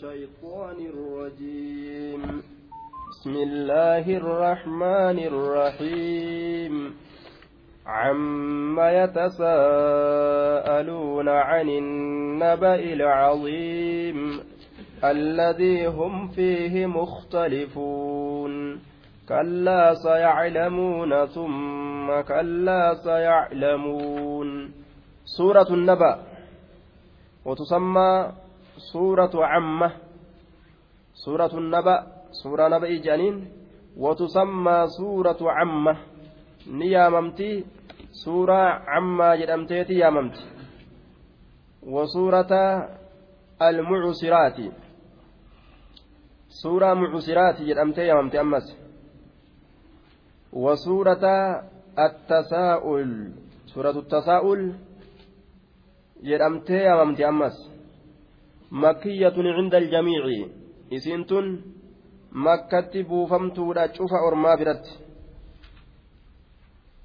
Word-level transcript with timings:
الشيطان 0.00 0.86
الرجيم. 0.86 2.42
بسم 3.10 3.30
الله 3.30 4.16
الرحمن 4.16 5.18
الرحيم. 5.18 6.94
عم 7.86 8.80
يتساءلون 8.80 11.28
عن 11.28 11.68
النبأ 11.68 12.74
العظيم. 12.74 14.40
الذي 15.04 15.86
هم 15.86 16.28
فيه 16.28 16.86
مختلفون. 16.86 18.80
كلا 19.28 19.94
سيعلمون 19.94 21.26
ثم 21.26 22.20
كلا 22.20 22.94
سيعلمون. 23.04 24.70
سورة 25.24 25.66
النبأ. 25.70 26.18
وتسمى 27.44 28.32
سورة 28.92 29.30
عمة. 29.34 29.92
سورة 31.14 31.52
النبأ. 31.58 32.06
سورة 32.32 32.68
نبأ 32.68 32.88
جانين 32.88 33.36
وتسمى 33.96 34.86
سورة 34.98 35.40
عمة. 35.42 35.96
نياممتي. 36.66 37.64
سورة 38.12 38.60
عمة 38.88 39.36
جدمتيتي 39.36 39.94
ياممتي. 39.94 40.44
وسورة 41.82 42.52
المعسرات. 43.62 44.58
سورة 46.48 46.94
معسرات 46.94 47.62
جدمتي 47.62 48.00
ياممتي 48.06 48.40
أمس. 48.40 48.76
وسورة 50.52 51.24
التساؤل. 51.98 53.32
سورة 53.66 53.90
التساؤل 53.90 54.74
jedhamtee 56.22 56.84
yaamamti 56.84 57.24
ammas 57.24 57.69
makkiyatun 58.70 59.46
cinda 59.56 59.76
aljamiici 59.76 60.52
isiin 60.90 61.24
tun 61.24 61.46
makkatti 62.30 63.04
buufamtuudha 63.04 63.88
cufa 63.88 64.20
ormaa 64.26 64.56
biratti 64.56 64.98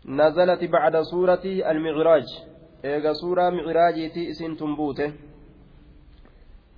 nazalati 0.06 0.68
bacda 0.68 1.04
suurati 1.04 1.64
almicraaj 1.64 2.26
eega 2.84 3.14
suuraa 3.14 3.52
micraajiiti 3.52 4.30
isiin 4.30 4.58
tun 4.58 4.76
buute 4.76 5.14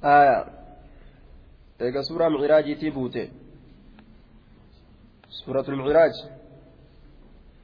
aya 0.01 0.45
eega 1.79 2.03
suuraa 2.03 2.29
micraajiitii 2.29 2.91
buute 2.91 3.29
suuratu 5.29 5.71
lmicraaj 5.71 6.15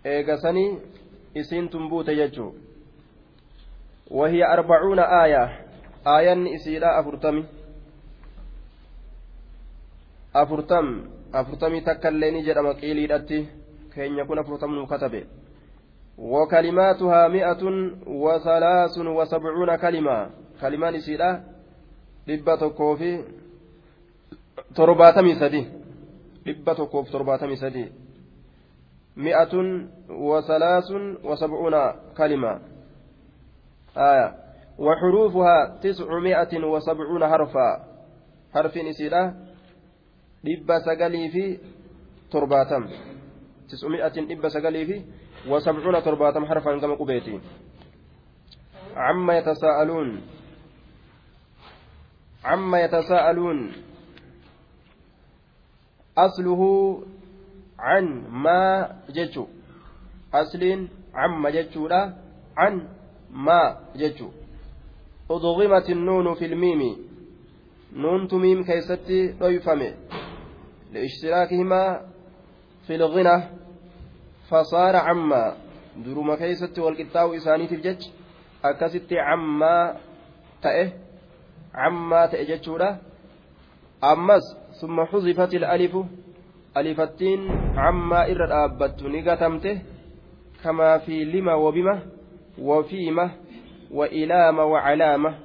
eega 0.05 0.37
sanii 0.37 0.79
isiin 1.35 1.69
tun 1.69 1.89
buute 1.89 2.15
jechuu 2.15 2.55
وهي 4.11 4.43
أربعون 6.07 6.19
آية 6.19 6.33
آية 6.33 6.55
إسيلا 6.55 6.99
أفرتمي 6.99 7.45
أفرتم 10.35 11.05
أفرتمي 11.33 11.81
تكليني 11.81 12.41
جرم 12.41 12.67
قيلي 12.67 13.07
دتي 13.07 13.45
كين 13.95 14.17
يكون 14.17 14.39
أفرتم 14.39 14.85
كتبه 14.85 15.23
وكلماتها 16.17 17.27
مئة 17.27 17.63
وثلاث 18.07 18.97
وسبعون 18.97 19.75
كلمة 19.75 20.29
كلمان 20.61 20.95
dhibba 22.27 22.57
tokkoo 22.57 22.95
fi 22.95 23.19
torbaatamii 24.73 25.35
sadi. 25.35 25.67
Dhibba 26.45 26.75
tokkoof 26.75 27.11
torbaatamii 27.11 27.57
sadi. 27.57 27.91
Mi'atun 29.15 29.89
wasalaasun 30.09 31.17
wasabcuuna 31.23 31.93
kalima. 32.13 32.59
آية 33.97 34.42
وحروفها 34.77 35.79
تسعمائة 35.83 36.53
وسبعون 36.65 37.23
حرفا 37.27 37.69
حرف 38.53 38.77
نسيرة 38.77 39.23
dhibba 40.43 40.83
sagalii 40.83 41.31
fi 41.31 41.45
torbaatam 42.27 42.83
tis'umi'atin 43.71 44.27
dhibba 44.27 44.51
sagalii 44.51 44.85
fi 44.85 44.97
wasabcuuna 45.47 46.03
torbaatam 46.03 46.43
harfan 46.43 46.83
gama 46.83 46.99
qubeeti 46.99 47.39
عما 48.93 49.37
يتساءلون 49.37 50.21
عما 52.45 52.77
يتساءلون 52.85 53.59
أصله 56.17 56.61
عن 57.79 58.05
ما 58.29 58.61
jechuu 59.09 59.45
أصل 60.33 60.63
عما 61.13 61.49
jechuu 61.49 61.89
عن 62.57 62.73
ما 63.33 63.61
jechuu 63.97 64.42
أدغمت 65.31 65.89
النون 65.89 66.33
في 66.33 66.45
الميم 66.45 66.97
نون 67.93 68.27
ta 68.27 68.41
ميم 68.41 68.63
keessatti 68.63 69.31
ضيفمي 69.39 69.93
لاشتراكهما 70.93 72.01
في 72.87 72.95
الغنة 72.95 73.43
فصار 74.49 74.95
عما 74.95 75.55
درuma 76.01 76.37
keessatti 76.37 76.81
walqixxaa'u 76.81 77.35
isaaniitiif 77.37 77.81
jecha 77.85 78.09
akkasitti 78.69 79.15
cammaa 79.15 79.95
ta'e 80.61 80.85
cammaa 81.75 82.27
ta'e 82.31 82.45
jechuudha 82.49 82.89
ammas 84.01 84.45
summa 84.79 85.05
xuzifati 85.11 85.65
alifu 85.65 86.05
alifattiin 86.75 87.41
cammaa 87.75 88.25
irra 88.33 88.47
dhaabbattu 88.53 89.09
ni 89.09 89.21
gatamte 89.21 89.71
kamaa 90.63 90.99
fi 91.05 91.25
lima 91.25 91.57
wabima 91.57 92.01
وإلامة 93.93 94.63
وعلامة. 94.65 95.35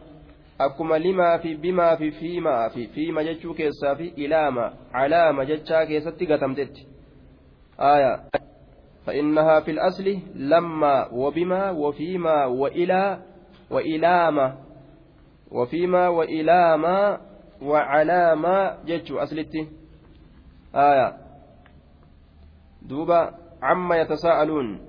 أكما 0.61 0.99
لما 0.99 1.39
في 1.39 1.55
بما 1.55 1.97
في 1.97 2.11
فيما 2.11 2.69
في 2.69 2.87
فيما 2.87 3.23
جتشو 3.23 3.55
كيسا 3.55 3.95
في 3.95 4.27
إلامة 4.27 4.73
علامة 4.93 5.45
جتشا 5.45 5.85
كيسا 5.85 6.11
تقتمتت 6.11 6.77
آية. 7.81 8.21
فإنها 9.07 9.61
في 9.61 9.71
الأصل 9.71 10.19
لما 10.35 11.09
وبما 11.13 11.71
وفيما 11.71 12.47
وإلى 12.47 13.23
وإلامة 13.71 14.55
وفيما 15.51 16.09
وإلامة 16.09 17.19
وعلامة 17.63 18.85
جتشو 18.85 19.19
أصلتي 19.19 19.69
آية. 20.75 21.17
دوبا 22.83 23.35
عما 23.63 23.97
يتساءلون. 23.97 24.89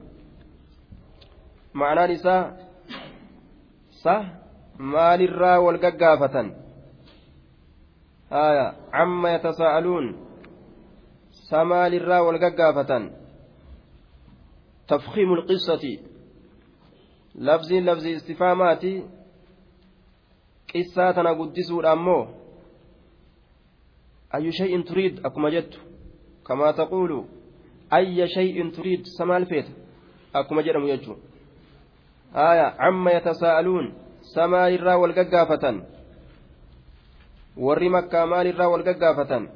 ma'anaan 1.73 2.11
isaa 2.11 2.69
sah 4.03 4.23
maalirraa 4.93 5.59
wal 5.65 5.77
gaggaafatan 5.85 6.47
haya 8.29 8.65
amma 9.03 9.29
yatasaa'aluun 9.35 10.07
sa 11.49 11.65
maalirraa 11.71 12.21
wal 12.27 12.39
gaggaafatan 12.45 13.03
تفخيم 14.89 15.33
القصة 15.33 15.97
لفظي 17.35 17.79
لفظي 17.79 18.15
استفهاماتي 18.15 19.03
قصة 20.75 21.21
أنا 21.21 21.31
قدسوا 21.31 21.81
الأمو 21.81 22.27
أي 24.35 24.51
شيء 24.51 24.81
تريد 24.81 25.25
أكما 25.25 25.49
جدت 25.49 25.79
كما 26.47 26.71
تقول 26.71 27.25
أي 27.93 28.27
شيء 28.27 28.71
تريد 28.71 29.01
سما 29.05 29.38
الفيت 29.38 29.65
أكما 30.35 30.61
جرم 30.61 30.88
يجو 30.88 31.15
آية 32.35 32.73
عما 32.79 33.12
يتساءلون 33.12 33.94
سما 34.22 34.69
wal 38.72 38.84
gaggaafatan 38.84 39.50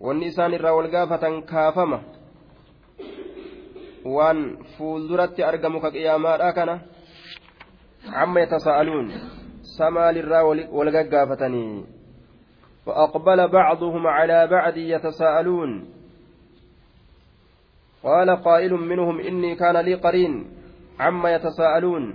wanni 0.00 0.32
isaan 0.32 0.54
irraa 0.56 0.72
wal 0.72 0.88
gaafatan 0.88 1.42
kaafama 1.42 2.00
waan 4.04 4.64
fuulduratti 4.76 5.44
argamu 5.44 5.80
ka 5.84 5.90
qiyaamaadha 5.90 6.52
kana 6.56 6.74
amma 8.22 8.40
yatasa'aluun 8.40 9.12
samaal 9.76 10.16
irraa 10.16 10.44
wal 10.72 10.90
gaggaafatanii 10.92 11.96
وأقبل 12.86 13.48
بعضهم 13.48 14.06
على 14.06 14.46
بعض 14.46 14.76
يتساءلون 14.76 15.90
قال 18.02 18.30
قائل 18.30 18.72
منهم 18.72 19.20
إني 19.20 19.54
كان 19.54 19.76
لي 19.76 19.94
قرين 19.94 20.55
عما 21.00 21.34
يتساءلون 21.34 22.14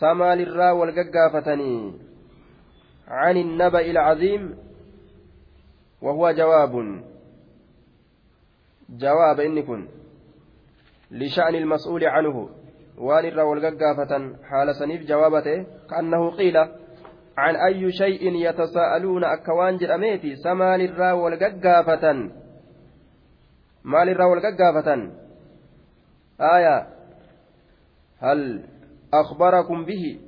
سمال 0.00 0.40
الرا 0.40 0.70
والققافتني 0.70 1.92
عن 3.08 3.36
النبأ 3.36 3.80
العظيم 3.80 4.58
وهو 6.02 6.30
جواب. 6.30 7.02
جواب 8.90 9.40
إن 9.40 9.62
كن 9.62 9.88
لشأن 11.10 11.54
المسؤول 11.54 12.04
عنه. 12.04 12.48
وان 12.98 13.24
الرا 13.24 13.42
حال 14.44 14.74
سنيف 14.74 15.06
جوابته 15.06 15.66
كأنه 15.90 16.30
قيل 16.30 16.56
عن 17.36 17.56
أي 17.56 17.92
شيء 17.92 18.34
يتساءلون 18.34 19.24
أكوان 19.24 19.76
جرأميتي 19.76 20.36
سمال 20.36 20.80
الرا 20.80 21.12
والققافة 21.12 22.12
مال 23.84 24.08
الرا 24.08 24.24
والققافة 24.24 25.10
آية 26.40 26.99
هل 28.20 28.40
أخبركم 29.14 29.84
به 29.84 30.20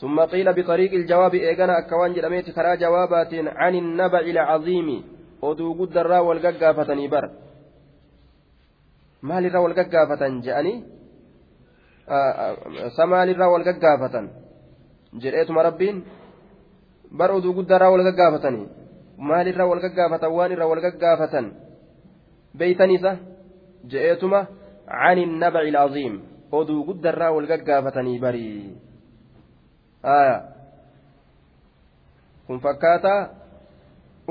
ثم 0.00 0.20
قيل 0.20 0.52
بطريق 0.52 0.92
الجواب 0.92 1.34
إيغانا 1.34 1.78
أكوان 1.78 2.12
جرميت 2.12 2.50
كرا 2.50 2.74
جوابات 2.74 3.34
عن 3.34 3.74
النبأ 3.74 4.20
العظيم 4.20 5.14
oduu 5.44 5.74
guddarraa 5.76 6.22
wal 6.24 6.40
gaggaafatanii 6.44 7.08
bar 7.14 7.24
maalirraa 9.30 9.64
wal 9.64 9.76
gaggaafatan 9.78 10.40
je'anii 10.46 10.76
samaalirraa 12.96 13.50
wal 13.54 13.66
gaggaafatan 13.68 14.30
jedheetuma 15.24 15.66
rabbiin 15.68 16.00
bar 17.20 17.30
oduu 17.36 17.54
guddarraa 17.58 17.92
wal 17.94 18.04
gaggaafatanii 18.08 18.66
maalirraa 19.30 19.68
wal 19.72 19.84
gaggaafatan 19.86 20.34
waan 20.38 20.56
irraa 20.56 20.70
wal 20.72 20.84
gaggaafatan 20.86 21.46
beeytaniisa 22.58 23.16
je'eetuma 23.92 24.40
عن 24.88 25.18
النبع 25.18 25.60
العظيم 25.60 26.34
oduu 26.54 26.84
guddarraa 26.86 27.32
wal 27.34 27.46
gaggaafatanii 27.50 28.18
barii 28.18 28.76
kun 32.46 32.60
fakkaataa 32.66 33.28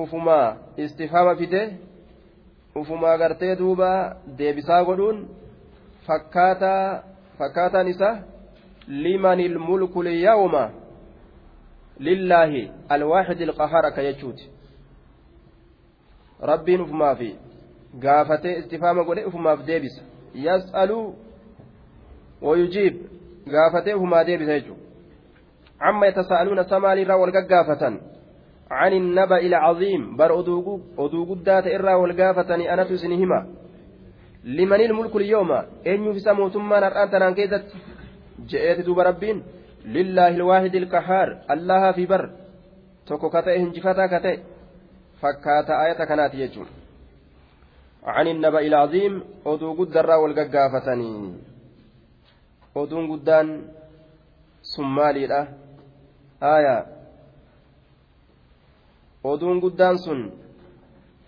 ufumaa 0.04 0.58
istifaama 0.78 1.36
fide 1.36 1.62
ufumaa 2.82 3.18
gartee 3.18 3.56
duuba 3.62 3.90
deebisaa 4.38 4.84
godhuun 4.90 5.20
fakkaataa 6.08 7.04
fakkaataan 7.40 7.88
isaa 7.88 8.16
liman 8.88 9.40
ilmulku 9.40 10.04
lyawma 10.04 10.64
lillaahi 12.00 12.72
alwaaxidi 12.90 13.44
ilqahaar 13.44 13.86
akka 13.86 14.08
jechuuti 14.08 14.50
rabbiin 16.52 16.82
ufumaaf 16.88 17.22
gaafatee 18.00 18.58
istifaama 18.62 19.04
godhe 19.04 19.26
ufumaaf 19.26 19.68
deebisa 19.68 20.13
yas'aluu 20.34 21.16
wayujiib 22.42 22.96
gaafatee 23.54 23.94
ufumaa 23.94 24.24
deebisa 24.24 24.60
jechuudha 24.60 24.82
amma 25.80 26.06
yatasa'aluuna 26.06 26.64
samaaliirraa 26.64 27.18
wal 27.18 27.32
gaggaafatan 27.32 28.02
عن 28.72 28.94
النبأ 28.94 29.38
العظيم 29.38 30.18
بر 30.18 30.40
أدو 30.98 31.26
قدات 31.30 31.68
إرى 31.68 31.94
والقافتني 31.94 32.74
أنا 32.74 32.84
تسنهما 32.84 33.48
لمن 34.44 34.82
الملك 34.82 35.16
اليوم 35.16 35.52
أن 35.88 36.04
يفسى 36.06 36.34
موتما 36.34 36.80
نرآن 36.80 37.10
تنان 37.12 37.34
كيست 37.34 37.66
جئت 38.50 38.80
دوب 38.86 39.00
ربين 39.00 39.44
لله 39.86 40.28
الواحد 40.28 40.76
القهار 40.76 41.28
الله 41.52 41.92
في 41.92 42.06
بر 42.06 42.30
tokko 43.06 43.30
kata'e 43.30 43.60
hinjifataa 43.60 44.08
kata'e 44.08 44.40
fakkaata 45.22 45.80
ayata 45.80 46.06
kanaati 46.06 46.38
jechuun 46.38 46.68
عن 48.06 48.28
النبأ 48.28 48.60
العظيم 48.60 49.24
oduu 49.46 49.76
guddarraa 49.80 50.20
wal 50.20 50.34
gaggaafatanii 50.36 51.40
oduun 52.76 53.08
guddaan 53.08 53.48
sun 54.62 54.88
maaliidha 54.98 55.48
aayaa 56.42 56.86
oduun 59.24 59.60
guddaan 59.64 59.98
sun 59.98 60.32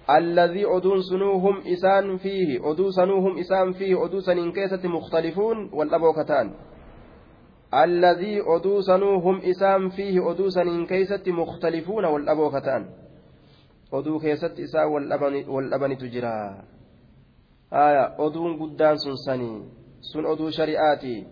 alladhii 0.08 0.66
oduun 0.66 1.04
sunuu 1.04 1.40
hum 1.40 1.62
isaan 1.66 2.20
fiihi 2.20 2.60
oduu 2.60 2.92
sanuu 2.92 3.22
hum 3.22 3.38
isaan 3.38 3.74
fiihi 3.74 3.96
oduu 3.96 4.22
saniin 4.22 4.54
keessatti 4.54 4.88
mukhtalifuun 4.88 5.70
wal 5.72 5.90
dhaboo 5.90 6.14
kataan 6.14 6.52
alladhii 7.72 8.42
oduu 8.42 8.82
sanuu 8.82 9.22
hum 9.22 9.40
isaan 9.44 9.92
fiihi 9.92 10.20
oduu 13.92 14.20
keessatti 14.20 14.62
mukhtalifuuna 14.62 15.52
wal 15.54 15.70
dhabanitu 15.70 16.08
jira 16.08 16.64
oduun 18.18 18.58
guddaan 18.58 18.98
sun 18.98 19.18
sanii 19.18 19.64
sun 20.02 20.26
oduu 20.26 20.52
shari'aati 20.52 21.28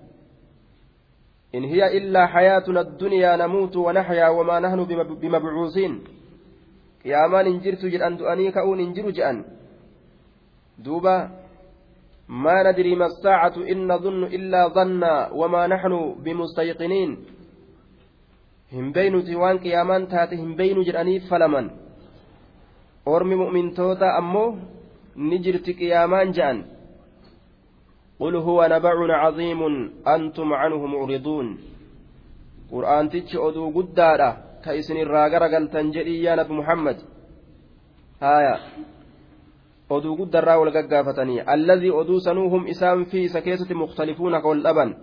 إن 1.53 1.63
هي 1.63 1.97
إلا 1.97 2.27
حياتنا 2.27 2.81
الدنيا 2.81 3.35
نموت 3.35 3.75
ونحيا 3.75 4.27
وما 4.29 4.59
نحن 4.59 4.79
بمبعوثين 5.21 5.94
qiyaamaan 7.03 7.45
hin 7.45 7.59
jirtu 7.61 7.91
jedhan 7.94 8.17
du'anii 8.17 8.51
ka'uun 8.55 8.79
hin 8.79 8.94
jiru 8.95 9.11
jedhan 9.11 9.45
duuba 10.85 11.44
ما 12.27 12.63
ندري 12.63 12.95
ما 12.95 13.05
الساعة 13.05 13.55
إن 13.71 13.88
نظن 13.91 14.23
إلا 14.23 14.67
ظنا 14.67 15.31
وما 15.31 15.67
نحن 15.67 16.15
بمستيقنين 16.23 17.11
هم 18.73 18.91
بين 18.91 19.23
تيوان 19.23 19.57
قيامان 19.59 20.07
تاتي 20.07 20.35
هم 20.35 20.55
بين 20.55 20.81
جراني 20.81 21.19
فلمن 21.19 21.65
أرم 23.07 23.29
مؤمن 23.33 23.73
توتا 23.73 24.17
أمو 24.17 24.55
نجرت 25.17 25.69
قيامان 25.69 26.31
جان 26.31 26.57
قل 28.19 28.35
هو 28.35 28.67
نبع 28.71 28.95
عظيم 29.23 29.61
أنتم 30.07 30.53
عنه 30.53 30.85
معرضون 30.85 31.47
قرآن 32.71 33.09
تتش 33.09 33.35
أدو 33.35 33.63
قدارة 33.77 34.53
yaa 34.63 36.35
nabi 36.35 36.53
muhammad 36.53 36.97
haya 38.19 38.59
oduu 39.89 40.15
guddarraa 40.15 40.55
wal 40.59 40.71
gaggaafatanii 40.71 41.44
alladii 41.53 41.91
oduu 41.91 42.19
sanuu 42.19 42.50
hum 42.50 42.67
isaan 42.67 43.05
fi 43.05 43.23
isa 43.27 43.41
keessatti 43.41 43.75
mukhtalifuuna 43.75 44.41
ka 44.41 44.47
wal 44.47 44.63
dhaban 44.63 44.95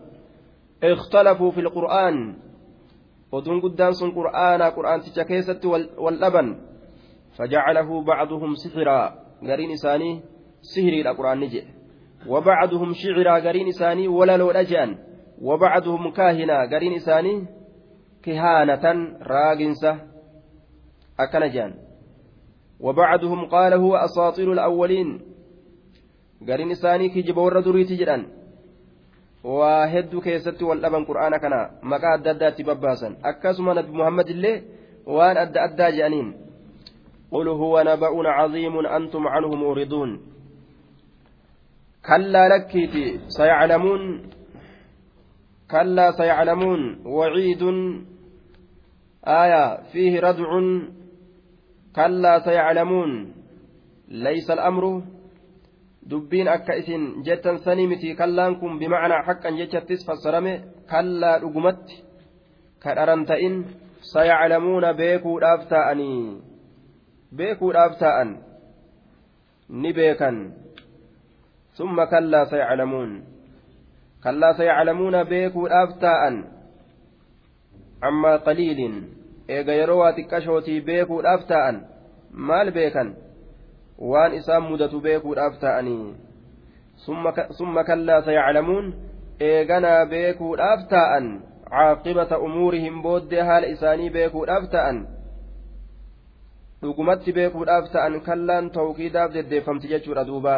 اختلفوا 0.83 1.51
في 1.51 1.61
القرآن 1.61 2.35
ودون 3.33 3.61
قدام 3.61 3.93
سن 3.93 4.11
قرآن 4.11 4.63
قرآن 4.63 5.01
تشكيست 5.01 5.65
واللبن 5.99 6.57
فجعله 7.41 7.89
بعضهم 8.05 8.55
سحرا. 8.55 9.01
قرين 9.41 9.71
إساني 9.73 10.21
سهري 10.61 11.01
القرآن 11.01 11.41
نجي. 11.41 11.65
وبعضهم 12.29 12.93
شعرا 12.93 13.35
قرين 13.41 13.69
إساني 13.69 14.09
ولا 14.09 14.37
لو 14.37 14.51
أجان 14.51 14.99
وبعضهم 15.41 16.11
كاهنا 16.13 16.69
قرين 16.69 16.93
إساني 17.01 17.47
كهانة 18.23 18.85
راجنسة 19.25 19.93
أكنجان 21.21 21.75
وبعدهم 22.81 23.41
قال 23.49 23.73
هو 23.73 23.97
أساطير 23.97 24.53
الأولين. 24.53 25.09
قرين 26.49 26.71
إساني 26.71 27.09
كجب 27.09 27.37
ورد 27.37 27.69
ريتي 27.69 27.97
جران. 27.97 28.23
وهد 29.45 30.13
كيست 30.21 30.63
والأبن 30.63 31.05
قرآن 31.05 31.37
كنا. 31.41 31.81
مكا 31.83 32.15
أدى 32.15 32.31
أدى 32.31 32.63
بباسا 32.63 33.17
أكاسم 33.25 33.71
نبي 33.79 33.93
محمد 33.93 34.29
الله 34.29 34.63
وأن 35.07 35.37
أدى 35.37 35.59
أدى 35.65 35.97
جانين. 35.97 36.50
قل 37.31 37.49
هو 37.49 37.83
نبأ 37.87 38.29
عظيم 38.29 38.87
أنتم 38.87 39.29
عنه 39.29 39.49
موردون 39.49 40.21
كلا 42.07 42.49
لكيتي 42.49 43.19
سيعلمون 43.29 44.03
كلا 45.71 46.11
سيعلمون 46.11 47.07
وعيد 47.07 47.63
آية 49.25 49.83
فيه 49.93 50.21
ردع 50.21 50.51
كلا 51.97 52.39
سيعلمون 52.39 53.33
ليس 54.09 54.51
الأمر 54.51 55.03
jettan 57.27 57.63
sanii 57.63 57.87
miti 57.87 58.17
kallaan 58.19 58.59
kun 58.59 58.79
bimacnaa 58.81 59.23
haqqan 59.27 59.55
jechattis 59.61 60.03
fassarame 60.07 60.55
kallaa 60.91 61.39
dhugumatti 61.43 62.03
ka 62.83 62.95
dharan 62.97 63.23
ta'in 63.31 63.55
sayaclamuuna 64.13 64.97
beekuudhaaf 65.01 65.69
ta'anii 65.71 66.50
beekuudhaaf 67.37 67.99
ta'an 67.99 68.31
ni 69.69 69.93
beekan 69.93 70.39
summa 71.79 72.07
kallaa 72.07 72.47
sayaclamuun 72.53 73.13
kallaa 74.25 74.55
sayaclamuuna 74.61 75.25
beekuudhaaf 75.25 75.99
ta'an 76.05 76.37
amma 78.09 78.33
qaliiliin 78.49 78.97
eega 79.49 79.77
yeroo 79.81 79.99
waa 80.03 80.13
xiqqashootii 80.17 80.81
beekuudhaaf 80.89 81.47
ta'an 81.53 81.77
maal 82.49 82.73
beekan 82.79 83.15
waan 84.13 84.35
isaan 84.41 84.67
mudatu 84.71 85.01
beekuudhaaf 85.07 85.61
ta'anii 85.61 86.15
summa 87.59 87.85
kallaa 87.85 88.23
sayaclamuun 88.29 88.93
eeganaa 89.51 90.07
beekuudhaaf 90.13 90.85
ta'an 90.95 91.33
caaqibata 91.71 92.39
umuurihim 92.49 93.03
booddee 93.03 93.49
haala 93.53 93.73
isaanii 93.77 94.11
beekuudhaaf 94.19 94.71
ta'an 94.75 95.03
dhugumatti 96.83 97.33
beekuudhaaf 97.33 97.91
ta'an 97.93 98.21
kallaan 98.29 98.71
tawqiidaaf 98.77 99.35
deddeeffamti 99.35 99.89
jechuudha 99.93 100.25
duuba. 100.25 100.57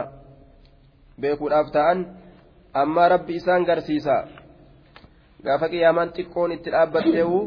Beekuudhaaf 1.21 1.69
ta'an 1.77 1.99
amma 2.83 3.09
rabbi 3.09 3.35
isaan 3.41 3.65
garsiisa. 3.65 4.17
Gaafa 5.45 5.69
qiyaamaan 5.73 6.15
xiqqoon 6.17 6.53
itti 6.57 6.71
dhaabbatteewu 6.75 7.39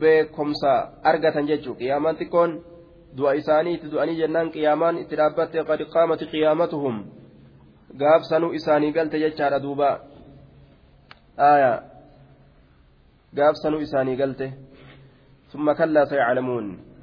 beekomsa 0.00 0.72
argatan 1.10 1.46
jechuudha. 1.50 1.78
Qiyaamaan 1.80 2.16
xiqqoon 2.20 2.50
du'a 3.16 3.32
isaanii 3.40 3.74
itti 3.76 3.92
du'anii 3.92 4.18
jennaan 4.20 4.50
qiyaamaan 4.54 4.98
itti 5.02 5.16
dhaabbattee 5.20 5.64
qadi 5.68 5.84
qaamati 5.94 6.30
qiyaamatuhum. 6.32 6.96
Gaabsanuu 8.00 8.52
isaanii 8.58 8.92
galte 8.92 9.20
jechaadha 9.24 9.62
duuba. 9.62 9.90
Gaabsanuu 13.36 13.80
isaanii 13.86 14.16
galte. 14.16 14.52
Summa 15.52 15.74
kallaa 15.74 16.06
sayaclamuun. 16.10 16.95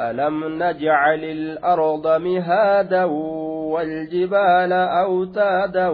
ألم 0.00 0.62
نجعل 0.62 1.24
الأرض 1.24 2.06
مهادا 2.20 3.04
والجبال 3.04 4.72
أوتادا 4.72 5.88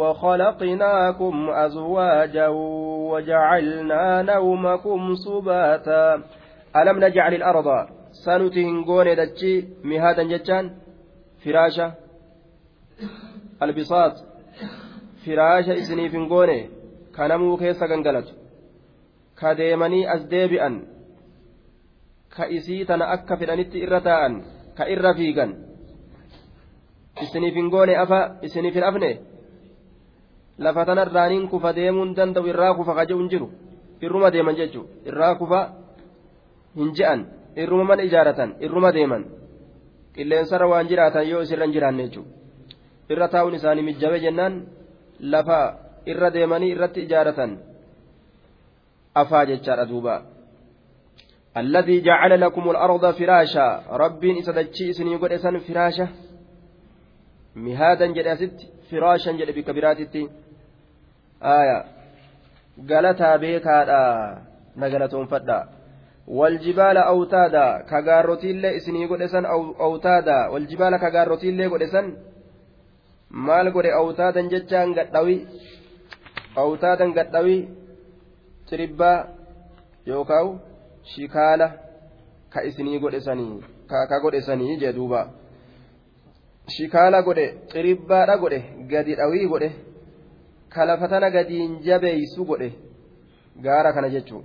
وخلقناكم 0.00 1.50
أزواجا 1.50 2.48
وجعلنا 3.10 4.22
نومكم 4.22 5.14
سباتا 5.14 6.22
ألم 6.76 7.04
نجعل 7.04 7.34
الأرض؟ 7.34 7.88
سنتهن 8.12 8.84
قوني 8.84 9.68
مهادا 9.84 10.22
جتان 10.22 10.70
فراشة 11.44 11.92
البساط؟ 13.62 14.12
فراشة 15.26 15.72
إسنيف 15.72 16.14
ka 22.36 22.46
isii 22.48 22.84
tana 22.84 23.04
akka 23.16 23.36
fedhanitti 23.36 23.78
irra 23.84 24.00
taa'an 24.00 24.34
ka 24.76 24.88
irra 24.88 25.14
fiigan. 25.14 25.50
Isiniif 27.22 27.54
hin 27.54 27.68
goone 27.70 27.96
afa 27.96 28.20
isiniif 28.42 28.74
hin 28.74 28.84
afne 28.84 29.10
lafa 30.58 30.84
tana 30.84 31.02
irraaniin 31.06 31.48
kufa 31.48 31.72
deemuun 31.76 32.14
danda'u 32.16 32.46
irraa 32.46 32.74
kufa 32.74 32.94
kaje'u 32.94 33.18
hin 33.18 33.30
jiru? 33.30 33.48
Irruma 34.00 34.30
deeman 34.30 34.56
jechuun 34.56 34.86
irraa 35.06 35.34
kufa 35.34 35.60
hin 36.76 36.94
je'an? 36.94 37.26
Irruma 37.56 37.84
mana 37.84 38.02
ijaaratan? 38.02 38.56
Irruma 38.60 38.92
deeman? 38.92 39.24
Qilleensarra 40.14 40.68
waan 40.68 40.88
jiraatan 40.88 41.28
yoo 41.28 41.42
isirra 41.42 41.64
hin 41.66 41.74
jiraanne 41.74 42.06
jechuudha 42.08 42.40
irra 43.12 43.28
taa'uun 43.28 43.54
isaanii 43.58 43.82
mijjabe 43.82 44.18
jennaan 44.24 44.54
lafa 45.32 45.58
irra 46.12 46.28
deemanii 46.34 46.70
irratti 46.74 47.04
ijaaratan 47.06 47.56
afaa 49.22 49.44
jechaadha 49.50 49.88
duubaa 49.92 50.20
الذي 51.56 52.00
جعل 52.00 52.40
لكم 52.40 52.70
الأرض 52.70 53.10
فراشا 53.10 53.82
ربين 53.90 54.38
إسدتشي 54.38 54.90
إسني 54.90 55.16
قد 55.16 55.32
إسن 55.32 55.58
فراشا 55.58 56.08
مهادا 57.56 58.06
جد 58.06 58.60
فراشا 58.90 59.32
جد 59.32 59.50
بكبراتتي 59.56 60.28
aayaa 61.42 61.84
galataa 62.90 63.38
beekaadha 63.38 64.00
na 64.76 64.90
galatoonfadha 64.92 65.58
waljibaala 66.38 67.06
awtaada 67.12 67.64
kagaarrotiillee 67.90 68.74
isinii 68.78 69.06
godhe 69.12 69.28
san 69.34 69.46
awtaada 69.86 70.36
waljibaala 70.52 70.98
kagaarrotiillee 71.04 71.68
godhe 71.72 71.88
san 71.94 72.06
maal 73.48 73.70
godhe 73.76 73.92
awtaadan 74.00 74.50
jechaan 74.52 74.94
gadhawi 74.98 75.36
awtaadan 76.64 77.16
gadhawi 77.18 77.56
ciribbaa 78.68 79.18
yookaan 80.12 80.48
shikaala 81.12 81.66
ka 82.52 82.64
isinii 82.68 82.98
godhe 82.98 83.20
sanii 83.20 83.60
ka 83.90 84.20
godhe 84.22 84.40
sanii 84.48 84.80
jee 84.80 84.92
duuba 84.92 85.20
shikaala 86.76 87.22
godhe 87.22 87.46
ciribbaadha 87.70 88.36
godhe 88.42 88.60
gadi 88.90 89.14
dhawii 89.14 89.46
godhe. 89.52 89.70
kalafatana 90.74 91.30
gadiin 91.30 91.72
jabeeysu 91.86 92.44
godhe 92.44 92.70
gaara 93.66 93.92
kana 93.92 94.10
jechuun 94.16 94.44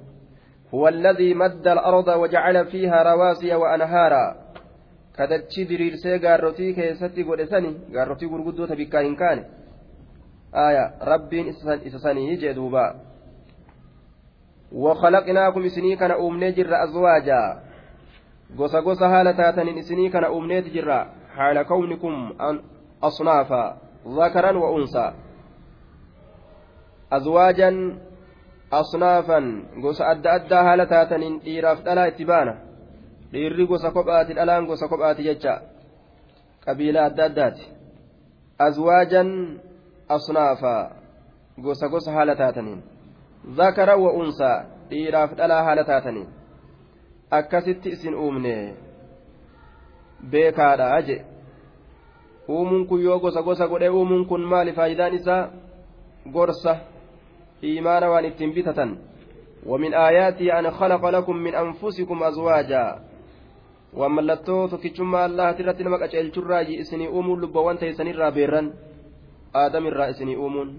هو 0.74 0.88
الذي 0.88 1.34
مد 1.34 1.67
الأرض 1.67 2.07
وجعل 2.07 2.65
فيها 2.65 3.03
رواسي 3.03 3.55
وأنهارا 3.55 4.25
كدتشي 5.17 5.63
دريرسي 5.63 6.17
غاروتي 6.17 6.74
كيستي 6.74 7.24
قدسني 7.24 7.72
غاروتي 7.95 8.25
غرغدو 8.25 8.65
تبكا 8.65 9.01
إن 9.01 9.15
كان 9.15 9.39
آية 10.67 10.86
ربين 11.01 11.45
إسساني 11.88 12.36
جدوبا 12.36 12.86
وخلقناكم 14.72 15.65
إسني 15.65 15.95
كان 15.95 16.12
أمني 16.12 16.51
جر 16.51 16.84
أزواجا 16.84 17.62
gosa 18.57 18.81
gosa 18.81 19.10
haala 19.10 19.34
taataniin 19.34 19.77
isinii 19.77 20.10
kana 20.10 20.29
uumneeti 20.31 20.69
jirra 20.69 21.07
haala 21.36 21.63
kawnikum 21.65 22.31
asnaafa 23.01 23.77
zakaran 24.15 24.57
wa 24.57 24.72
unsaa 24.72 25.13
azwaajan 27.10 28.00
asnaafan 28.72 29.65
gosa 29.81 30.07
adda 30.07 30.31
addaa 30.34 30.63
haala 30.63 30.86
taataniin 30.86 31.39
dhiiraaf 31.45 31.84
dhalaa 31.86 32.05
itti 32.12 32.25
baana 32.25 32.53
dhiirri 33.31 33.67
gosa 33.67 33.91
kophaati 33.91 34.34
dhalaan 34.34 34.65
gosa 34.69 34.88
kophaati 34.88 35.24
jecha 35.24 35.62
qabiila 36.65 37.05
adda 37.05 37.25
addaati 37.25 37.65
azwaajan 38.67 39.60
asnaafa 40.10 40.75
gosa 41.65 41.88
gosa 41.89 42.12
haala 42.12 42.36
taataniin 42.36 42.81
zakara 43.54 43.96
wa 43.96 44.14
unsaa 44.14 44.66
dhiiraaf 44.90 45.36
dhalaa 45.38 45.64
haala 45.64 45.84
taataniin 45.84 46.28
akkasitti 47.32 47.90
isin 47.90 48.16
uumne 48.16 48.75
beekaadha 50.30 51.02
je 51.02 51.25
uumuun 52.50 52.88
kun 52.88 53.04
yoo 53.04 53.20
gosa 53.20 53.42
gosa 53.42 53.68
godhe 53.68 53.90
uumuun 53.90 54.25
kun 54.25 54.42
maali 54.42 54.74
faayidaan 54.74 55.14
isaa 55.14 55.50
gorsa 56.32 56.75
إيمانا 57.64 58.08
وأن 58.08 58.25
اتنبتة 58.25 58.80
ومن 59.66 59.94
آياته 59.94 60.60
أن 60.60 60.72
خلق 60.72 61.06
لكم 61.06 61.36
من 61.36 61.56
أنفسكم 61.56 62.24
أزواجا 62.24 63.00
وملتو 63.94 64.68
تكتشما 64.68 65.25
الله 65.25 65.52
ترى 65.52 65.84
نمك 65.84 66.02
أجل 66.02 66.32
تراجي 66.32 66.82
إسني 66.82 67.08
أمون 67.08 67.42
لبوان 67.42 67.78
تيسني 67.78 68.12
رابيرا 68.12 68.74
آدم 69.56 69.88
الرا 69.88 70.10
إسني 70.10 70.36
أمون 70.36 70.70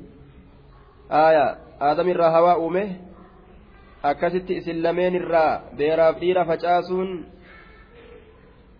آية 1.10 1.65
aadam 1.80 2.08
irraa 2.08 2.30
hawaa 2.30 2.56
uume 2.58 2.84
akkasitti 4.02 4.56
isin 4.56 4.82
lameen 4.82 5.14
irraa 5.14 5.62
beeraaf 5.78 6.20
dhiira 6.20 6.44
facaasuun 6.44 7.10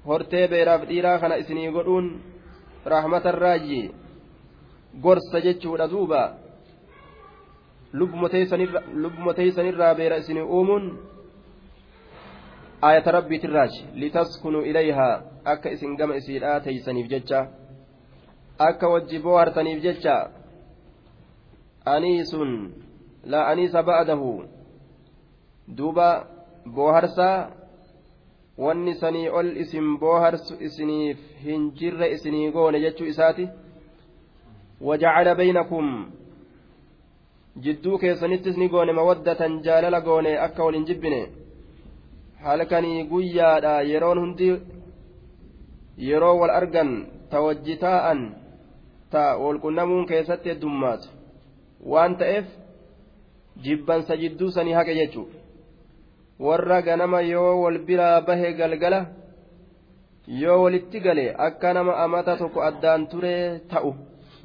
hortee 0.07 0.49
beeraaf 0.49 0.89
dhiiraa 0.89 1.19
kana 1.19 1.37
isinii 1.43 1.71
godhuun 1.77 2.07
rahmatarraayyi 2.87 3.83
gorsa 5.03 5.41
jechuudha 5.41 5.89
duuba. 5.91 6.23
Lubbuma 7.93 9.35
teeysanirraa 9.35 9.95
beera 9.95 10.17
isinii 10.17 10.43
uumuun 10.43 10.99
ayata 12.83 13.11
rabbiitirraaji 13.19 13.87
litaskunuu 13.95 14.63
ilayhaa 14.63 15.23
akka 15.45 15.71
isin 15.71 15.97
gama 15.97 16.17
isiidhaa 16.17 16.61
teeysaniif 16.61 17.09
jecha 17.09 17.47
akka 18.59 18.89
wajji 18.89 19.19
boohartaniif 19.19 19.83
jecha. 19.83 20.17
Anii 21.85 22.25
sun 22.25 22.53
laa 23.31 23.47
aniisa 23.51 23.83
ba'adahu 23.83 24.31
duuba 25.77 26.09
booharsaa 26.75 27.51
wanni 28.59 28.95
sanii 28.95 29.29
ol 29.29 29.49
isin 29.63 29.99
booharsu 29.99 30.55
isiniif 30.61 31.19
hin 31.47 31.71
jirre 31.79 32.11
isinii 32.11 32.51
goone 32.53 32.81
jechuu 32.81 33.07
isaati. 33.13 33.49
Wajacala 34.81 35.35
baynakum 35.35 35.87
jidduu 37.65 37.99
keessanittis 37.99 38.57
ni 38.57 38.69
goone 38.69 38.93
mawaddatan 38.93 39.61
jaalala 39.67 40.01
goone 40.01 40.39
akka 40.47 40.65
wal 40.65 40.75
hin 40.75 40.87
jibbine. 40.87 41.21
Halkanii 42.45 43.05
guyyaadha 43.05 43.83
yeroon 43.83 44.19
hundi 44.21 44.49
yeroo 46.09 46.39
wal 46.41 46.51
argan 46.51 46.91
ta 47.31 47.41
wajji 47.41 47.77
taa'an 47.77 48.21
ta 49.11 49.37
walqunnamuun 49.37 50.07
keessatti 50.07 50.49
heddummaatu. 50.49 51.09
Waan 51.93 52.17
ta'eef 52.17 52.47
jibbansa 53.65 54.17
jidduu 54.23 54.51
sanii 54.57 54.77
haqe 54.79 54.95
jechuu 55.01 55.27
warra 56.47 56.83
ganama 56.87 57.21
yoo 57.33 57.53
wal 57.63 57.79
biraa 57.87 58.21
bahe 58.27 58.53
galgala 58.59 59.01
yoo 60.43 60.63
walitti 60.65 61.01
gale 61.07 61.25
akka 61.47 61.73
nama 61.75 61.93
amata 62.05 62.37
tokko 62.41 62.61
addaan 62.69 63.07
turee 63.11 63.61
ta'u 63.71 63.91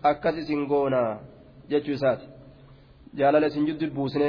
akkas 0.10 0.36
isin 0.42 0.62
goona 0.72 1.02
jechuu 1.70 1.96
isaati 2.00 2.26
jaalala 3.18 3.48
isin 3.52 3.66
jiddu 3.68 3.92
buusne 3.96 4.28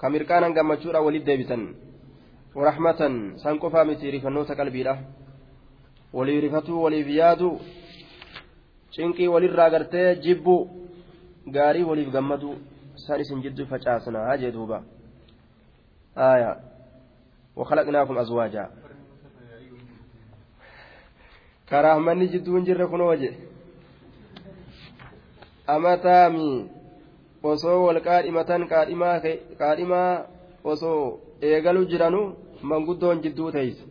ka 0.00 0.06
mirqaanan 0.10 0.54
gammachuudha 0.56 1.04
walitti 1.06 1.26
deebisan 1.30 1.62
warahmatan 2.54 3.14
san 3.42 3.58
qofaa 3.62 3.84
miti 3.88 4.10
rifannoota 4.14 4.54
qalbiidha 4.60 4.94
walii 6.16 6.40
rifatuu 6.44 6.82
waliif 6.84 7.08
yaadu 7.20 7.48
cinqii 8.94 9.28
walirraa 9.34 9.70
gartee 9.74 10.08
jibbu 10.24 10.54
gaarii 11.56 11.88
waliif 11.90 12.10
gammadu 12.16 12.50
san 13.06 13.20
isin 13.20 13.42
jiddu 13.44 13.66
facaasna 13.66 14.26
hajee 14.30 14.52
duuba 14.52 14.82
آية 16.18 16.60
وخلقناكم 17.56 18.18
أزواجا 18.18 18.70
كراهمني 21.68 22.26
جدون 22.26 22.64
جرى 22.64 22.86
كنوجه 22.86 23.32
أمتامي 25.70 26.68
osoo 27.42 27.86
wal 27.86 27.98
qaadhimatan 28.06 28.68
qaadhimaa 29.58 30.26
osoo 30.64 31.18
eegalu 31.42 31.80
jiranu 31.90 32.20
manguddoon 32.70 33.22
jidduu 33.24 33.50
teeyse 33.50 33.84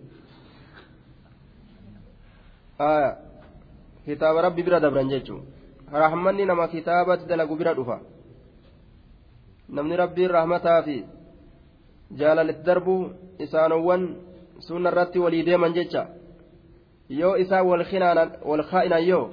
kitaaba 4.06 4.42
rabbi 4.42 4.64
bira 4.64 4.80
dabran 4.80 5.10
jechuun 5.14 5.44
rahmanni 6.04 6.46
nama 6.46 6.68
kitaabatti 6.68 7.28
dalagu 7.32 7.56
bira 7.60 7.74
dhufa 7.74 7.98
namni 9.76 9.96
rabbiin 10.04 10.32
rahmataa 10.38 10.82
fi 10.88 10.96
jaalalitti 12.20 12.66
darbu 12.70 12.96
isaanowwan 13.46 14.02
sunna 14.68 14.90
irratti 14.92 15.20
walii 15.20 15.46
deeman 15.46 15.74
jecha 15.78 16.02
yoo 17.20 17.36
isaan 17.44 17.68
wal 18.50 18.64
kaa'inan 18.72 19.08
yoo 19.12 19.26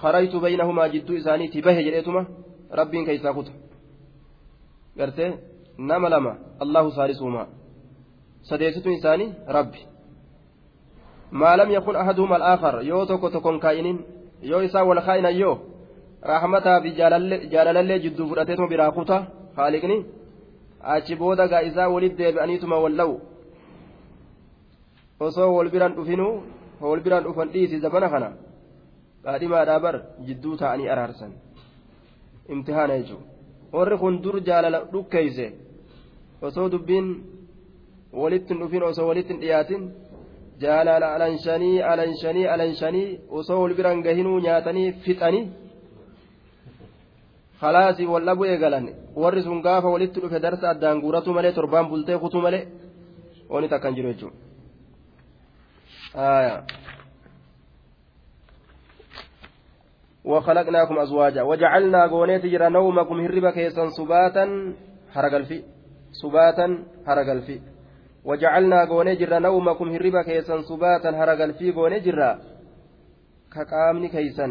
خرجت 0.00 0.36
بينهما 0.36 0.86
جدو 0.86 1.16
إساني 1.16 1.48
تبه 1.48 1.80
جريتما 1.86 2.22
rabbiin 2.70 3.04
keessaa 3.04 3.34
kutu 3.34 3.52
gartee 4.98 5.38
nama 5.78 6.10
lama 6.10 6.36
allahu 6.60 6.90
saalisuumaa 6.90 7.46
sadeessituun 8.42 8.94
isaanii 8.94 9.34
rabbi 9.46 9.80
maa 11.30 11.56
lam 11.56 11.70
yakun 11.70 11.96
ahaduhum 11.96 12.32
al'aakar 12.32 12.74
yoo 12.90 13.06
tokko 13.06 13.30
tokkon 13.30 13.60
kaa'inin 13.60 13.98
yoo 14.50 14.60
isaan 14.68 14.86
wal 14.88 15.02
kaa'inan 15.08 15.38
yoo 15.38 15.54
rahmataa 16.32 16.80
fi 16.84 16.90
jaalalallee 17.54 17.98
jidduu 18.04 18.26
fudhateetuma 18.30 18.68
biraa 18.72 18.90
kuta 18.98 19.16
haaliqni 19.58 19.96
achi 20.94 21.14
booda 21.20 21.44
gaa 21.52 21.62
isaa 21.70 21.88
walit 21.94 22.14
deebi'aniituma 22.20 22.76
wal 22.84 22.94
dha'u 23.00 23.14
osoo 25.26 25.50
wal 25.56 25.70
biraan 25.74 25.94
dhufinuu 25.98 26.32
wal 26.90 27.00
biraan 27.04 27.24
dhufan 27.26 27.48
dhiisi 27.54 27.76
zabana 27.84 28.08
kana 28.14 28.28
qaadhimaadhaa 29.24 29.80
bar 29.84 29.96
jidduu 30.26 30.54
ta'anii 30.62 30.88
araarsan 30.94 31.32
imtihaana 32.54 32.94
jechuudha 33.00 33.26
warri 33.76 33.96
kun 34.02 34.14
dur 34.24 34.36
jaalala 34.48 34.78
dhukkeeyse 34.92 35.46
osoo 36.46 36.68
dubbiin 36.74 37.06
walitti 38.20 38.50
hin 38.52 38.60
dhufin 38.62 38.82
osoo 38.90 39.06
walitti 39.10 39.32
hin 39.34 39.40
dhiyaatin 39.44 39.82
jaalala 40.62 41.06
alanshanii 41.16 41.76
alanshanii 41.92 42.46
alanshanii 42.54 43.08
osoo 43.38 43.58
wal 43.62 43.74
biraan 43.78 43.98
gahinuu 44.06 44.38
nyaatanii 44.46 44.88
fixanii 45.04 45.44
khalaasii 47.60 48.06
wal 48.12 48.24
dhabuu 48.24 48.46
eegalan 48.52 48.86
warri 49.22 49.42
sun 49.42 49.62
gaafa 49.62 49.88
walitti 49.94 50.20
dhufe 50.20 50.38
darsa 50.40 50.70
addaan 50.70 51.00
guuratu 51.00 51.32
malee 51.32 51.52
torbaan 51.52 51.88
bultee 51.90 52.18
kutuu 52.18 52.40
malee 52.46 52.68
ooni 53.48 53.68
takkan 53.68 53.94
jiru 53.94 54.12
jechuudha. 54.12 54.38
وخلقناكم 60.24 60.98
أزواجا. 60.98 61.42
وجعلنا 61.42 62.06
غونيت 62.06 62.46
جرى 62.46 62.68
نومكم 62.68 63.20
هربا 63.20 63.50
كيسا 63.50 63.88
سباتا 63.88 64.74
هرقلفي 65.12 65.62
سباتا 66.12 66.66
هرقلفي 67.06 67.60
وجعلنا 68.24 68.84
غوني 68.84 69.14
جرى 69.14 69.38
نومكم 69.38 69.88
هربا 69.90 70.22
كيسا 70.22 70.62
سباتا 70.62 71.10
هرقلفي 71.10 71.70
غوني 71.70 72.00
جرى 72.00 72.38
كقامني 73.52 74.08
كيسا 74.08 74.46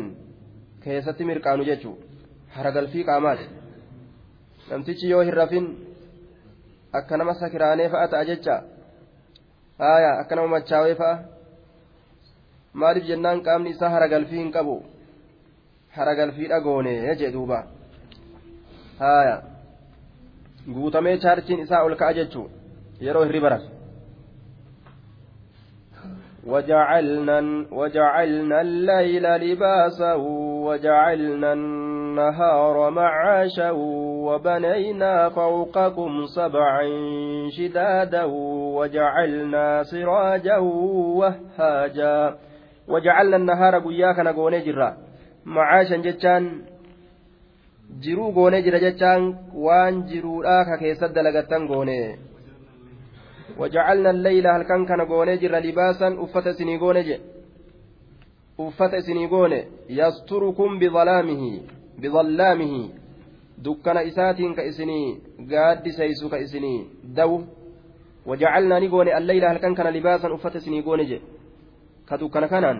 كيسة 0.83 1.19
مرقانو 1.25 1.63
جيتشو 1.63 1.93
haragalfii 2.55 3.03
qaamaati 3.09 3.45
namtichi 4.69 5.09
yoo 5.11 5.21
hin 5.21 5.33
rafin 5.41 5.67
akka 6.99 7.17
nama 7.17 7.33
sakiraanee 7.41 7.89
fa'a 7.95 8.07
ta'a 8.13 8.25
jecha 8.29 8.55
haaya 9.83 10.11
akka 10.21 10.35
nama 10.35 10.53
machaawee 10.55 10.95
fa'a 11.01 11.15
maaliif 12.83 13.09
jennaan 13.11 13.43
qaamni 13.47 13.75
isaa 13.75 13.91
haragalfii 13.95 14.41
hin 14.43 14.51
qabu 14.57 14.75
haragalfii 15.97 16.51
dhagoone 16.53 16.93
jee 17.23 17.31
duuba 17.37 17.63
haaya 18.99 19.35
guutamee 20.77 21.17
chaarchiin 21.25 21.65
isaa 21.67 21.83
ol 21.89 21.95
ka'a 22.03 22.17
jechuu 22.21 22.47
yeroo 23.07 23.25
hirriba 23.29 23.49
rafe 23.55 23.69
وجعلنا 26.49 27.39
وجعلنا 27.71 28.61
الليل 28.61 29.23
لباسا 29.23 30.13
وجعلنا 30.67 31.53
النهار 32.09 32.89
معاشا 32.89 33.71
وبنينا 34.25 35.29
فوقكم 35.29 36.25
سبعا 36.25 36.83
شدادا 37.57 38.23
وجعلنا 38.77 39.83
سراجا 39.83 40.57
وهاجا. 41.19 42.35
وجعلنا 42.87 43.37
النهار 43.37 43.79
قياك 43.79 44.19
نقوني 44.19 44.59
جرا. 44.59 44.97
معاشا 45.45 45.97
jiruu 48.05 48.31
goonee 48.31 48.61
jira 48.65 48.79
jechaan 48.79 49.23
waan 49.65 49.95
jiruudhaa 50.09 50.65
ka 50.65 50.75
keessatti 50.81 51.15
dalagattan 51.15 51.65
goone 51.67 52.17
وجعلنا 53.59 54.09
الليل 54.09 54.47
هل 54.47 54.63
كان 54.63 54.85
كان 54.85 55.01
غوني 55.01 55.37
جرا 55.37 55.59
لباسا 55.59 56.07
أفت 56.23 56.47
سني 56.49 56.77
غوني 56.77 57.19
أفت 58.59 58.95
سني 58.95 59.27
بظلامه. 62.01 62.89
دكان 63.57 63.97
إسات 63.97 64.39
كإسني 64.57 65.01
قاد 65.51 65.87
سيسو 65.89 66.29
كإسني. 66.29 66.85
دو 67.03 67.41
وجعلنا 68.25 68.79
نغوني 68.79 69.17
الليل 69.17 69.45
هل 69.45 69.57
كان 69.57 69.75
كان 69.75 69.87
لباسا 69.93 70.33
أفت 70.35 70.57
سني 70.57 70.81
غوني 70.81 71.19
كدكان 72.09 72.45
كانان. 72.45 72.77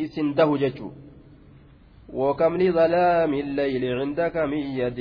إسن 0.00 0.34
ده 0.34 0.56
ججو. 0.56 0.90
وكم 2.12 2.56
لظلام 2.56 3.34
الليل 3.34 3.84
عندك 4.00 4.36
من 4.36 4.62
يد. 4.80 5.00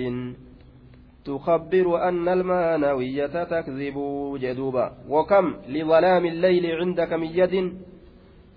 تخبر 1.25 2.07
أن 2.07 2.27
المانوية 2.27 3.35
تكذب 3.51 3.97
جدوبا. 4.43 4.85
وكم 5.09 5.45
لظلام 5.67 6.25
الليل 6.25 6.65
عندك 6.79 7.13
من 7.13 7.29
يد. 7.39 7.55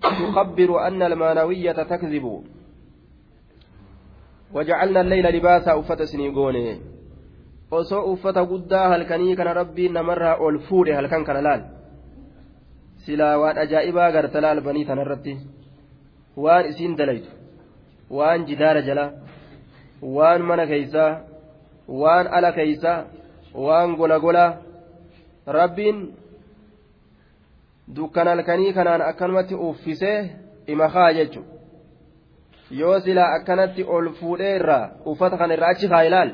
تخبر 0.01 0.87
أن 0.87 1.01
المانوية 1.01 1.71
تكذب. 1.71 2.25
وجعلنا 4.55 5.01
الليل 5.01 5.25
لباسا 5.35 5.79
أفت 5.79 6.01
osoo 7.71 8.11
uffata 8.13 8.45
guddaa 8.45 8.89
halkanii 8.89 9.35
kana 9.35 9.53
rabbiin 9.53 9.93
namarraa 9.97 10.35
ol 10.45 10.57
fuudhe 10.67 10.93
halkan 10.97 11.23
kana 11.27 11.41
laal 11.47 11.61
silaa 13.05 13.37
waan 13.41 13.57
ajaa'ibaa 13.63 14.11
garta 14.15 14.41
laal 14.45 14.61
banii 14.67 14.85
tanarratti 14.89 15.33
waan 16.43 16.69
isiin 16.71 16.97
dalaytu 16.99 17.31
waan 18.17 18.45
jidaara 18.49 18.81
jala 18.89 19.05
waan 20.17 20.45
mana 20.49 20.67
keeysaa 20.71 21.09
waan 22.03 22.27
ala 22.37 22.51
keeysa 22.59 22.93
waan 23.65 23.95
gola 24.01 24.19
gola 24.25 24.45
rabbiin 25.57 25.97
dukkan 27.95 28.27
halkanii 28.33 28.73
kanaan 28.77 29.07
akkanumatti 29.09 29.55
uffisee 29.69 30.17
imakaa 30.67 31.11
jechu 31.19 31.45
yoo 32.71 32.99
silaa 32.99 33.33
akkanatti 33.35 33.83
ol 33.83 34.09
fuudhee 34.19 34.55
irraa 34.55 34.89
uffata 35.05 35.37
kana 35.37 35.53
irraa 35.53 35.69
achi 35.69 35.87
kaa 35.87 36.03
ilaal 36.03 36.31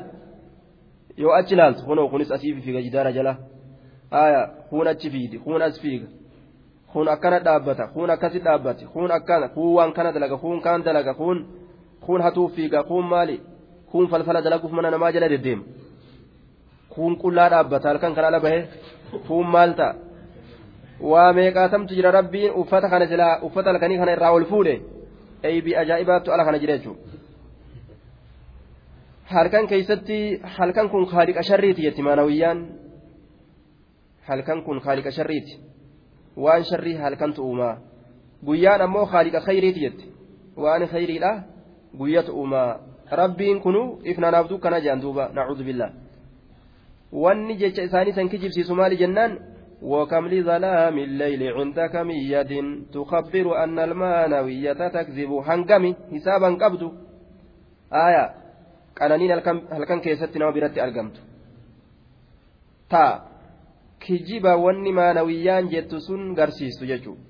yoo 1.16 1.32
achi 1.32 1.54
ilaaltu 1.54 1.84
kunoo 1.86 2.08
kunis 2.08 2.30
asii 2.32 2.54
fiiga 2.54 2.82
jidaara 2.82 3.12
jala 3.12 3.36
haya 4.10 4.46
kun 4.70 4.88
achi 4.88 5.10
fiidi 5.10 5.38
kun 5.38 5.62
as 5.62 5.80
fiiga 5.80 6.06
kun 6.92 7.08
akkana 7.08 7.38
dhaabbata 7.40 7.86
kun 7.86 8.10
akkasi 8.10 8.38
dhaabbate 8.38 8.84
kun 8.92 9.10
akkana 9.10 9.48
kun 9.48 9.74
waan 9.76 9.92
kana 9.92 10.12
dalaga 10.12 10.36
kun 10.36 10.60
kaan 10.60 10.82
dalaga 10.84 11.14
kun 11.14 11.46
kun 12.06 12.20
hatuuf 12.22 12.52
fiiga 12.54 12.82
kun 12.82 13.04
maali 13.12 13.40
kun 13.90 14.08
falfala 14.08 14.42
dalaguuf 14.42 14.72
mana 14.72 14.90
namaa 14.90 15.12
jala 15.12 15.28
deddeema 15.28 15.62
kun 16.94 17.16
qullaa 17.22 17.48
dhaabbata 17.50 17.88
halkan 17.88 18.14
kan 18.14 18.24
ala 18.24 18.40
bahe 18.40 18.60
kun 19.28 19.46
maal 19.46 19.74
ta'a 19.74 19.94
waa 21.10 21.32
meeqaatamtu 21.32 21.94
jira 21.94 22.10
rabbiin 22.10 22.52
uffata 22.62 22.88
kana 22.88 23.06
silaa 23.06 23.38
uffata 23.46 23.68
halkanii 23.70 23.98
kana 23.98 24.12
irraa 24.16 24.32
ol 24.32 24.44
fuudhe 24.44 24.74
eeybii 25.48 25.74
ajaa'ibaattu 25.82 26.28
ala 26.34 26.44
kana 26.46 26.58
jira 26.62 26.76
jechuudha. 26.78 27.02
halkan 29.32 29.66
keeysatti 29.70 30.18
halkan 30.56 30.88
kun 30.92 31.04
kaaliqa 31.12 31.42
sharriiti 31.48 31.82
jetti 31.86 32.02
maanawiyyaan 32.06 32.58
halkan 34.28 34.58
kun 34.66 34.78
kaaliqa 34.86 35.10
sharriiti 35.16 35.52
waan 36.44 36.62
sharrii 36.70 36.96
halkantu 37.04 37.40
uumaa 37.48 37.74
guyyaan 38.46 38.80
ammoo 38.86 39.06
kaaliqa 39.12 39.40
khayriiti 39.46 39.80
jetti 39.84 40.04
waan 40.64 40.82
khayriidha 40.92 41.32
guyyatu 41.98 42.32
uumaa 42.40 42.70
rabbiin 43.20 43.58
kunu 43.64 43.82
ifnaanaaf 44.10 44.46
dukkana 44.50 44.78
jedhan 44.84 45.00
duuba 45.04 45.24
nacuudhu 45.36 45.64
billaa 45.68 45.90
wanni 47.22 47.54
jecha 47.62 47.82
isaanii 47.88 48.12
san 48.18 48.28
kijibsiisu 48.32 48.74
maali 48.80 48.96
jennaan 49.02 49.32
وكم 49.82 50.28
لظلام 50.28 50.98
الليل 50.98 51.42
عندك 51.52 51.94
من 51.96 52.14
يد 52.34 52.52
تخبر 52.92 53.64
أن 53.64 53.78
المانوية 53.78 54.72
تكذب 54.96 55.30
هنقمي 55.46 55.96
حسابا 56.12 56.48
قبض 56.62 56.82
آية 57.92 58.24
قنانين 59.00 59.30
هل 59.72 59.84
كان 59.84 60.00
كيست 60.00 60.36
نوى 60.36 60.52
برت 60.52 60.78
أرقمت 60.78 61.16
تا 62.90 63.32
kijiba 64.02 64.58
wanni 64.58 64.92
maanawiyyaan 64.92 65.70
jettu 65.72 66.00
sun 66.06 66.34
garsiistu 66.38 66.86
jechuudha 66.90 67.22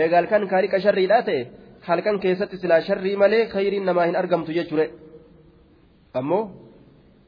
eegaa 0.00 0.20
halkan 0.20 0.48
kaariqa 0.52 0.80
sharriidhaa 0.84 1.22
ta'e 1.28 1.42
halkan 1.88 2.20
keessatti 2.24 2.56
silaa 2.62 2.80
sharrii 2.88 3.16
malee 3.22 3.42
khayriin 3.54 3.84
namaa 3.88 4.06
hin 4.08 4.16
argamtu 4.22 4.56
jechuudha. 4.58 4.86
ammoo 6.20 6.42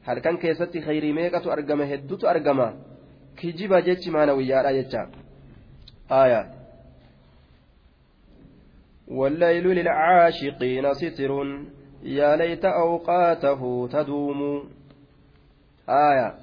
halkan 0.07 0.37
keessatti 0.43 0.81
khayrii 0.87 1.13
meeqatu 1.19 1.51
argama 1.55 1.85
hedduutu 1.91 2.27
argama 2.33 2.67
kijiba 3.39 3.81
jechi 3.81 4.11
maanawiyyaadha 4.11 4.73
jecha. 4.73 5.07
Aayaa 6.11 6.59
والليل 9.09 9.67
للعاشقين 9.67 10.93
ستر 10.93 11.31
يا 12.03 12.35
ليت 12.35 12.65
أوقاته 12.65 13.87
تدوم 13.91 14.69
آية 15.89 16.35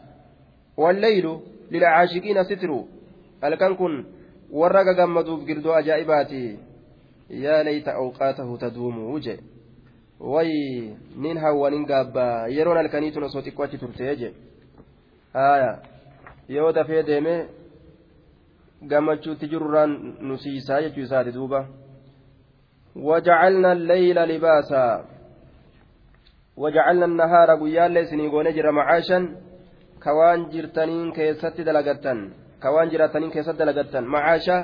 والليل 0.77 1.39
للعاشقين 1.71 2.45
ستر 2.45 2.85
الكن 3.45 3.75
كن 3.75 4.05
ورق 4.51 4.97
جمدوا 4.99 5.37
بقردو 5.37 5.73
أجائباتي 5.73 6.59
يا 7.31 7.63
ليت 7.63 7.89
أوقاته 7.89 8.57
تدوم 8.57 8.99
وجه 9.15 9.39
wayi 10.21 10.97
nin 11.17 11.39
hawwa 11.39 11.71
nin 11.71 11.85
gaabbaa. 11.87 12.49
Yeroon 12.49 12.77
halkaniitun 12.77 13.25
osoo 13.25 13.43
xiqqoo 13.43 13.67
yoo 16.49 16.73
dafee 16.73 17.03
deeme 17.09 17.35
gammachuutti 18.91 19.49
jirurraan 19.53 19.93
nu 20.21 20.37
siisaa 20.45 20.83
jechuu 20.85 21.05
isaati 21.09 21.33
duuba 21.39 21.61
وجعلنا 23.09 23.73
الليل 23.73 24.19
لباسا 24.31 25.05
وجعلنا 26.57 27.05
النهار 27.05 27.49
قيال 27.63 27.91
ليسني 27.93 28.29
جرى 28.57 28.73
معاشا 28.73 29.19
كوان 30.05 30.49
جرتنين 30.53 31.13
كيست 31.13 31.61
دلقتن 31.61 32.19
كوان 32.63 32.89
جرتنين 32.89 33.31
كيست 33.31 33.51
دلقتن 33.61 34.05
معاشا 34.05 34.59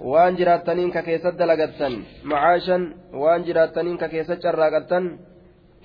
waan 0.00 0.36
jiraattaniin 0.36 0.92
ka 0.92 1.02
keessatti 1.02 1.38
dalagattan 1.38 1.94
macaashan 2.24 2.82
waan 3.12 3.44
jiraattaniin 3.44 3.98
ka 4.00 4.08
keessatti 4.08 4.42
carraaqattan 4.44 5.04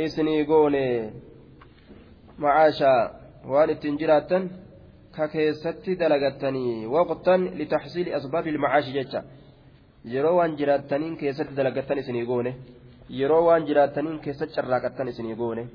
isinii 0.06 0.46
goone 0.46 0.86
macaashaa 2.38 3.02
waan 3.52 3.70
ittiin 3.74 3.98
jiraattan 4.02 4.44
ka 5.16 5.28
keessatti 5.34 5.92
dalagattanii 6.02 6.86
waqtan 6.96 7.42
litaxsiili 7.60 8.14
asbaabi 8.20 8.50
ilmacaashi 8.54 8.92
jecha 8.98 9.20
yeroo 10.14 10.36
waan 10.40 10.58
jiraattaniin 10.60 11.18
keessatti 11.22 11.58
dalagattan 11.60 11.98
isinii 12.04 12.26
goone 12.32 12.52
yeroo 13.20 13.44
waan 13.48 13.68
jiraattaniin 13.68 14.20
keessatti 14.26 14.56
carraaqattan 14.56 15.08
isinii 15.14 15.36
goone 15.42 15.66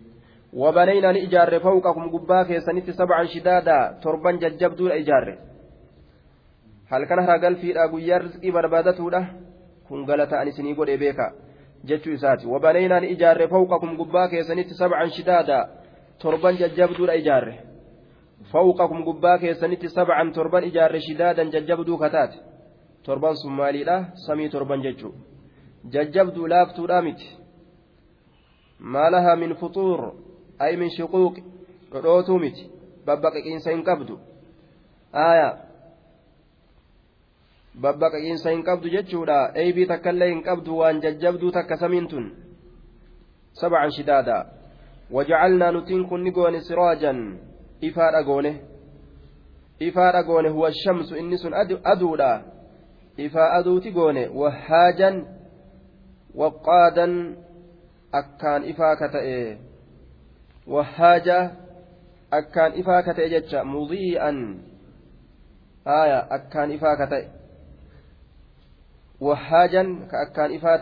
وبنينا 0.53 1.13
نجار 1.13 1.61
فوقكم 1.61 2.05
قبا 2.15 2.43
كيسنت 2.43 2.91
سبعا 2.91 3.25
شدادا 3.25 3.79
تربا 4.03 4.31
ججبدون 4.43 4.93
إجاره 4.93 5.35
halkan 6.91 7.21
haragalfiidha 7.23 7.87
guyyaa 7.93 8.19
rizqii 8.19 8.53
barbaadatuudha 8.53 9.21
kun 9.89 10.01
galata 10.09 10.41
ani 10.41 10.51
isinii 10.51 10.75
godhe 10.75 10.97
beeka 10.99 11.27
jechuu 11.89 12.13
isaati 12.19 12.47
wabaneynaan 12.53 13.05
ijaarre 13.15 13.47
fawqakum 13.53 13.97
gubbaa 14.01 14.29
keessanitti 14.33 14.75
sabcan 14.75 15.11
shidaada 15.17 15.59
torban 16.23 16.59
jajjabduudha 16.61 17.15
ijaarre 17.23 17.55
fawqakum 18.53 19.05
gubbaa 19.05 19.39
keessanitti 19.39 19.89
sabcan 19.97 20.33
torban 20.33 20.65
ijaarre 20.71 21.01
shidaadan 21.07 21.53
jajjabduu 21.55 21.99
kataate 21.99 22.39
torban 23.03 23.37
sun 23.37 23.53
maaliidha 23.53 23.97
samii 24.27 24.49
torban 24.49 24.83
jechuu 24.83 25.15
jajjabduu 25.93 26.49
laaftuudha 26.55 27.03
miti 27.03 27.29
maalahaa 28.79 29.37
min 29.37 29.57
fuxuur 29.63 30.01
ay 30.59 30.77
min 30.77 30.91
shuquuq 30.99 31.35
dhodhootuu 31.93 32.39
miti 32.39 32.71
babbaqiqiinsa 33.07 33.71
hin 33.71 33.85
qabdu 33.89 34.21
aayaa 35.25 35.55
babbaqaqiinsa 37.81 38.51
hin 38.51 38.63
qabdu 38.63 38.89
jechuudha 38.95 39.41
eeybii 39.65 39.87
takkaillee 39.87 40.31
hin 40.31 40.43
qabdu 40.43 40.79
waan 40.79 41.03
jajjabduu 41.03 41.53
takka 41.57 41.77
samiin 41.77 42.09
tun 42.09 42.33
sabcan 43.61 43.93
shidaada 43.97 44.37
nutiin 45.73 46.09
kun 46.09 46.25
ni 46.25 46.31
goone 46.31 46.61
siraajan 46.61 47.39
ifaa 47.81 48.13
dhagoone 48.13 48.61
ifaa 49.81 50.13
dhagoone 50.13 50.49
huwa 50.49 50.73
shamsu 50.73 51.17
inni 51.17 51.39
sun 51.39 51.55
aduudha 51.85 52.43
ifaa 53.17 53.53
aduuti 53.53 53.91
goone 53.91 54.29
wahaajan 54.29 55.27
waqqaadan 56.37 57.37
akkaan 58.13 58.65
ifaa 58.65 58.97
ka 58.97 59.09
ta'e 59.09 59.59
wahaaja 60.67 61.51
akkaan 62.31 62.79
ifaa 62.79 63.03
ka 63.03 63.15
ta'e 63.15 63.29
jecha 63.29 63.65
mudii'an 63.65 64.61
aya 65.85 66.27
akkaan 66.31 66.71
ifaa 66.71 66.97
ka 66.97 67.07
ta'e 67.07 67.29
wahaajan 69.21 70.07
ka 70.11 70.21
akkaan 70.21 70.53
ifaa 70.55 70.79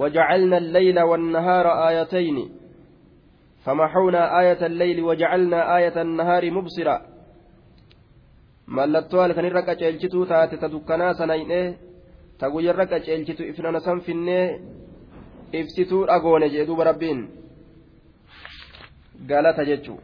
وجعلنا 0.00 0.56
الليل 0.62 0.98
والنهار 1.10 1.66
آيتين 1.88 2.38
فمحونا 3.64 4.22
آية 4.40 4.60
الليل 4.66 4.98
وجعلنا 5.08 5.76
آية 5.76 5.96
النهار 6.02 6.50
مبصرة 6.50 6.96
mallattoo 8.76 9.20
halkanirra 9.22 9.62
qaceelchituu 9.68 10.24
taate 10.26 10.56
ta 10.62 10.68
dukkanaa 10.72 11.12
sanayne 11.20 11.60
ta 12.38 12.50
guyyarra 12.50 12.86
qaceelchitu 12.92 13.42
ifnana 13.50 13.80
san 13.80 14.00
finnee 14.06 14.60
ibsituu 15.58 16.06
dhagoone 16.06 16.48
jee 16.54 16.66
duuba 16.66 16.84
rabbiin 16.90 17.20
galata 19.30 19.64
jechuu 19.70 19.98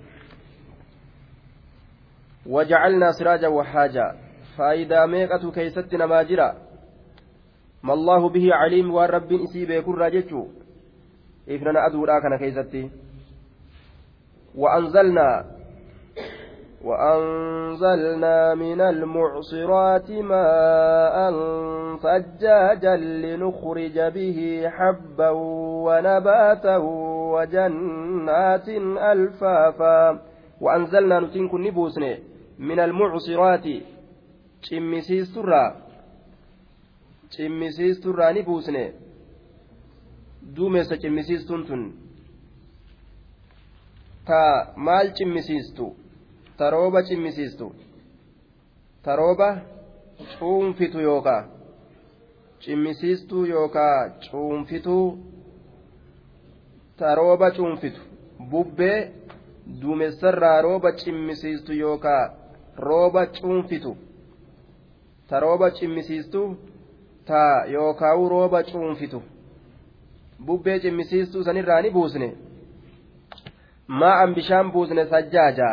wajacalnaa 2.55 3.13
siraaja 3.19 3.51
waxaaja 3.59 4.05
faayidaa 4.57 5.07
meeqatu 5.07 5.53
keeysatti 5.57 5.97
namaa 6.03 6.25
jira 6.31 6.49
mallaahu 7.83 8.31
bihi 8.31 8.51
caliim 8.51 8.95
waan 8.95 9.11
rabbiin 9.11 9.45
isii 9.47 9.67
beekurraa 9.67 10.11
jechuu 10.11 10.47
ifnana 11.47 11.85
aduudhaa 11.87 12.21
kana 12.21 12.39
keeysatti 12.39 12.91
وأنزلنا 14.55 15.45
وأنزلنا 16.85 18.55
من 18.55 18.81
المعصرات 18.81 20.11
ماء 20.11 21.17
ثجاجا 21.97 22.97
لنخرج 22.97 23.97
به 24.01 24.69
حبا 24.77 25.31
ونباتا 25.87 26.77
وجنات 27.35 28.69
ألفافا 29.13 30.19
وأنزلنا 30.61 31.21
نتنكن 31.21 31.61
نبوسن 31.63 32.05
من 32.59 32.79
المعصرات 32.81 33.67
cimmisiisturraa 34.63 35.69
cimmisiisturraa 37.35 38.33
ni 38.33 38.43
buusne 38.49 38.85
duumessa 40.57 40.97
cimmisiistuun 41.03 41.63
tun 41.69 41.83
ta 44.27 44.41
maal 44.77 45.07
cimmisiistu 45.19 45.87
ta 46.57 46.71
rooba 46.71 47.01
cimmisiistu 47.09 47.67
ta 49.05 49.17
rooba 49.17 49.49
cuunfitu 50.39 50.99
yookaa 51.09 51.43
cimmisiistuu 52.65 53.45
yookaa 53.55 53.99
cuunfituu 54.31 55.07
ta 56.97 57.15
rooba 57.15 57.51
cuunfitu 57.57 58.01
bubbee 58.51 58.99
duumessarraa 59.81 60.61
rooba 60.63 60.93
cimmisiistu 60.93 61.73
yookaa 61.73 62.25
rooba 62.77 63.27
cuunfitu 63.27 63.97
ta 65.29 65.41
rooba 65.41 65.71
cimmisiistu 65.71 66.41
ta 67.27 67.65
yookaa'u 67.75 68.29
rooba 68.29 68.63
cuunfitu 68.63 69.23
bubbee 70.47 70.79
cimmisiistuu 70.81 71.45
sanirraa 71.45 71.83
ni 71.83 71.91
buusne 71.91 72.29
maa'an 73.87 74.35
bishaan 74.35 74.73
buusne 74.73 75.07
sajjaaja 75.07 75.71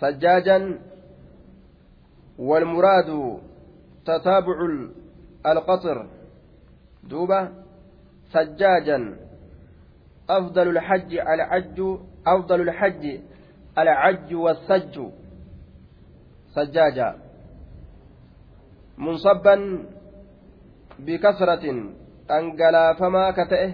sajjaajan 0.00 0.64
والمراد 2.38 3.38
تتابع 4.06 4.58
القطر 5.46 6.06
دوبة 7.04 7.48
سجاجا 8.32 9.16
أفضل 10.30 10.68
الحج 10.68 11.14
العج 11.18 11.80
أفضل 12.26 12.60
الحج 12.60 13.20
العج 13.78 14.34
والسج 14.34 15.00
سجاجا 16.54 17.25
منصبا 18.98 19.56
بكثرة 20.98 21.64
أنقلافما 22.30 23.30
كتئه 23.30 23.72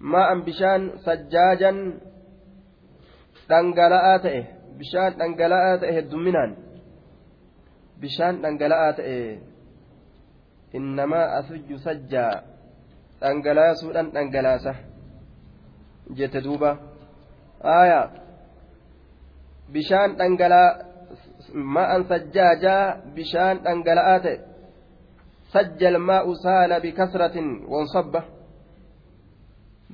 ماء 0.00 0.38
بشان 0.40 0.80
سجاجا 1.06 1.72
dhangala'aa 5.18 5.76
ta'e 5.82 5.92
hedduminaan 5.96 6.56
bishaan 8.00 8.40
dhangala'aa 8.42 8.92
ta'e 8.98 9.18
innamaa 10.78 11.26
asujju 11.38 11.76
sajjaa 11.86 12.34
dhangalaasuudhaan 13.20 14.08
dhangalaasa 14.16 14.72
jette 16.18 16.44
duuba 16.46 16.70
aayaa 17.76 18.06
bishaan 19.72 20.16
dhangala'aa 20.18 20.93
ma'an 21.54 22.04
sajjaajaa 22.08 22.96
bishaan 23.14 23.62
dhangala'aa 23.64 24.18
ta'e 24.20 24.36
sajjal 25.52 25.98
maa'u 25.98 26.34
saala 26.44 26.80
bikasratin 26.80 27.48
wansabba 27.72 28.22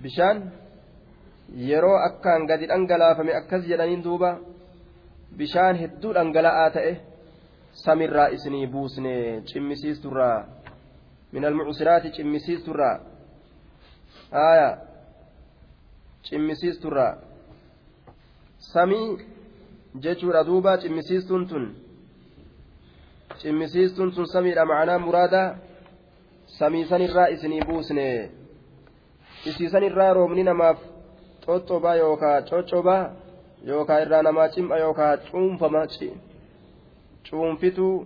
bishaan 0.02 0.38
yeroo 1.68 1.98
akkaan 2.08 2.46
gadi 2.46 2.66
dhangalaafame 2.72 3.36
akkas 3.40 3.68
jedhaniin 3.68 4.04
duuba 4.04 4.30
bishaan 5.36 5.76
hedduu 5.82 6.14
dhangala'aa 6.14 6.70
ta'e 6.76 6.92
samirraa 7.84 8.28
isinii 8.36 8.66
buusne 8.66 9.42
cimmisiisturraa 9.52 10.38
min 11.32 11.44
almucsiraati 11.44 12.10
cimmisiisturraa 12.16 12.96
aya 14.32 14.70
cimmisiisturraa 16.28 17.12
samii 18.72 19.18
jechuudha 19.98 20.44
duuba 20.44 20.78
cimmisiistuun 20.78 21.46
tun 21.48 21.64
cimmisiistuun 23.42 24.12
tun 24.12 24.26
samiidha 24.26 24.64
macnaa 24.64 24.98
muraada 24.98 25.42
samii 26.46 26.84
sanirraa 26.84 27.26
isinii 27.34 27.64
buusne 27.68 28.30
isiisan 29.46 29.84
irraa 29.84 30.14
roobni 30.14 30.42
namaaf 30.44 30.78
xoxxobaa 31.44 31.94
yookaa 31.94 32.42
coccobaa 32.42 33.10
yookaa 33.66 34.00
irraa 34.04 34.22
namaa 34.22 34.48
cim'a 34.48 34.78
yookaa 34.78 35.16
cuunfama 35.16 35.82
cuunfituu 37.30 37.96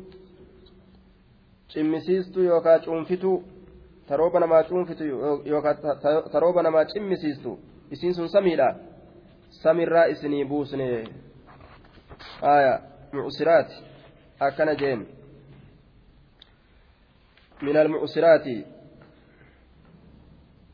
cimmisiistuu 1.72 2.42
yookaa 2.42 2.78
cuunfituu 2.78 3.44
tarooba 4.08 4.40
namaa 4.40 4.62
cuunfitu 4.62 5.04
yookaan 5.44 5.76
tarooba 6.32 6.62
namaa 6.62 6.84
cimmisiistu 6.84 7.58
isiin 7.90 8.14
sun 8.14 8.28
samiidha 8.28 8.74
samirraa 9.50 10.04
isinii 10.04 10.44
buusne 10.44 11.04
aya 12.41 12.73
mucsiraati 13.13 13.75
akkana 14.39 14.75
jeen 14.75 15.01
من 17.61 17.77
المعسرات 17.77 18.47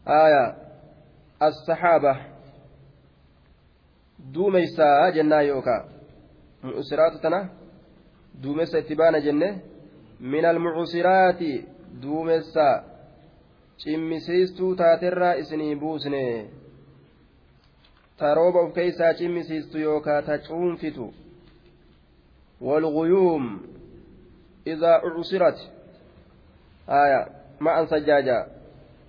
آية 0.07 0.55
السحابة 1.43 2.13
دوميسا 4.19 5.09
جنة 5.09 5.39
يوكا 5.41 5.89
معسرات 6.63 7.13
تنا 7.23 7.49
دوميسا 8.35 8.79
اتبانا 8.79 9.19
جنة 9.19 9.59
من 10.19 10.45
المعسرات 10.45 11.41
دوميسا 12.01 12.95
cimmisiistuu 13.77 14.75
taaterraa 14.75 15.33
isinii 15.41 15.75
buusne 15.75 16.49
ta 18.17 18.33
rooba 18.33 18.61
uf 18.61 18.73
keeysaa 18.73 19.13
cimmisiistu 19.13 19.77
yookaa 19.77 20.21
ta 20.21 20.37
cuunfitu 20.47 21.13
والغيوم 22.61 23.61
إذا 24.67 24.91
أعصرت 25.07 25.57
آية 26.89 27.27
ما 27.61 27.79
أن 27.79 27.87
سجاجا 27.87 28.47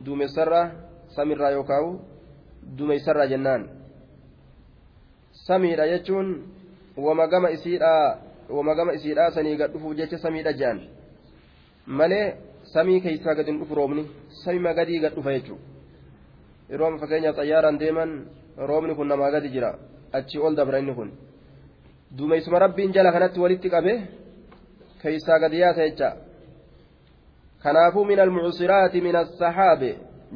دوم 0.01 0.23
السرة 0.23 0.73
سمير 1.17 1.41
يوكاو 1.41 1.99
دوم 2.63 2.93
السرة 2.93 3.25
جنان 3.25 3.63
سمير 5.33 5.85
يجون 5.85 6.27
وما 6.97 7.25
قام 7.27 7.47
إسيرا 7.47 8.19
وما 8.51 8.73
قام 8.73 8.91
إسيرا 8.91 9.31
سني 9.31 9.63
قد 9.63 9.77
فوجت 9.77 10.15
سمير 10.15 10.51
جان 10.51 10.89
مالي 11.87 12.35
samii 12.67 13.01
keessaa 13.01 13.35
gadi 13.35 13.53
dhufu 13.59 13.75
roobni 13.79 14.03
samii 14.43 14.75
gadii 14.75 15.01
gad 15.01 15.15
dhufa 15.15 15.33
jechuudha 15.37 15.63
yeroo 16.71 16.99
fakkeenyaaf 17.03 17.37
xayyaaraan 17.37 17.79
deeman 17.83 18.11
roobni 18.71 18.95
kun 18.99 19.09
namaa 19.13 19.31
gadi 19.35 19.53
jira 19.55 19.71
achi 20.19 20.39
ol 20.39 20.57
dabra 20.59 20.79
inni 20.83 20.95
kun 20.99 21.13
Duumeessuma 22.18 22.60
rabbiin 22.60 22.94
jala 22.94 23.12
kanatti 23.12 23.40
walitti 23.40 23.70
qabe 23.70 23.94
keessaa 25.02 25.40
gadi 25.40 25.60
yaasa 25.60 25.88
jecha 25.88 26.10
kanaafuu 27.64 28.06
min 28.06 28.20
almucusiraati 28.20 29.02
min 29.02 29.16
assaxaabe 29.16 29.92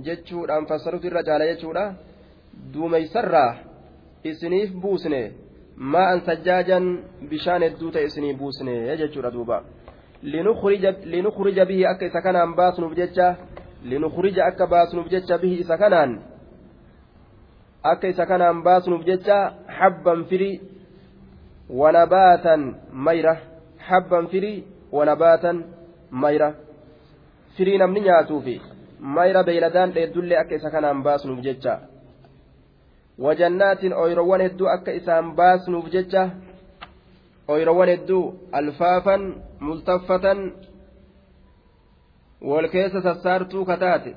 jechuudhaan 0.07 0.67
fassarutu 0.69 1.07
irra 1.07 1.23
caala 1.23 1.45
jechuudha 1.51 1.85
duumeessarraa 2.73 3.55
isiniif 4.23 4.71
buusne 4.83 5.21
maa'an 5.93 6.21
sajjaajan 6.27 6.85
bishaan 7.29 7.63
hedduu 7.67 7.91
ta'e 7.91 8.05
isinii 8.11 8.33
buusne 8.33 8.97
jechuudha 8.97 9.31
duuba. 9.31 9.63
linukhrija 10.23 11.65
bihi 11.65 11.85
akka 11.85 12.05
isa 12.05 12.21
kanaan 12.21 12.55
baasnuuf 12.55 12.95
jecha 12.95 13.35
linukhrija 13.83 14.45
akka 14.45 14.67
baasnuuf 14.67 15.09
jecha 15.09 15.37
bihi 15.37 15.59
isa 15.59 15.77
kanaan 15.77 16.21
akka 17.83 18.07
isa 18.07 18.25
kanaan 18.25 18.63
baasnuuf 18.63 19.05
jecha 19.05 19.37
habban 19.67 20.25
firii 20.25 20.61
firii 24.31 24.63
wanabaatan 24.91 25.63
mayra 26.11 26.53
firii 27.57 27.77
namni 27.77 28.01
nyaatuufi 28.01 28.61
mayra 28.99 29.43
beeyladaan 29.43 29.93
dheeddullee 29.95 30.37
akka 30.37 30.55
isa 30.55 30.69
kanaan 30.71 31.03
baasnuuf 31.03 31.39
jecha 31.47 31.79
wajannaatiin 33.19 33.93
ooyirowwan 33.93 34.41
hedduu 34.41 34.67
akka 34.67 34.91
isaan 34.91 35.35
baasnuuf 35.35 35.85
jecha 35.91 36.29
oyroowwan 37.47 37.89
hedduu 37.89 38.23
alfaafan 38.51 39.21
multaffatan 39.59 40.39
wal 42.41 42.67
keessa 42.73 43.01
sassaartuu 43.01 43.65
kataate 43.65 44.15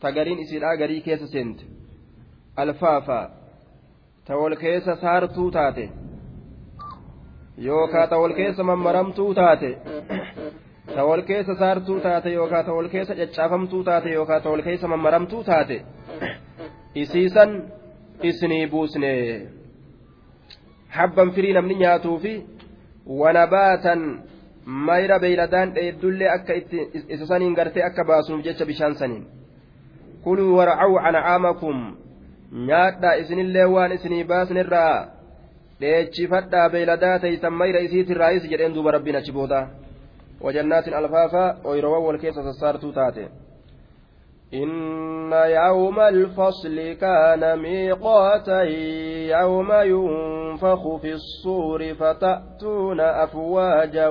ta 0.00 0.12
gariin 0.12 0.38
isiidhaa 0.38 0.76
garii 0.76 1.00
keessa 1.00 1.26
seente 1.26 1.64
alfaafa 2.56 3.30
ta 4.28 4.36
wal 4.36 4.56
keessa 4.56 4.96
saartuu 5.02 5.50
taate. 5.50 5.84
Yookaa 7.66 8.06
ta 8.06 8.16
wal 8.22 8.34
keessa 8.38 8.62
mammaramtuu 8.70 9.34
taate. 9.34 9.70
Ta 10.94 11.04
wal 11.08 11.22
keessa 11.22 11.54
saartuu 11.54 12.00
taate 12.00 12.30
yookaa 12.32 12.62
ta 12.64 12.72
wal 12.72 12.88
keessa 12.88 13.14
caccaafamtuu 13.20 13.82
taate 13.84 14.10
yookaa 14.12 14.40
ta 14.40 14.50
wal 14.50 14.62
keessa 14.62 14.88
mammaramtuu 14.88 15.44
taate. 15.44 15.78
Isiisan 16.94 17.50
isinii 18.22 18.66
buusne 18.66 19.12
habban 20.88 21.30
firii 21.30 21.52
namni 21.52 21.74
nyaatuu 21.74 22.18
fi 22.18 22.32
wanabaatan 23.20 24.00
mayra 24.64 25.18
beeyladaan 25.20 25.74
dheeddullee 25.74 26.30
akka 26.36 26.52
isa 27.08 27.26
saniin 27.26 27.54
gartee 27.54 27.84
akka 27.84 28.04
baasuuf 28.04 28.44
jecha 28.44 28.66
bishaan 28.66 28.94
saniin. 28.94 29.26
Kuluu 30.24 30.56
warcaw 30.56 30.92
ancaamakum 31.08 31.78
nyaadhaa 32.52 33.14
isinillee 33.22 33.64
waan 33.74 33.92
isinii 33.92 34.24
baasnirraa 34.24 35.06
dheechifadhaa 35.80 36.68
beeyladaa 36.70 37.18
teeysan 37.18 37.52
mayra 37.52 37.80
isiitirraayis 37.80 38.48
jedheen 38.52 38.74
duuba 38.74 38.90
rabbiin 38.96 39.16
achi 39.16 39.32
booda 39.32 39.66
wajannaatin 40.44 40.94
alfaafaa 40.94 41.56
ooyirowwan 41.64 42.06
wal 42.06 42.18
keessa 42.18 42.42
sassaartuu 42.42 42.92
taate 42.92 43.28
إن 44.54 45.32
يوم 45.32 46.00
الفصل 46.00 46.92
كان 46.92 47.58
ميقاتا 47.58 48.62
يوم 49.40 49.72
ينفخ 49.72 50.96
في 50.96 51.12
الصور 51.12 51.94
فتأتون 51.94 53.00
أفواجا 53.00 54.08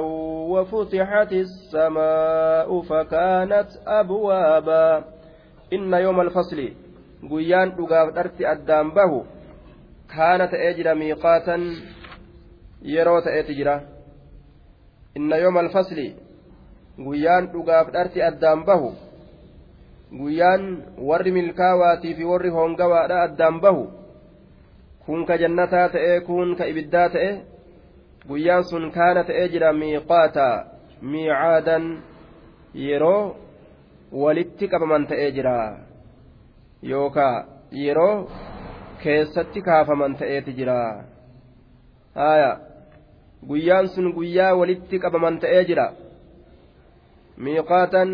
وفتحت 0.52 1.34
السماء 1.34 2.82
فكانت 2.82 3.68
أبوابا 3.88 5.04
إن 5.74 5.94
يوم 5.94 6.22
الفصل 6.22 6.70
guyyaan 7.24 7.74
dhugaaf 7.78 8.14
dharti 8.16 8.46
addaan 8.46 8.92
bahu 8.94 9.26
kaana 10.14 10.48
ta'ee 10.48 10.74
jira 10.78 10.96
miiqaatan 10.96 11.62
yeroo 12.82 13.22
ta'eeti 13.22 13.56
jira. 13.56 13.82
Inna 15.18 15.38
yooma 15.38 15.60
alfasli 15.60 16.16
guyyaan 17.06 17.50
dhugaaf 17.54 17.88
dharti 17.94 18.22
addaan 18.30 18.66
bahu 18.66 18.94
guyyaan 20.20 20.64
warri 21.10 21.32
milkaawaatii 21.32 22.14
fi 22.18 22.24
warri 22.32 22.50
hoongawaadha 22.50 23.22
addaan 23.24 23.60
bahu 23.62 23.84
kun 25.06 25.26
ka 25.26 25.38
jannataa 25.38 25.90
ta'ee 25.90 26.22
kun 26.22 26.56
ka 26.56 26.66
ibiddaa 26.66 27.10
ta'e 27.10 27.32
guyyaan 28.28 28.64
sun 28.64 28.92
kaana 28.92 29.24
ta'ee 29.24 29.48
jira 29.50 29.74
miiqaata. 29.74 30.48
Miicaadan 31.02 32.04
yeroo 32.74 33.36
walitti 34.12 34.68
qabaman 34.68 35.08
ta'ee 35.08 35.32
jira. 35.32 35.87
Yookaa 36.92 37.36
yeroo 37.84 38.16
keessatti 39.04 39.62
kaafaman 39.68 40.16
ta'eeti 40.22 40.52
jira 40.60 40.78
haya 42.16 42.52
guyyaan 43.50 43.88
sun 43.96 44.14
guyyaa 44.18 44.54
walitti 44.60 45.00
qabaman 45.06 45.40
ta'ee 45.44 45.64
jira 45.70 45.86
miiqaatan 47.38 48.10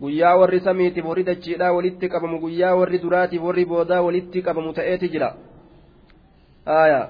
guyyaa 0.00 0.34
warri 0.40 0.60
samiitiif 0.66 1.06
warri 1.10 1.24
dachiidhaa 1.30 1.72
walitti 1.76 2.08
qabamu 2.14 2.40
guyyaa 2.44 2.74
warri 2.80 2.98
duraatiif 3.04 3.42
warri 3.48 3.64
boodaa 3.72 4.02
walitti 4.06 4.42
qabamu 4.48 4.72
ta'eeti 4.78 5.08
jira 5.14 5.30
aayaa 6.78 7.06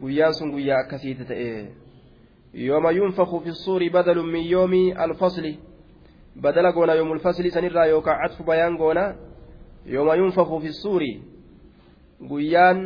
guyyaan 0.00 0.34
sun 0.34 0.50
guyyaa 0.56 0.80
akkasiiti 0.84 1.24
ta'e 1.30 1.48
yooma 2.66 2.90
yunfaku 2.98 3.40
fi 3.46 3.52
suuri 3.64 3.90
badalu 3.96 4.22
min 4.34 4.44
yoomi 4.50 4.82
alfasli 5.06 5.52
badala 6.42 6.72
goona 6.72 6.94
yoomul 7.00 7.18
fasli 7.26 7.50
sanirraa 7.56 7.86
yookaan 7.94 8.20
catfu 8.22 8.42
bayaan 8.50 8.76
goona 8.82 9.04
yooma 9.94 10.14
yunfaku 10.20 10.60
fi 10.60 10.70
suuri 10.82 11.12
guyyaan 12.30 12.80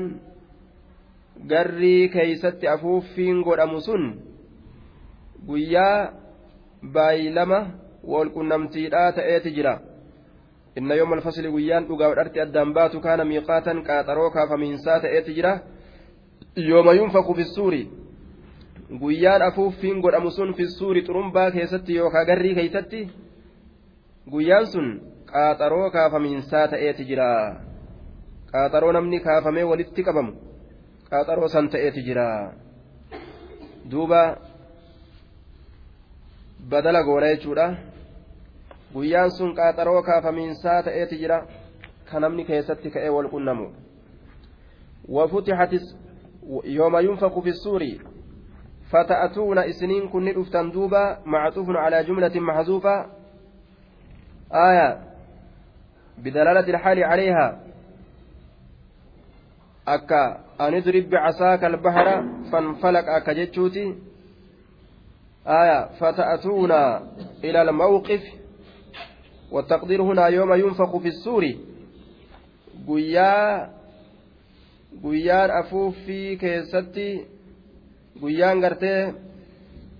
garrii 1.48 2.08
keeysatti 2.14 2.68
afuuffiin 2.74 3.42
godhamu 3.46 3.80
sun 3.86 4.04
guyyaa 5.46 6.12
baay'ilama 6.94 7.60
walqunnamtiidhaa 8.12 9.12
ta'eeti 9.18 9.50
jira 9.56 9.74
inna 10.76 10.94
yooma 11.00 11.14
alfasli 11.16 11.50
guyyaan 11.56 11.84
dhugaa 11.88 12.14
dharti 12.18 12.40
addaan 12.44 12.70
baatu 12.76 13.00
kaana 13.06 13.24
miiqaatan 13.30 13.78
qaaxaroo 13.88 14.30
kaafamiinsaa 14.36 15.00
ta'eeti 15.04 15.32
jira 15.38 15.52
yooma 16.56 16.92
yunfaku 16.98 17.34
fissuuri 17.40 17.82
guyyaan 19.02 19.42
afuuffiin 19.48 20.00
godhamu 20.04 20.30
sun 20.30 20.54
fissuuri 20.54 21.00
xurumbaa 21.06 21.50
keessatti 21.50 21.92
yookaa 22.00 22.24
garrii 22.30 22.54
keeysatti 22.58 23.00
guyyaan 24.32 24.66
sun 24.66 24.88
qaaxaroo 25.32 25.90
kaafamiinsaa 25.90 26.68
ta'eeti 26.68 27.04
jira 27.10 27.28
qaaxaroo 28.52 28.92
namni 28.92 29.20
kaafamee 29.26 29.64
walitti 29.70 30.02
qabamu 30.08 30.32
qaaxaroo 31.10 31.48
san 31.54 31.68
ta'eeti 31.74 32.00
jira 32.08 32.26
duuba 33.90 34.22
badala 36.70 37.02
goona 37.08 37.28
jechuudha 37.34 37.66
guyyaan 38.94 39.30
sun 39.38 39.54
qaaxaroo 39.60 40.02
kaafamiinsaa 40.10 40.82
ta'eeti 40.82 41.16
jira 41.22 41.38
ka 42.10 42.20
namni 42.20 42.44
keessatti 42.50 42.88
ka'ee 42.90 43.14
wal 43.18 43.30
qunnamu 43.36 43.66
وفتحت 45.08 45.74
يوم 46.64 46.96
ينفق 46.96 47.38
في 47.40 47.48
السور 47.48 47.82
فتأتون 48.90 49.58
إسنين 49.58 50.08
كن 50.08 50.24
ندفتن 50.24 50.70
دوبا 50.70 51.18
معطوف 51.26 51.68
على 51.70 52.04
جملة 52.04 52.40
محذوفة 52.40 53.06
آية 54.52 55.11
بدلالة 56.22 56.60
الحال 56.60 57.04
عليها 57.04 57.60
أكا 59.88 60.24
أن 60.60 60.74
اضرب 60.74 61.10
بعصاك 61.10 61.64
البحر 61.64 62.06
فانفلق 62.52 63.08
أكا 63.08 63.32
آية 65.46 65.88
فتأتون 66.00 66.72
إلى 67.44 67.62
الموقف 67.62 68.22
والتقدير 69.50 70.02
هنا 70.02 70.26
يوم 70.26 70.52
ينفخ 70.54 70.96
في 70.96 71.08
السور 71.08 71.44
guyyaa 72.86 73.68
guyyaan 75.02 75.50
afuuffii 75.50 76.36
keessatti 76.36 77.28
guyyaan 78.20 78.60
gartee 78.60 79.14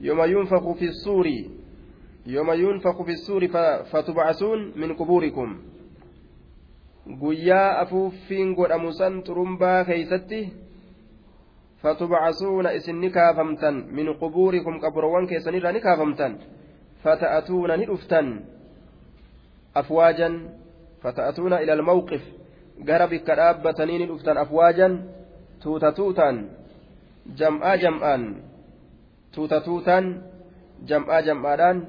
yooma 0.01 0.27
yunfaku 0.27 0.75
fi 0.75 0.93
suuri 0.93 1.51
yooma 2.27 2.55
yunfaku 2.55 3.05
fi 3.05 3.17
suuri 3.17 3.51
fatubacsuun 3.91 4.73
min 4.77 4.97
qubuurikum 4.97 5.59
guyyaa 7.07 7.79
afuuffiin 7.83 8.55
godhamu 8.55 8.93
san 8.93 9.23
xurumbaa 9.27 9.85
keeysatti 9.85 10.53
fatubacsuuna 11.83 12.73
isin 12.79 13.01
ni 13.01 13.11
kaafamtan 13.11 13.85
min 13.91 14.15
qubuurikum 14.21 14.81
qaburawwan 14.81 15.27
keessanirraa 15.27 15.73
ni 15.73 15.81
kaafamtan 15.81 16.38
fata'atuuna 17.05 17.77
ni 17.77 17.87
dhuftan 17.87 18.45
afwaajan 19.75 20.35
fata'atuuna 21.03 21.61
ila 21.62 21.73
almawqif 21.73 22.23
gara 22.85 23.07
bikka 23.07 23.35
dhaabbatanii 23.37 23.99
ni 23.99 24.07
dhuftan 24.07 24.38
afwaajan 24.38 24.95
tuuta 25.62 25.93
tuutaan 25.93 26.51
jam'aa 27.38 27.77
jam'aan 27.77 28.23
tuuta 29.35 29.61
tuutaan 29.61 30.23
jam'aa 30.87 31.21
jam'aadhaan 31.23 31.83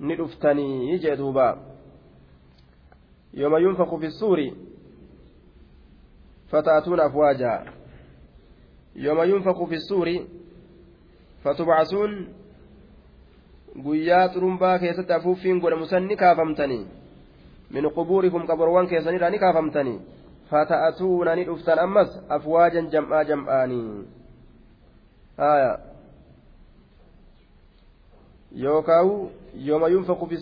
ni 0.00 0.16
dhuftanii 0.20 0.98
jee 0.98 1.16
duuba 1.16 1.67
yunfaku 3.34 3.98
fi 4.00 4.10
suuri 4.10 4.54
fata'atuuna 6.50 7.04
afwaajaa 7.04 7.64
yooma 8.94 9.24
yunfaku 9.24 9.66
fi 9.66 9.80
suuri 9.80 10.26
fatubcasuun 11.44 12.28
guyyaa 13.82 14.28
xurumbaa 14.28 14.78
keessatti 14.78 15.12
afuuffiin 15.12 15.60
godhamu 15.60 15.86
san 15.86 16.06
ni 16.06 16.16
kaafamtanii 16.16 16.86
min 17.70 17.90
qubuurikum 17.90 18.46
qabarowwan 18.46 18.88
keessanirraa 18.88 19.30
ni 19.30 19.38
kaafamtanii 19.38 20.00
fata'atuuna 20.50 21.36
ni 21.36 21.44
dhuftan 21.44 21.78
ammas 21.78 22.20
afwaajan 22.28 22.90
jam'aa 22.90 23.24
jam'aanii 23.24 24.04
haya 25.36 25.78
yookaawu 28.56 29.30
yooma 29.54 29.88
yunfaku 29.88 30.26
fi 30.26 30.36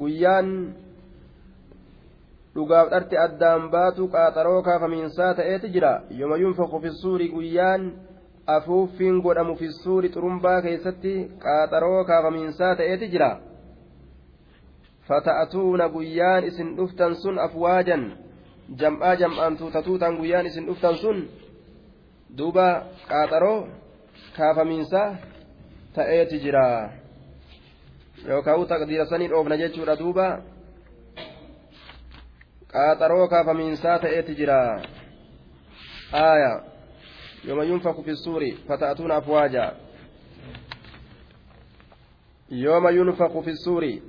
guyyaan 0.00 0.74
dhugaaf 2.54 2.90
dharti 2.90 3.16
addaan 3.26 3.70
baatu 3.70 4.08
qaaxaroo 4.14 4.62
kaafamiinsaa 4.68 5.34
ta'eeti 5.40 5.68
jira 5.74 5.92
yooma 6.20 6.36
yunfaku 6.42 6.80
fi 6.80 6.90
suuri 7.02 7.28
guyyaan 7.28 7.82
afuuffiin 8.56 9.20
godhamu 9.26 9.54
fi 9.60 9.68
suuri 9.82 10.08
xurumbaa 10.14 10.62
keessatti 10.62 11.14
qaaxaroo 11.44 12.04
kaafamiinsaa 12.10 12.74
ta'eeti 12.80 13.06
jira 13.12 13.30
fata'atuuna 15.08 15.88
guyyaan 15.88 16.44
isin 16.44 16.76
dhuftan 16.76 17.14
sun 17.22 17.38
afwaajan 17.46 18.02
jam'aa 18.80 19.14
jam'aan 19.22 19.56
tuuta 19.56 19.82
tuutaan 19.82 20.16
guyyaan 20.20 20.46
isin 20.46 20.66
dhuftan 20.68 20.96
sun 21.02 21.18
duuba 22.38 22.68
qaaxaroo 23.10 23.68
kaafamiinsa 24.36 25.02
ta'eeti 25.94 26.36
jira 26.44 26.66
yookaan 28.26 28.66
taqdiira 28.66 29.06
sanii 29.06 29.28
dhoofna 29.28 29.56
jechuudha 29.56 29.96
duuba 29.96 30.26
qaaxaroo 32.72 33.28
kaafamiinsaa 33.28 33.98
ta'eeti 33.98 34.34
jira 34.34 34.82
aaya 36.12 36.52
yooma 37.44 37.64
yunfaku 37.64 38.02
fi 38.02 38.16
suuri 38.16 38.52
fata'atuuna 38.68 39.16
afwaaja 39.16 39.72
yooma 42.50 42.90
yunfaku 42.90 43.42
fi 43.42 43.56
suuri 43.56 44.02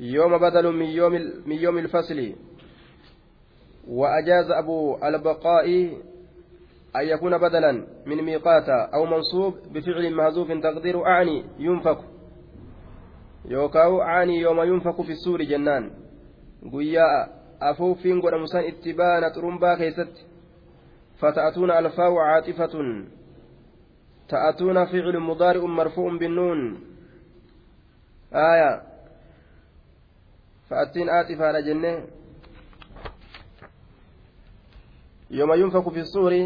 يوم 0.00 0.38
بدل 0.38 0.72
من 0.72 0.86
يوم 0.86 1.12
من 1.46 1.56
يوم 1.56 1.78
الفصل 1.78 2.32
وأجاز 3.88 4.50
أبو 4.50 4.98
البقاء 5.04 5.66
أن 6.96 7.06
يكون 7.08 7.38
بدلا 7.38 7.86
من 8.06 8.22
ميقات 8.22 8.68
أو 8.68 9.04
منصوب 9.06 9.54
بفعل 9.72 10.14
مهزوف 10.14 10.52
تقدير 10.52 11.06
أعني 11.06 11.44
ينفق 11.58 12.04
يوكاو 13.44 14.02
أعني 14.02 14.40
يوم 14.40 14.60
ينفق 14.62 15.00
في 15.02 15.12
السور 15.12 15.42
جنان 15.42 15.90
قيا 16.72 17.28
أفوفين 17.62 18.20
قد 18.20 18.34
مسان 18.34 18.64
اتبان 18.64 19.32
ترمبا 19.32 19.74
كيست 19.74 20.26
فتأتون 21.18 21.70
ألفاء 21.70 22.14
عاطفة 22.14 23.04
تأتون 24.28 24.84
فعل 24.84 25.18
مضارع 25.18 25.64
مرفوع 25.64 26.16
بالنون 26.18 26.80
آية 28.32 28.90
fa'attiin 30.70 31.08
aaxifaadha 31.10 31.60
jenne 31.66 31.90
yooma 35.38 35.54
yunfaku 35.60 35.90
fi 35.96 36.04
suuri 36.10 36.38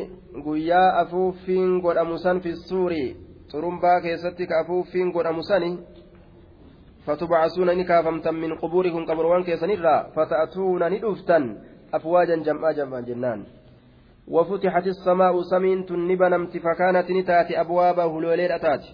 guyyaa 0.44 0.86
afuuffiin 1.00 1.74
godhamu 1.86 2.18
san 2.22 2.40
fi 2.46 2.54
suuri 2.56 3.02
xurumbaa 3.50 4.00
keessatti 4.06 4.46
ka 4.46 4.60
afuuffiin 4.60 5.12
godhamu 5.16 5.44
sani 5.50 5.70
kaafamtan 7.86 8.34
min 8.34 8.56
qubuurikum 8.62 9.06
qabrowwan 9.06 9.44
keessanirraa 9.44 10.04
fata'atuuna 10.14 10.90
ni 10.90 10.98
dhuftan 11.04 11.44
afwaajan 11.92 12.44
jam'aa 12.44 12.72
jam'aan 12.72 13.06
jennaan 13.06 13.44
وفتحت 14.28 14.86
السماء 14.86 15.42
سمين 15.42 15.84
نبنمت 15.90 16.56
فكانت 16.56 17.10
نتات 17.10 17.52
أبوابا 17.52 18.04
هلولين 18.04 18.52
أتات. 18.52 18.84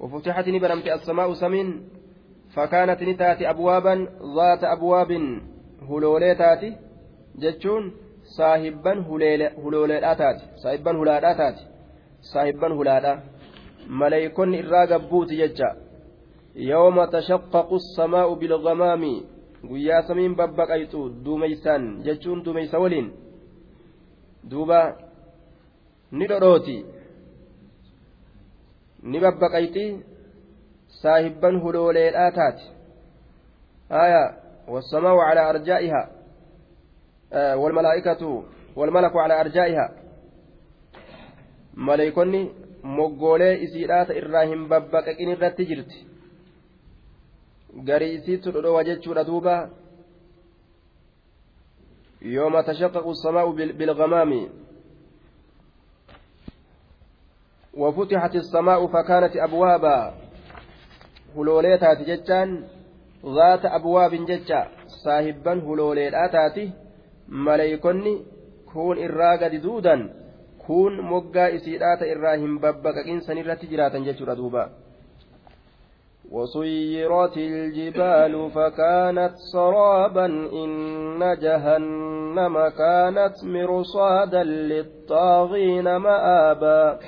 وفتحت 0.00 0.48
نبنمت 0.48 0.86
السماء 0.86 1.32
سمين 1.34 1.88
فكانت 2.54 3.02
نتاتي 3.02 3.50
أبوابا 3.50 3.94
ذات 4.36 4.64
أبواب 4.64 5.10
هلولي 5.90 6.34
تاتي 6.34 6.76
جتشون 7.38 7.92
صاحبا 8.38 8.92
هلولي 9.64 10.00
تاتي 10.00 10.44
صاحبا 10.62 10.90
هلادا 10.90 11.32
تاتي 11.32 11.64
صاحبا 12.34 12.68
هلادا 12.74 13.20
مليكون 13.88 14.54
إرى 14.54 14.92
قبوت 14.92 15.30
ججا 15.40 15.87
يوم 16.58 17.04
تشقق 17.04 17.72
السماء 17.72 18.34
بالغمام 18.34 19.04
samiin 20.06 20.38
babbaqaytu 20.38 21.00
duumeysaan 21.24 22.02
jechuun 22.06 22.44
duumeysa 22.44 22.78
waliin 22.78 23.10
duuba 24.50 24.94
ni 26.12 26.28
dhodhooti 26.30 26.76
ni 29.02 29.18
babbaqayti 29.24 29.84
saahibban 31.02 31.58
hulooleedhaa 31.62 32.30
taate 32.38 32.78
آية 33.90 34.24
والسماء 34.68 35.16
على 35.16 35.50
أرجائها 35.50 36.10
آه 37.32 37.56
والملائكة 37.56 38.44
والملك 38.76 39.16
على 39.16 39.40
أرجائها 39.40 39.86
moggoolee 42.82 43.58
isiidhaata 43.64 44.14
irraa 44.14 44.44
hin 44.50 44.68
babbaqaqin 44.70 45.30
irratti 45.34 45.66
jirti 45.70 45.98
garii 47.74 48.14
isiitu 48.14 48.52
dhodhowa 48.52 48.84
jechuudha 48.84 49.24
duuba 49.24 49.70
yooma 52.20 52.62
tashaqqaqu 52.62 53.14
samaa'u 53.14 53.52
bilgamaami 53.52 54.48
وفتحت 57.78 58.34
السماء 58.36 58.86
فكانت 58.86 59.36
أبوابا 59.36 60.14
zaata 63.24 63.72
abwaabin 63.72 64.26
jecha 64.26 64.66
saahibban 64.86 65.60
hulooleedhaa 65.60 66.28
taati 66.28 66.72
maleeykonni 67.28 68.12
kuun 68.72 68.98
irraa 68.98 69.36
gadi 69.36 69.62
duudan 69.62 70.10
kuun 70.66 71.00
moggaa 71.12 71.48
isiidhaata 71.58 72.06
irraa 72.06 72.36
hin 72.36 72.58
babbaqaqin 72.64 73.20
sanirratti 73.28 73.70
jiraatan 73.72 74.06
jechuudha 74.08 74.36
duuba 74.36 74.68
وسيرت 76.30 77.36
الجبال 77.36 78.50
فكانت 78.50 79.34
سرابا 79.52 80.26
إن 80.26 81.36
جهنم 81.40 82.68
كانت 82.68 83.44
مرصادا 83.44 84.42
للطاغين 84.42 85.96
مآبا 85.96 86.98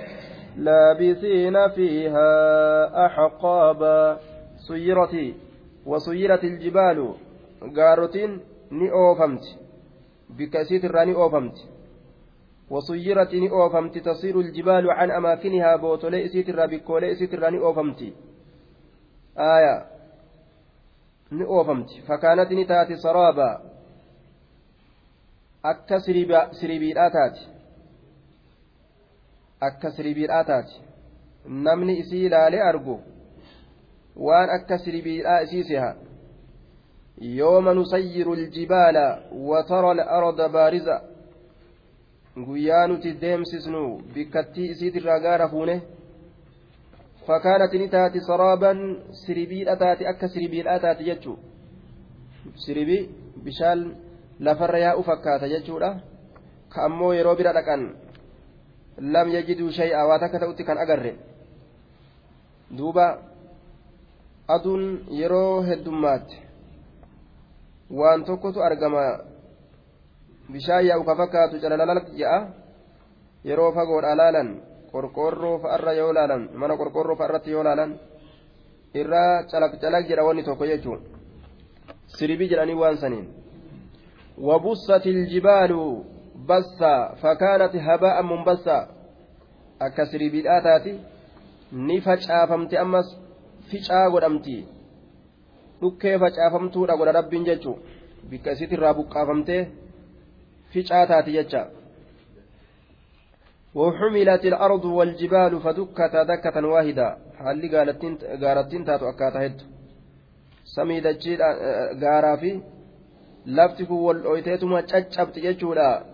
لابثين 0.57 1.69
فيها 1.69 2.27
أحقابا. 3.07 4.19
iljibaalu 6.45 7.19
gaarotiin 7.75 8.43
ni 8.71 8.91
oofamti 8.91 9.59
bikka 10.37 10.61
isiitirraa 10.61 11.05
ni 11.05 11.15
oofamti 11.15 11.81
وسيرت 12.71 13.35
ني 13.35 13.51
أوفمت. 13.51 13.99
تصير 13.99 14.41
الجبال 14.41 14.91
عن 14.91 15.11
أماكنها 15.11 15.77
بوتولي 15.77 16.25
إسيترا 16.25 16.67
بكولي 16.67 17.13
إسيترا 17.13 17.51
aayaa 19.49 19.81
ni 21.37 21.45
oofamti 21.57 22.03
fakkaanatti 22.09 22.55
ni 22.59 22.65
taate 22.73 22.97
saraabaa 23.05 23.55
akka 25.73 25.97
siribiidhaa 26.59 27.11
taati 27.17 27.43
akka 29.69 29.89
siribiidhaa 29.97 30.45
taati 30.51 30.77
namni 31.67 31.93
isii 32.03 32.25
ilaalee 32.27 32.63
argu 32.71 32.97
waan 34.27 34.51
akka 34.57 34.79
siribiidhaa 34.85 35.41
isii 35.47 35.65
seha 35.71 35.91
yooma 37.39 37.75
nusayyiru 37.75 38.33
aljibaala 38.39 39.05
watara 39.51 39.91
alarda 39.91 40.49
baariza 40.49 40.97
guyyaa 42.47 42.87
nuti 42.87 43.11
deemsisnu 43.23 43.83
bikkattii 44.15 44.69
isiitirraa 44.75 45.19
gaara 45.25 45.49
fuune 45.49 45.77
taati 49.79 50.07
akka 50.07 50.29
siribiidhaa 50.29 50.79
taati 50.79 51.05
jechuu 51.05 51.39
siribii 52.65 53.09
bishaan 53.45 53.97
lafarra 54.41 54.79
yaa'u 54.79 55.03
fakkaata 55.03 55.49
jechuudha 55.49 55.91
ka 56.69 56.85
ammoo 56.85 57.13
yeroo 57.13 57.37
bira 57.37 57.53
dhaqan 57.53 57.83
lam 59.01 59.29
yajiduu 59.37 59.73
shay'aa 59.73 60.07
waa 60.09 60.19
takka 60.19 60.39
ta'utti 60.39 60.65
kan 60.65 60.79
agarre 60.79 61.13
duuba 62.79 63.07
aduun 64.49 64.85
yeroo 65.21 65.63
heddummaatti 65.69 66.43
waan 68.01 68.25
tokkotu 68.25 68.63
argama 68.63 69.05
bishaan 70.53 70.87
yaa'u 70.87 71.05
ka 71.05 71.17
fakkaatu 71.23 71.61
calalalatti 71.63 72.19
je'a 72.23 72.41
yeroo 73.45 73.73
fagoodha 73.73 74.17
laalan 74.23 74.49
qorqoorroo 74.93 75.59
fa'arra 75.63 75.93
yoo 76.01 76.11
ilaalan 76.13 76.43
mana 76.61 76.77
qorqoorroo 76.81 77.17
fa'arratti 77.21 77.51
yoo 77.51 77.65
laalan 77.65 77.91
irraa 79.01 79.35
calaq 79.51 79.73
calaq 79.83 80.05
jedha 80.09 80.25
wanni 80.29 80.43
tokko 80.49 80.65
jechuun. 80.71 81.01
Siribii 82.17 82.49
jedhanii 82.53 82.81
waan 82.83 82.99
saniin. 83.03 83.27
Wabussati 84.49 85.11
iljibaalu 85.11 85.81
bassa 86.47 86.93
fakaanat 87.23 87.75
habaa'an 87.87 88.27
munbassa 88.33 88.77
akka 89.87 90.07
siribiidhaa 90.07 90.61
taati 90.67 90.93
ni 91.73 92.01
facaafamte 92.01 92.79
ammas 92.79 93.09
ficaa 93.71 94.11
godhamti. 94.11 94.57
Dhukkee 95.81 96.19
facaafamtuudha 96.19 96.97
godha 96.97 97.13
rabbiin 97.19 97.45
jechuu 97.49 97.77
bikka 98.31 98.51
isitirraa 98.57 98.95
buqqaafamtee 98.95 99.63
ficaa 100.73 101.07
taati 101.07 101.33
jecha. 101.39 101.63
وحملت 103.75 104.45
الأرض 104.45 104.85
والجبال 104.85 105.61
فدكتا 105.61 106.23
دكة 106.23 106.67
واحدة. 106.67 107.17
حالي 107.39 107.77
قالتين 107.77 108.85
تاتو 108.85 109.09
أكاتا 109.09 109.47
هد 109.47 109.61
سمي 110.65 111.01
دجيل 111.01 111.43
قارا 112.03 112.37
في. 112.37 112.61
لفتك 113.47 113.91
والأويتيتما 113.91 114.81
تشبت 114.81 115.37
يجولا. 115.37 116.05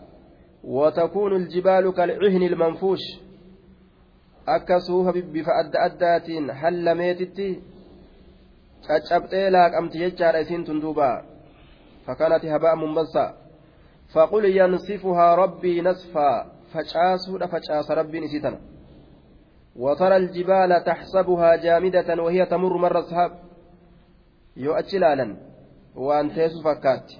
وتكون 0.64 1.36
الجبال 1.36 1.94
كالعهن 1.94 2.42
المنفوش. 2.42 3.04
أكسوها 4.48 5.12
بفأد 5.12 5.76
أدات 5.76 6.28
حل 6.50 6.94
ميتتي؟ 6.94 7.60
caccabxee 8.86 9.50
laaqamti 9.50 9.98
jechaadha 9.98 10.40
isiin 10.44 10.64
tun 10.64 10.80
duuba 10.82 11.08
fakkaanati 12.06 12.48
habaa 12.54 12.76
munbassa 12.76 13.24
faqul 14.14 14.44
yansifuhaa 14.58 15.36
rabbii 15.42 15.80
nasfaa 15.88 16.46
facaasuudha 16.75 17.47
facaasa 17.47 17.95
rabbiin 17.95 18.23
isii 18.23 18.41
tana 18.45 18.59
وترى 19.75 20.15
الجبال 20.17 20.83
تحسبها 20.83 21.55
جامدة 21.55 22.23
وهي 22.23 22.45
تمر 22.45 22.77
مر 22.77 22.99
السحاب 22.99 23.31
يؤتي 24.57 24.97
لالا 24.97 25.37
وأن 25.95 26.33
تيسو 26.33 26.61
فكات 26.61 27.13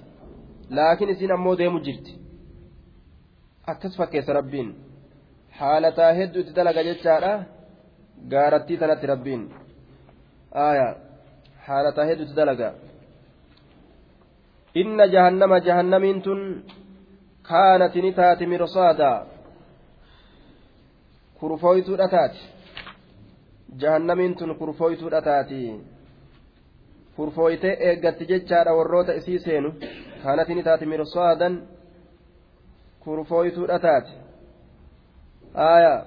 لكن 0.70 1.08
إسين 1.08 1.32
أمو 1.32 1.54
ديمو 1.54 1.78
جرت 1.78 2.06
أكس 3.68 3.96
فكيس 3.96 4.30
ربين 4.30 4.68
حالة 5.50 5.98
هدو 6.18 6.40
تدلق 6.40 6.76
جتشارة 6.88 7.46
قارتي 8.32 8.76
تنت 8.76 9.04
ربين 9.04 9.40
آية 10.54 10.88
حالة 11.66 11.96
هدو 12.10 12.24
تدلق 12.24 12.60
إن 14.76 15.10
جهنم 15.14 15.52
جهنمين 15.66 16.22
تن 16.22 16.40
كانت 17.48 17.94
نتات 17.96 18.42
مرصادا 18.42 19.12
kurfooytuudha 21.39 22.07
taati. 22.07 22.39
Jahannamiin 23.77 24.35
tun 24.35 24.55
kurfooytuudha 24.55 25.21
taati. 25.21 25.81
Kurfooytee 27.15 27.77
eeggatti 27.89 28.25
jechaadha 28.25 28.73
warroota 28.73 29.13
isii 29.13 29.39
seenu. 29.39 29.73
Kaanati 30.23 30.55
ni 30.55 30.63
taati 30.63 30.85
mirsaadan 30.85 31.61
kurfooytuudha 32.99 33.79
taati. 33.79 34.11
Aaya 35.55 36.05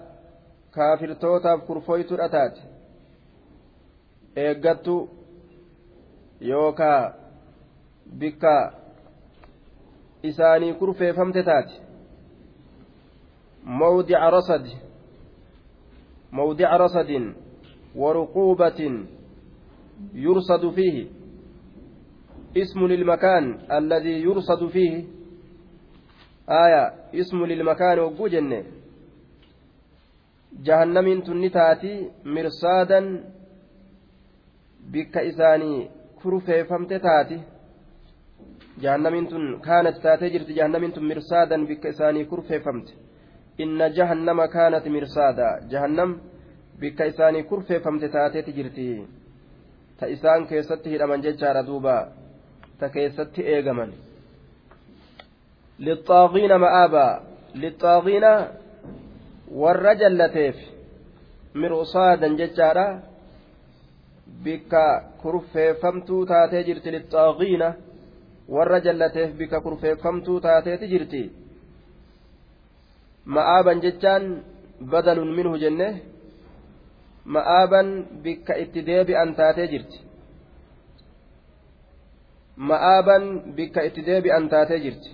kaafirtootaaf 0.70 1.60
kurfooytuudha 1.66 2.28
taati. 2.28 2.60
Eeggattu 4.36 5.08
yookaa 6.40 7.14
bikka 8.18 8.72
isaanii 10.22 10.72
kurfeeffamte 10.74 11.42
taati. 11.42 11.80
Mawdica 13.64 14.30
rasadi 14.30 14.89
موضع 16.32 16.76
رصد 16.76 17.34
ورقوبة 17.96 18.80
يرصد 20.14 20.70
فيه. 20.70 21.06
اسم 22.56 22.80
للمكان 22.86 23.44
الذي 23.78 24.22
يرصد 24.22 24.68
فيه. 24.68 25.04
آية 26.50 26.94
اسم 27.14 27.44
للمكان 27.44 27.98
وجوجن 27.98 28.64
جهنم 30.66 31.20
تنتاتي 31.20 32.10
مرصادا 32.24 33.00
بك 34.92 35.16
إساني 35.16 35.88
كرفي 36.22 36.64
فمت 36.64 36.92
تاتي 37.06 37.40
جهنم 38.82 39.14
كانت 39.66 39.96
تاتي 40.04 40.28
جهنم 40.28 40.92
مرصادا 40.96 41.64
بك 41.66 41.86
إساني 41.86 42.24
كرفي 42.24 42.60
فمت 42.60 42.88
inna 43.62 43.86
jahannama 43.98 44.44
kaanat 44.54 44.84
mirsaada 44.94 45.48
jahannam 45.72 46.10
bikka 46.80 47.04
isaanii 47.12 47.42
kurfeeffamte 47.50 48.08
taateeti 48.16 48.52
jirti 48.58 48.86
ta 49.98 50.04
isaan 50.14 50.46
keessatti 50.50 50.88
hidhaman 50.92 51.22
jechaadha 51.26 51.62
duuba 51.68 51.96
ta 52.78 52.86
keessatti 52.94 53.40
eegaman 53.54 53.90
lixaaqiina 55.86 56.56
ma'aabaa 56.64 57.12
lixaaqiina 57.62 58.30
warra 59.62 59.92
jallateef 60.02 60.56
mirsaadan 61.62 62.32
jechaadha 62.40 62.86
bikka 64.44 64.84
kurfeeffamtuu 65.22 66.22
taatee 66.32 66.62
jirti 66.68 66.88
lixaaqiina 66.96 67.68
warra 68.54 68.78
jallateef 68.86 69.30
bikka 69.40 69.58
kurfeeffamtuu 69.66 70.38
taateeti 70.46 70.86
jirti 70.92 71.22
ma'aaban 73.24 73.80
jechaan 73.80 74.24
badalun 74.92 75.30
minhu 75.38 75.56
jenne. 75.58 75.88
Ma'aaban 77.24 77.88
bikka 78.24 78.54
itti 78.64 78.86
deebi'an 78.86 79.34
taatee 79.34 79.68
jirti. 79.72 79.98
Ma'aaban 82.56 83.24
bikka 83.56 83.80
itti 83.88 84.06
deebi'an 84.08 84.48
taatee 84.48 84.80
jirti. 84.84 85.10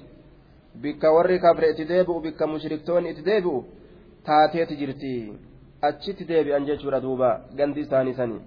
Bikka 0.82 1.12
warri 1.14 1.38
kafre 1.40 1.70
itti 1.70 1.88
deebi'u 1.88 2.20
bikka 2.26 2.46
mushriktoonni 2.46 3.10
itti 3.10 3.24
deebi'u 3.30 3.58
taateeti 4.26 4.76
jirti. 4.80 5.12
Achitti 5.88 6.24
deebi'an 6.30 6.66
jechuudha 6.68 7.02
duuba 7.02 7.30
gandi 7.58 7.80
isaanii 7.80 8.14
sanii. 8.20 8.42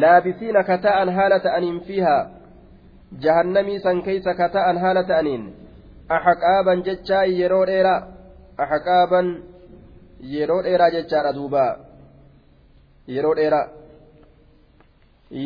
Laabisiina 0.00 0.64
kata'an 0.70 1.08
haala 1.16 1.38
ta'aniin 1.46 1.80
fiihaa. 1.86 2.30
Jahannamii 3.24 3.80
san 3.80 4.02
keeysa 4.02 4.34
kata'an 4.34 4.78
haala 4.78 5.02
ta'aniin 5.10 5.44
axaqaaban 6.16 6.82
jechaa 6.88 7.24
yeroo 7.40 7.64
dheeraa 7.70 8.00
axaqaaban 8.64 9.26
yeroo 10.34 10.62
dheeraa 10.66 10.90
jechaadha 10.96 11.32
duuba 11.38 11.64
yeroo 13.16 13.34
dheeraa 13.40 13.66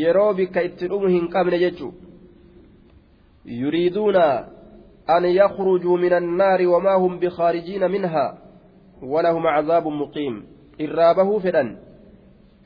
yeroo 0.03 0.33
bikka 0.41 0.67
itti 0.69 0.89
dhumu 0.93 1.13
hin 1.15 1.29
qabne 1.35 1.59
jechu 1.65 1.93
yuriiduuna 3.61 4.27
an 5.17 5.25
yakhrujuu 5.41 5.99
min 5.99 6.13
annaari 6.21 6.67
wamaa 6.75 6.99
hum 7.05 7.19
bikaarijiina 7.19 7.89
minhaa 7.95 8.35
walahum 9.15 9.49
cazaabun 9.55 9.97
muqiim 10.03 10.43
irraa 10.79 11.15
bahuu 11.15 11.41
fedhan 11.47 11.71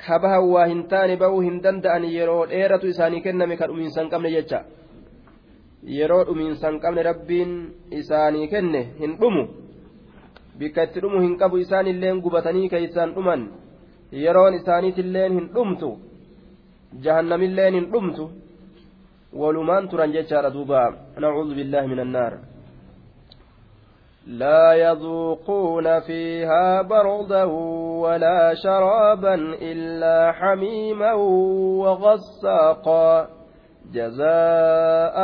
kabaha 0.06 0.40
waa 0.40 0.66
hin 0.72 0.82
taane 0.92 1.16
bahuu 1.16 1.40
hin 1.40 1.62
danda'an 1.64 2.04
yeroo 2.16 2.42
dheeratu 2.52 2.92
isaanii 2.92 3.24
kenname 3.26 3.56
ka 3.56 3.66
dhumiinsan 3.70 4.10
qabne 4.12 4.30
jecha 4.36 4.64
yeroo 5.82 6.24
dhumiinsan 6.24 6.80
qabne 6.80 7.02
rabbiin 7.02 7.52
isaanii 8.00 8.48
kenne 8.48 8.80
hin 9.00 9.18
dhumu 9.20 9.44
bikka 10.58 10.82
itti 10.88 11.00
dhumu 11.04 11.20
hin 11.20 11.38
qabu 11.38 11.56
isaan 11.64 11.86
illeen 11.92 12.20
gubatanii 12.24 12.68
keeysaan 12.72 13.14
dhuman 13.14 13.46
yeroon 14.24 14.54
isaaniitilleen 14.54 15.32
hin 15.38 15.48
dhumtu 15.54 15.90
jahannamilleen 17.04 17.74
hin 17.74 17.88
dhumtu 17.92 18.30
walumaan 19.40 19.88
turan 19.88 20.12
jechaadha 20.12 20.50
duuba 20.58 20.82
nacuudu 21.20 21.54
billaahi 21.54 21.88
min 21.94 22.04
annaar 22.08 22.34
لا 24.26 24.72
يذوقون 24.74 26.00
فيها 26.00 26.82
بردا 26.82 27.44
ولا 28.02 28.54
شرابا 28.54 29.34
إلا 29.62 30.32
حميما 30.32 31.12
وغساقا 31.82 33.28
جزاء 33.92 35.16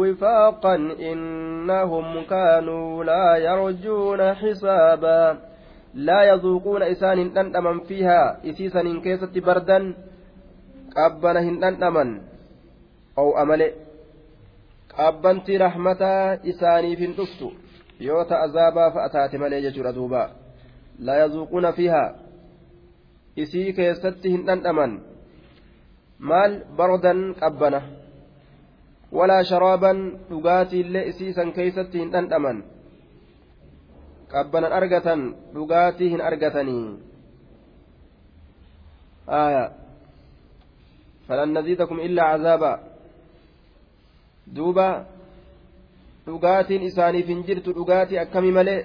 وفاقا 0.00 0.74
إنهم 1.10 2.06
كانوا 2.24 3.04
لا 3.04 3.36
يرجون 3.36 4.34
حسابا. 4.34 5.38
لا 5.94 6.20
يذوقون 6.22 6.82
إسان 6.82 7.18
أنتمن 7.18 7.80
فيها. 7.80 8.40
إسيسا 8.44 8.82
كيست 9.04 9.38
بردا 9.38 9.94
قبنا 10.96 11.40
هندنمن 11.40 12.20
أو 13.18 13.42
أمل. 13.42 13.72
قبنت 14.98 15.50
رحمة 15.50 16.02
إساني 16.50 16.96
في 16.96 17.04
الدفتو 17.04 17.50
yoo 18.00 18.24
ta 18.24 18.40
azaabaa 18.46 18.90
fa'a 18.94 19.10
taate 19.10 19.38
malee 19.42 19.62
jechuudha 19.62 19.92
duuba 19.92 20.30
laa 21.06 21.16
yazuuquuna 21.22 21.72
fiihaa 21.72 22.14
isii 23.44 23.72
keessatti 23.78 24.30
hin 24.34 24.44
dhandhaman 24.46 24.92
maal 26.18 26.52
bardan 26.78 27.20
qabbana 27.40 27.80
walaa 29.16 29.42
sharaaban 29.50 29.98
dhugaatiillee 30.30 31.04
isii 31.10 31.32
san 31.36 31.52
keeysatti 31.56 31.98
hin 32.02 32.10
dhandhaman 32.14 32.58
qabbanan 34.32 34.72
argatan 34.78 35.20
dhugaatii 35.54 36.10
hin 36.14 36.20
argatanii 36.30 36.86
آية 39.28 39.64
فلن 41.28 41.58
نزيدكم 41.58 42.00
إلا 42.00 42.22
عذابا 42.22 42.72
دوبا 44.56 44.90
dhugaatiin 46.28 46.82
isaaniif 46.88 47.26
hin 47.28 47.44
jirtu 47.46 47.72
dhugaatii 47.76 48.18
akkamii 48.24 48.52
malee 48.58 48.80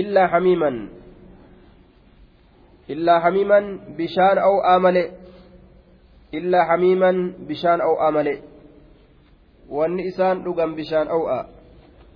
illaa 0.00 0.26
hamiiman 0.34 0.76
illaa 2.94 3.20
hamiiman 3.24 3.64
bishaan 3.98 4.38
aw'aa 4.48 4.78
malee 4.84 5.06
bishaan 7.48 7.80
aw'aa 7.80 8.10
malee 8.10 8.42
wanni 9.70 10.02
isaan 10.10 10.44
dhugan 10.44 10.74
bishaan 10.76 11.08
aw'aa 11.08 11.42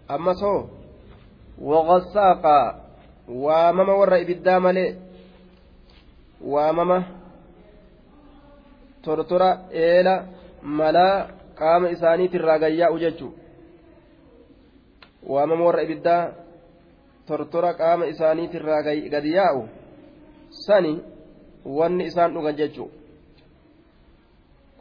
ammas 0.09 0.41
hoo 0.41 0.69
waqasaaqaa 1.71 2.67
waamama 3.45 3.95
warra 4.01 4.19
ibiddaa 4.25 4.61
malee 4.61 4.97
waamama 6.53 6.99
tortora 9.03 9.51
eela 9.71 10.15
malaa 10.63 11.29
qaama 11.55 11.89
isaaniitirraa 11.89 12.59
gayyaa'u 12.59 12.99
jechuun 13.05 13.35
waamama 15.33 15.65
warra 15.65 15.83
ibiddaa 15.83 16.33
tortora 17.27 17.75
qaama 17.75 18.07
isaaniitirraa 18.13 18.83
gadi 19.13 19.35
yaa'u 19.35 19.69
sani 20.67 20.93
wanni 21.65 22.05
isaan 22.11 22.35
dhugan 22.35 22.57
jechuun 22.57 23.02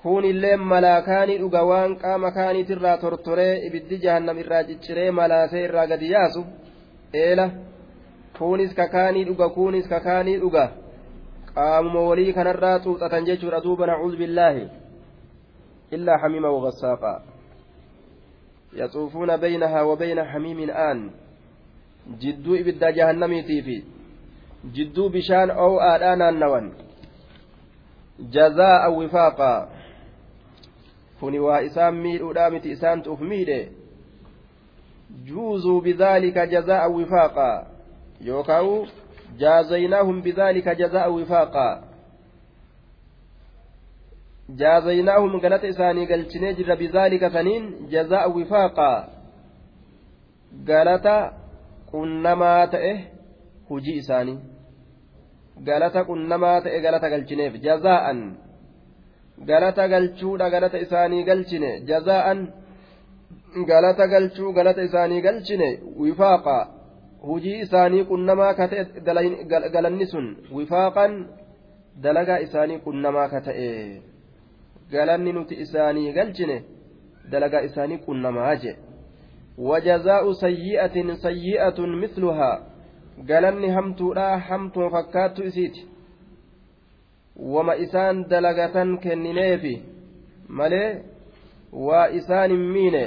kun 0.04 0.26
illee 0.26 0.56
malaakaanii 0.74 1.38
dhuga 1.43 1.64
waan 1.72 1.95
qaama 2.04 2.32
kaaniitirraa 2.38 2.97
tortoree 2.97 3.56
ibiddi 3.68 4.02
jahannam 4.04 4.43
irraa 4.43 4.64
cicciree 4.70 5.12
malaasee 5.22 5.64
irraa 5.70 5.88
gadi 5.93 6.12
yaasu 6.12 6.45
eela 7.24 7.49
kunis 8.38 8.76
kakaanii 8.76 9.26
dhuga 9.32 9.49
kunis 9.58 9.89
kakaanii 9.95 10.38
dhuga 10.43 10.70
qaamuma 11.56 12.08
walii 12.10 12.34
kanarraa 12.38 12.78
xuuxatan 12.86 13.26
jechuudha 13.32 13.64
duuba 13.66 13.88
nacuudhu 13.88 14.18
billaahi. 14.18 14.70
إلا 15.93 16.18
حميما 16.18 16.49
وغساقا 16.49 17.24
يطوفون 18.74 19.38
بينها 19.38 19.82
وبين 19.82 20.24
حميم 20.24 20.70
آن 20.70 21.12
جدو 22.22 22.56
إبدا 22.56 22.89
جهنميتي 22.89 23.62
في 23.62 23.84
جدو 24.66 25.10
بشان 25.10 25.49
أو 25.49 25.80
آدانا 25.80 26.30
النوان 26.30 26.72
جزاء 31.30 31.39
وفاقا 31.39 31.39
كوني 31.39 31.39
وإسان 31.39 31.93
ميل 31.93 32.30
أدامت 32.30 32.65
إسان 32.65 33.03
تفميد 33.03 33.72
جوزوا 35.26 35.82
بذلك 35.82 36.38
جزاء 36.38 36.91
وفاقا 36.91 37.67
يوكاو 38.22 38.86
جازيناهم 39.39 40.22
بذلك 40.22 40.69
جزاء 40.69 41.11
وفاقا 41.11 41.84
جازيناهم 44.49 45.39
قالت 45.39 45.65
إساني 45.65 46.13
قلتني 46.13 46.53
جر 46.53 46.76
بذلك 46.76 47.28
سنين 47.28 47.88
جزاء 47.89 48.38
وفاقا 48.38 49.07
قالت 50.67 51.32
قنما 51.93 52.65
تئه 52.65 52.99
هجي 53.72 53.99
إساني 53.99 54.39
قالت 55.67 55.97
قنما 55.97 56.59
تئه 56.59 56.91
قالت 56.91 57.05
قلتنيف 57.05 57.55
جزاء 57.55 58.34
قالت 59.49 59.79
قلتشودا 59.79 60.45
قالت 60.53 60.75
إساني 60.75 61.19
قلتني 61.29 61.71
جزاء 61.89 62.25
قالت 63.69 63.99
قلتشو 64.13 64.45
قالت 64.57 64.77
إساني 64.87 65.17
قلتني 65.27 65.69
وفاقا 66.01 66.59
hujii 67.21 67.59
isaanii 67.59 68.03
qunnamaa 68.03 68.53
ka 68.53 68.67
ta'e 68.67 68.83
galanni 69.73 70.05
sun 70.05 70.37
wifaaqan 70.57 71.11
dalagaa 72.03 72.37
isaanii 72.45 72.77
qunnamaa 72.85 73.27
ka 73.33 73.41
ta'e 73.47 73.67
galanni 74.91 75.33
nuti 75.33 75.59
isaanii 75.65 76.13
galchine 76.13 76.55
dalagaa 77.31 77.61
isaanii 77.67 77.99
qunnamaa 78.07 78.55
je 78.63 78.73
wajazaa'u 79.69 80.33
sayyi'atin 80.43 81.15
sayyi'atun 81.25 81.95
misluhaa 82.03 82.57
galanni 83.31 83.69
hamtuudha 83.77 84.27
hamtuma 84.49 84.89
fakkaattu 84.89 85.43
isiiti 85.43 85.87
wama 87.41 87.73
isaan 87.75 88.29
dalagatan 88.29 88.97
kennineefi 89.01 89.73
malee 90.47 91.01
waa 91.73 92.05
isaan 92.21 92.51
hin 92.51 92.65
miine 92.77 93.05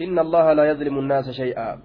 إن 0.00 0.18
الله 0.18 0.52
لا 0.52 0.64
يظلم 0.70 0.98
الناس 0.98 1.30
شيئا. 1.30 1.78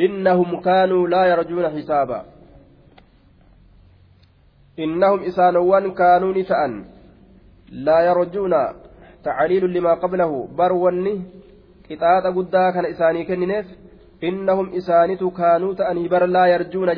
إنهم 0.00 0.60
كانوا 0.60 1.08
لا 1.08 1.22
يرجون 1.26 1.68
حسابا. 1.68 2.24
إنهم 4.78 5.20
إسانوان 5.28 5.94
كانوا 5.94 6.32
نتأن 6.32 6.84
لا 7.72 7.98
يرجون 8.00 8.54
تعليل 9.24 9.64
لما 9.74 9.94
قبله. 9.94 10.48
بروني 10.58 11.14
قطاة 11.90 12.24
قدا 12.36 12.70
كان 12.70 12.86
إساني 12.86 13.24
كننف 13.24 13.66
إنهم 14.24 14.66
إسانت 14.74 15.24
كانوا 15.24 15.74
تأني 15.74 16.08
بر 16.08 16.26
لا 16.26 16.46
يرجون 16.46 16.88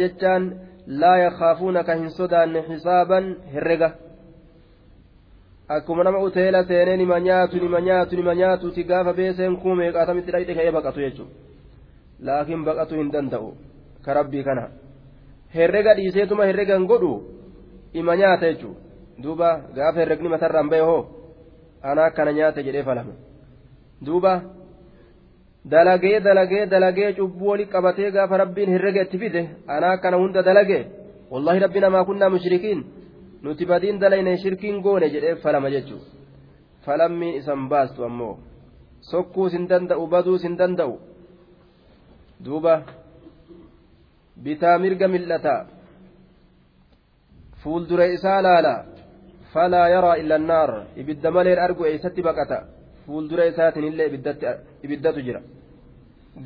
ججان 0.90 1.00
لا 1.00 1.16
يخافون 1.16 1.82
كهن 1.82 2.08
صدان 2.08 2.62
حسابا 2.62 3.36
هرقة 3.54 3.94
akkuma 5.70 6.02
nama 6.04 6.18
uteela 6.18 6.64
seenee 6.64 6.96
nima 6.96 7.20
nyaatu 7.20 7.56
nima 7.56 7.80
nyaatu 7.80 8.16
nima 8.16 8.34
nyaatuti 8.34 8.84
gaafa 8.84 9.12
beeseen 9.12 9.56
kuumee 9.56 9.92
qaatamitti 9.92 10.32
dhayxe 10.32 10.54
ka'ee 10.54 10.72
baqatu 10.72 11.00
jechuudha 11.00 11.34
laakiin 12.26 12.64
baqatu 12.64 12.94
hin 12.98 13.12
danda'u 13.12 13.54
ka 14.02 14.14
rabbii 14.14 14.42
kana 14.44 14.64
herrega 15.54 15.94
dhiiseetuma 15.94 16.44
herregan 16.50 16.86
godhu 16.90 17.12
ima 17.94 18.16
nyaata 18.16 18.50
jechuun 18.50 18.76
duuba 19.22 19.48
gaafa 19.76 20.00
herregni 20.00 20.28
matarraan 20.28 20.70
bahe 20.70 20.82
hoo 20.82 21.02
ana 21.82 22.04
akkana 22.04 22.32
nyaata 22.32 22.62
jedhee 22.62 22.82
falama 22.82 23.14
duuba 24.06 24.42
dalagee 25.64 26.20
dalagee 26.20 26.66
dalagee 26.66 27.12
cubbuu 27.18 27.48
wali 27.50 27.66
qabatee 27.66 28.10
gaafa 28.10 28.36
rabbiin 28.42 28.70
herrega 28.74 29.02
itti 29.02 29.18
fide 29.18 29.42
ana 29.66 29.92
akkana 29.94 30.16
hunda 30.22 30.42
dalagee 30.42 30.84
wallahi 31.30 31.58
rabbi 31.64 31.80
namaa 31.80 32.04
kunnaa 32.04 32.30
mushrikiin 32.36 32.80
nuti 33.42 33.66
badiin 33.66 34.00
dalayne 34.00 34.36
shirkiin 34.36 34.80
goone 34.84 35.08
jedhee 35.14 35.34
falama 35.42 35.70
jechuun 35.74 36.00
falammiin 36.86 37.34
isan 37.40 37.68
baastu 37.68 38.04
ammoo 38.04 38.38
sokkuus 39.10 39.52
hin 39.52 39.68
danda'u 39.68 40.06
baduus 40.06 40.42
hin 40.48 40.56
danda'u 40.58 40.94
duuba 42.44 42.74
bitaa 44.44 44.78
mirga 44.78 45.08
mil'ataa. 45.08 45.60
fuuldura 47.62 48.04
isaa 48.16 48.40
laala 48.42 48.74
falaa 49.52 49.88
yaraa 49.94 50.16
illa 50.22 50.34
annaar 50.40 50.70
ibidda 51.02 51.30
maleen 51.36 51.58
argu 51.66 51.84
eeysatti 51.88 52.22
baqata 52.28 52.58
fuuldura 53.06 53.44
isaatiin 53.52 53.86
illee 53.90 54.06
ibiddatu 54.84 55.20
jira 55.26 55.40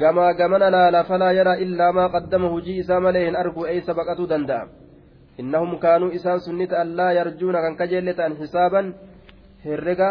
gamaa 0.00 0.32
gamana 0.34 0.70
laala 0.70 1.04
falaa 1.04 1.32
yara 1.32 1.54
illaa 1.64 1.92
maa 1.92 2.08
qaddama 2.08 2.48
hujii 2.54 2.78
isaa 2.82 3.00
malee 3.00 3.24
hin 3.26 3.36
argu 3.42 3.66
eeysa 3.72 3.94
baqatuu 3.94 4.28
danda'a 4.28 4.68
innahum 5.38 5.78
kaanuu 5.78 6.10
isaan 6.18 6.40
sunni 6.40 6.66
ta'an 6.66 6.96
laa 6.96 7.12
yarjuuna 7.12 7.62
kan 7.64 7.76
kajeelle 7.76 8.14
ta'an 8.14 8.36
hisaaban 8.42 8.94
herrega 9.64 10.10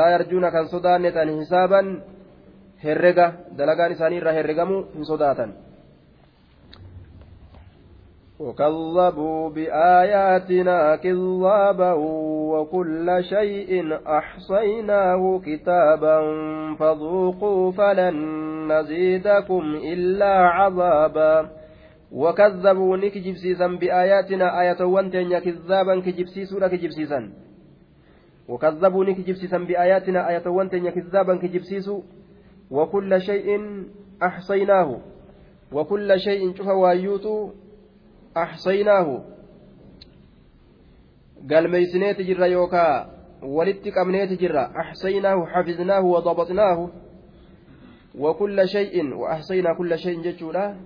laa 0.00 0.10
yarjuuna 0.14 0.50
kan 0.50 0.68
sodaanne 0.68 1.12
ta'an 1.12 1.30
hisaaban 1.38 1.86
herrega 2.84 3.26
dalagaan 3.58 3.92
isaanii 3.92 4.20
irraa 4.22 4.36
herregamuu 4.38 4.82
hin 4.94 5.04
sodaatan 5.12 5.54
وكذبوا 8.40 9.50
بآياتنا 9.50 10.96
كذابا 10.96 11.92
وكل 12.52 13.18
شيء 13.20 13.98
أحصيناه 14.06 15.40
كتابا 15.46 16.18
فذوقوا 16.78 17.72
فلن 17.72 18.16
نزيدكم 18.72 19.62
إلا 19.92 20.34
عذابا. 20.48 21.50
وكذبوا 22.12 22.96
نكجبسيسا 22.96 23.66
بآياتنا 23.66 24.60
آية 24.60 24.84
وانتين 24.84 25.38
كذابا 25.38 26.00
كجبسيسونا 26.00 26.68
كجبسيسا 26.68 27.30
وكذبوا 28.48 29.04
نكجبسيسا 29.04 29.58
بآياتنا 29.58 30.28
آية 30.28 30.46
وانتين 30.46 30.90
كذابا 30.90 31.36
كجبسيسو. 31.36 32.02
وكل 32.70 33.20
شيء 33.20 33.60
أحصيناه. 34.22 35.00
وكل 35.72 36.20
شيء 36.20 36.54
شوف 36.54 36.66
وايوتو 36.66 37.50
axsaynaahu 38.44 39.14
galmeeysineeti 41.46 42.24
jirra 42.24 42.46
yookaa 42.46 43.06
walitti 43.56 43.90
qabneeti 43.96 44.36
jirra 44.42 44.70
axsaynaahu 44.82 45.46
xafiznaahu 45.54 46.12
wadabaxnaahu 46.14 46.84
وكل 48.18 48.68
شيء 48.68 49.14
وأحصينا 49.14 49.74
كل 49.78 49.98
شيء 49.98 50.22
جتشولا 50.22 50.76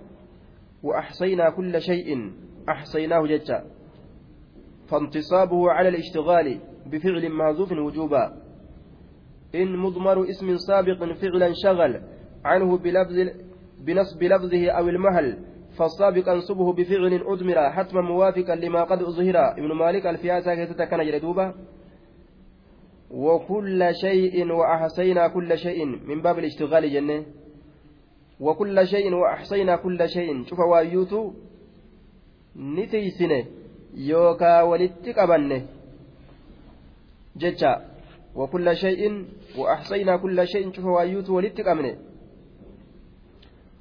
وأحصينا 0.83 1.49
كل 1.49 1.81
شيء 1.81 2.31
أحصيناه 2.69 3.27
جتشا. 3.27 3.65
فانتصابه 4.89 5.71
على 5.71 5.89
الاشتغال 5.89 6.59
بفعل 6.85 7.31
محذوف 7.31 7.71
وجوبا. 7.71 8.23
إن 9.55 9.77
مضمر 9.77 10.29
اسم 10.29 10.57
سابق 10.57 10.99
فعلا 11.13 11.53
شغل 11.63 12.01
عنه 12.45 12.77
بلفظ 12.77 13.17
بنصب 13.79 14.23
لفظه 14.23 14.71
أو 14.71 14.89
المهل 14.89 15.37
فالسابق 15.77 16.29
أنصبه 16.29 16.73
بفعل 16.73 17.13
أدمر 17.13 17.69
حتما 17.69 18.01
موافقا 18.01 18.55
لما 18.55 18.83
قد 18.83 19.01
أظهر. 19.01 19.51
ابن 19.51 19.71
مالك 19.71 20.07
الفياسة 20.07 20.55
كيسة 20.55 20.85
كان 20.85 21.05
جلدوبة 21.05 21.53
وكل 23.11 23.89
شيء 24.01 24.51
وأحصينا 24.51 25.27
كل 25.27 25.57
شيء. 25.57 25.85
من 25.85 26.21
باب 26.21 26.39
الاشتغال 26.39 26.93
جنة. 26.93 27.25
وكل 28.39 28.87
شيء 28.87 29.13
وأحصينا 29.13 29.75
كل 29.75 30.09
شيء. 30.09 30.43
شوف 30.43 30.59
وايوتو. 30.59 31.33
نتيسنة. 32.55 33.45
يوكا 33.93 34.61
ولتقبنه 34.61 35.65
جتشا. 37.37 37.85
وكل 38.35 38.75
شيء 38.75 39.25
وأحصينا 39.57 40.17
كل 40.17 40.47
شيء. 40.47 40.71
شوف 40.71 40.85
وايوتو 40.85 41.35
ولتقبنه 41.35 41.97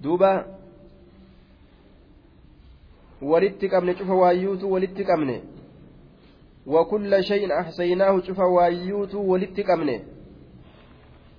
دوبا 0.01 0.60
walitti 3.23 3.69
qabne 3.69 3.95
cufa 3.95 4.15
waayyuutu 4.15 4.73
walitti 4.73 5.05
qabne 5.05 5.43
wakulla 6.67 7.23
shay'in 7.23 7.53
ahsaynaahu 7.53 8.23
cufa 8.23 8.47
waayyuutu 8.47 9.31
walitti 9.31 9.65
qabne 9.65 10.05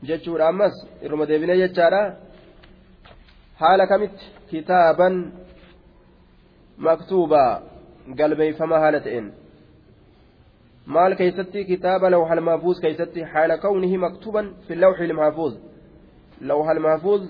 jechuudha 0.04 0.48
ammas 0.48 0.74
irruma 1.06 1.26
deebinee 1.26 1.58
jechaadha 1.58 2.02
haala 3.62 3.88
kamitti 3.88 4.26
kitaaban 4.50 5.16
maktuubaa 6.78 7.62
galmeeyfama 8.20 8.80
haala 8.80 9.00
ta'een 9.00 9.28
maal 10.86 11.16
keeysatti 11.16 11.66
kitaaba 11.66 12.10
lawhal 12.10 12.42
mahfuuz 12.42 12.80
keeysatti 12.82 13.22
haala 13.34 13.58
kawnihi 13.58 13.98
maktuuban 13.98 14.54
fi 14.68 14.76
lawxi 14.76 15.08
lmahfuuz 15.12 15.54
lawhal 16.42 16.80
mahfuuz 16.88 17.22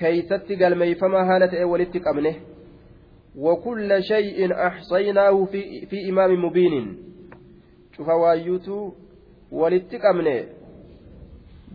keeysatti 0.00 0.56
galmeeyfama 0.56 1.24
haala 1.24 1.48
ta'e 1.48 1.64
walitti 1.72 2.00
qabne 2.00 2.32
وكل 3.36 4.02
شيء 4.02 4.66
أحصيناه 4.66 5.44
في, 5.44 5.86
في 5.86 6.10
إمام 6.10 6.44
مبين 6.44 6.96
شوف 7.96 8.08
وايوتو 8.08 8.92
ولتقمني 9.52 10.44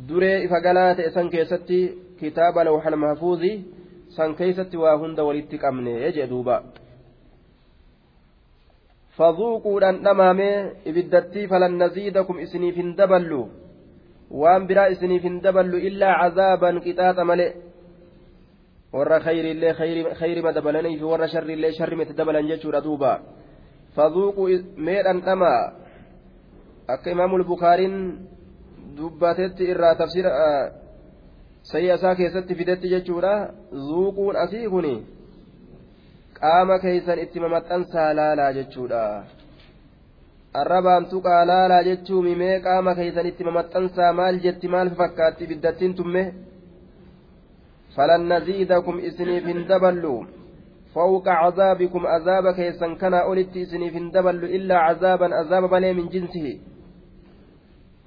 duree 0.07 0.43
ifa 0.45 0.59
galaa 0.65 0.95
ta'e 0.97 1.11
san 1.13 1.29
keessatti 1.29 1.79
kitaaba 2.19 2.63
lawxal 2.63 2.95
mahfuuzi 3.03 3.51
san 4.15 4.35
keessatti 4.39 4.77
waa 4.83 4.97
hunda 5.01 5.23
walitti 5.27 5.61
qabne 5.63 5.93
jee 6.15 6.27
duuba 6.31 6.55
fazuuquudhaan 9.17 10.01
dhamaamee 10.05 10.55
ibiddattii 10.91 11.47
falan 11.51 11.77
naziidakum 11.83 12.39
isiniif 12.45 12.75
hin 12.81 12.95
daballu 13.01 13.41
waan 14.41 14.67
biraa 14.69 14.87
isiniif 14.95 15.23
hin 15.29 15.37
daballu 15.45 15.83
illaa 15.89 16.15
cazaaban 16.21 16.81
qixaaxa 16.85 17.27
malee 17.31 17.51
warra 18.93 19.19
khayriillee 19.19 19.73
khayrima 20.19 20.51
dabalanii 20.53 20.97
fi 20.97 21.05
warra 21.11 21.27
sharriillee 21.33 21.71
sharrimatti 21.79 22.13
dabalan 22.13 22.47
jechuudha 22.51 22.81
duuba 22.87 23.11
fazuuquu 23.95 24.43
meedhan 24.77 25.21
dhama 25.27 25.53
akka 26.87 27.11
imaamul 27.11 27.43
bukaariin 27.43 27.95
dubbatetti 28.97 29.63
irraa 29.73 29.95
tafsira 29.95 30.31
sayya 31.71 31.95
isaa 31.95 32.15
keessatti 32.15 32.55
fidetti 32.55 32.93
jechuudha 32.93 33.33
zuuquun 33.87 34.35
asii 34.43 34.67
kun 34.73 34.87
qaama 36.39 36.79
keeysan 36.83 37.19
itti 37.23 37.39
mamaxxansaa 37.39 38.09
laalaa 38.19 38.51
jechuudha 38.59 39.03
arrabaan 40.61 41.05
tuqaa 41.11 41.41
laalaa 41.51 41.83
jechuu 41.89 42.21
mimee 42.27 42.55
qaama 42.67 42.95
keeysan 42.99 43.29
itti 43.31 43.43
mamaxxansaa 43.49 44.13
maal 44.19 44.39
jetti 44.45 44.67
maal 44.73 44.89
fakkaatti 44.99 45.43
ibiddattiin 45.47 45.93
tumme 45.99 46.23
فلن 47.95 48.33
نزيدكم 48.33 48.99
isiniif 48.99 49.45
dabalu 49.71 50.25
فوق 50.95 51.27
عذابكم 51.27 52.07
عذاب 52.07 52.51
keessan 52.51 52.95
kana 52.95 53.13
olitti 53.13 53.57
isiniif 53.57 53.95
dabalu 54.15 54.49
إلا 54.49 54.77
عذابا 54.77 55.35
عذاب 55.35 55.63
malee 55.73 55.93
من 55.93 56.07
جنسه. 56.07 56.59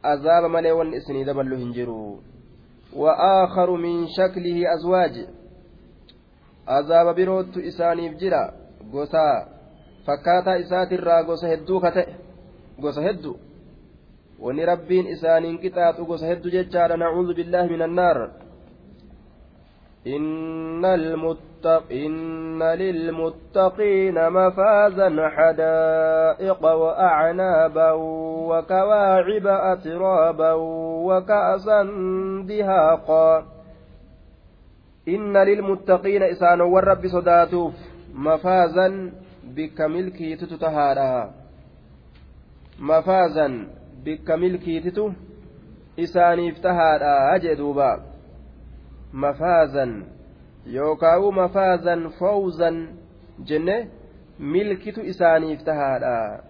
عذاب 0.04 0.44
malee 0.50 0.72
waan 0.72 0.94
isinii 0.94 1.24
dabalu 1.24 1.58
hin 1.58 1.80
jiru. 1.80 2.16
وآخر 2.96 3.70
من 3.76 4.06
شكله 4.06 4.74
أزواج. 4.74 5.26
عذاب 6.68 7.14
birootu 7.14 7.58
isaaniif 7.58 8.12
jira 8.16 8.64
gosa 8.92 9.46
fakkaataa 10.06 10.56
isaatirraa 10.56 11.22
gosa 11.22 11.48
hedduu 11.48 11.80
kate 11.80 12.04
gosa 12.80 13.02
hedduu 13.02 13.38
wanni 14.40 14.66
rabbiin 14.66 15.06
isaaniin 15.06 15.58
qixaaxu 15.58 16.06
gosa 16.06 16.26
hedduu 16.26 16.50
jechaadha 16.56 16.96
نعوذ 16.96 17.34
بالله 17.34 17.72
من 17.72 17.82
النار 17.82 18.18
إن, 20.06 20.84
المتق 20.84 21.92
إن 21.92 22.62
للمتقين 22.62 24.30
مفازا 24.30 25.28
حدائق 25.28 26.64
وأعنابا 26.64 27.92
وكواعب 28.48 29.46
أترابا 29.46 30.52
وكأسا 31.08 31.82
دهاقا. 32.48 33.54
إن 35.08 35.36
للمتقين 35.36 36.22
إسان 36.22 36.60
والرب 36.60 37.06
صداتوف 37.06 37.74
مفازا 38.14 39.12
بك 39.44 39.80
ملكي 39.80 40.36
تتهارا 40.36 41.30
مفازا 42.80 43.66
بك 44.04 44.30
ملكي 44.30 44.80
تتو 44.80 45.10
إساني 46.00 46.50
افتهارا 46.50 47.34
أجدوبا 47.34 48.13
mafaazan 49.22 49.92
yookaawu 50.66 51.32
mafaazan 51.32 52.10
fawzan 52.18 52.76
jenne 53.48 53.76
milkitu 54.38 55.00
isaaniif 55.00 55.62
tahaadha 55.64 56.42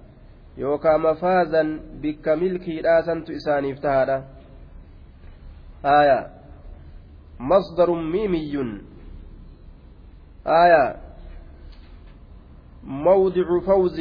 yookaa 0.57 0.99
mafaazan 0.99 1.69
bikka 2.01 2.37
milkiidhaasantu 2.37 3.33
isaaniif 3.33 3.81
tahaadha 3.81 4.19
aya 5.83 6.19
masdarun 7.39 8.05
miimiyyun 8.11 8.71
aya 10.45 10.85
موضع 12.85 13.61
فوز 13.67 14.01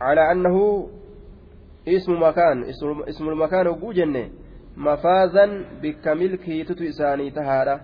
على 0.00 0.32
أنه 0.32 0.56
اسم 1.88 2.12
مكان 2.22 2.64
اسم 3.08 3.28
المكان 3.28 3.66
وجوجنه 3.66 4.30
mafaazan 4.76 5.64
bikka 5.80 6.14
milkiitutu 6.14 6.84
isaanii 6.84 7.30
tahaadha 7.30 7.80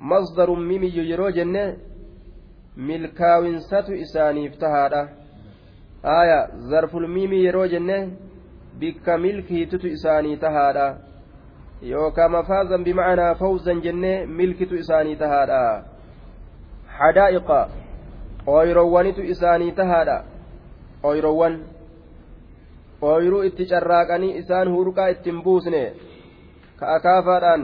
masdarun 0.00 0.66
mimiyyu 0.66 1.04
yeroo 1.10 1.30
jenne 1.30 1.64
milkaawinsatu 2.76 3.94
isaaniif 3.94 4.58
tahaadha 4.58 5.08
aya 6.02 6.48
zarful 6.70 7.08
mimii 7.08 7.44
yeroo 7.44 7.66
jenne 7.66 7.98
bikka 8.78 9.18
milkiitutu 9.18 9.86
isaanii 9.86 10.36
tahaadha 10.36 10.86
yookaan 11.82 12.30
mafaazan 12.30 12.84
bimacnaa 12.84 13.34
fawzan 13.34 13.82
jennee 13.82 14.26
milkitu 14.26 14.74
isaanii 14.74 15.16
tahaadha 15.16 15.84
hadaa'iqa 16.98 17.68
ooyiroowwanitu 18.46 19.22
isaanii 19.22 19.72
tahaadha 19.72 20.24
ooyiroowwan 21.02 21.58
ooyiruu 23.10 23.42
itti 23.48 23.64
carraaqanii 23.72 24.32
isaan 24.40 24.68
hurqaa 24.74 25.08
ittiin 25.14 25.38
buusne 25.44 25.82
ka 26.78 26.84
akaafaadhaan 26.96 27.62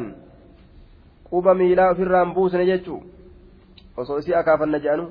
quba 1.30 1.52
miilaa 1.60 1.90
ofirraan 1.92 2.34
buusne 2.36 2.64
jechuu 2.70 3.00
osoo 4.00 4.18
isii 4.22 4.34
akaafanna 4.40 4.78
jedhanu 4.84 5.06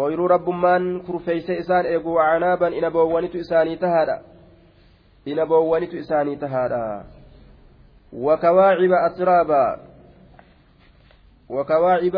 ooyiruu 0.00 0.28
rabbummaan 0.34 0.84
kurfeeyse 1.06 1.52
isaan 1.62 1.86
eegu 1.92 2.10
wacanaaban 2.18 2.72
inaboowwanitu 2.78 3.36
isaanii 3.44 3.76
tahaadha 3.84 4.16
inaboowwanitu 5.32 5.96
isaanii 6.04 6.36
tahaadha 6.36 6.82
وكواعب 8.12 8.92
أترابا 9.06 9.64
وكواعب 11.50 12.16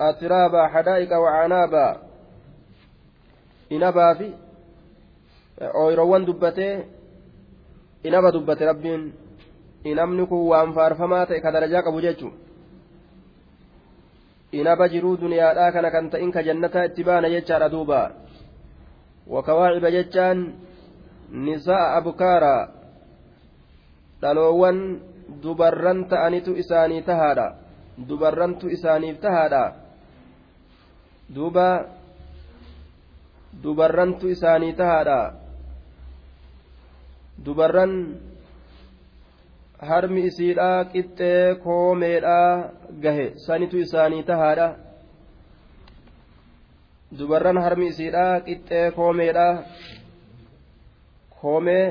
أترابا 0.00 0.66
حدائق 0.66 1.12
وعنابا 1.18 1.96
إنبا 3.72 4.14
في 4.14 4.32
ooyiroowwan 5.60 6.26
dubbatee 6.26 6.86
inaba 8.04 8.32
dubbate 8.32 8.64
rabbiin 8.64 9.12
inabni 9.84 10.26
kun 10.26 10.48
waan 10.48 10.72
faarfamaa 10.74 11.26
ta'e 11.26 11.40
ka 11.40 11.52
darajaa 11.52 11.82
qabu 11.82 12.00
jechuun 12.00 12.34
inaba 14.52 14.88
jiruu 14.88 15.16
duniyaadhaa 15.20 15.72
kana 15.72 15.90
kan 15.90 16.10
ta'in 16.10 16.32
ka 16.32 16.42
jannataa 16.42 16.84
itti 16.84 17.04
baana 17.04 17.28
jechaadha 17.28 17.68
duuba 17.72 18.00
wakawaaciba 19.26 19.90
jechaan 19.90 20.38
nisaa 21.32 21.96
abukaaraa 21.96 22.68
dhaloowwan 24.22 24.78
dubarran 25.42 26.04
ta'anitu 26.08 26.56
isaanii 26.56 27.02
tahaadha 27.02 27.46
dubarrantu 28.08 28.68
isaaniif 28.68 29.20
tahaadha 29.20 29.64
duuba 31.34 31.68
dubarrantu 33.62 34.28
isaanii 34.28 34.72
tahaadha 34.72 35.41
dubarran 37.44 37.92
harmi 39.90 40.20
isiidhaa 40.30 40.84
qixxee 40.92 41.54
koomeedhaa 41.64 42.50
gahe 43.04 43.26
sanitu 43.46 43.76
isaanii 43.84 44.22
tahaadha 44.30 44.68
dubarran 47.18 47.58
harmi 47.64 47.86
isiidhaa 47.92 48.40
qixxee 48.46 48.86
koomeedhaa 48.98 49.54
koomee 51.40 51.86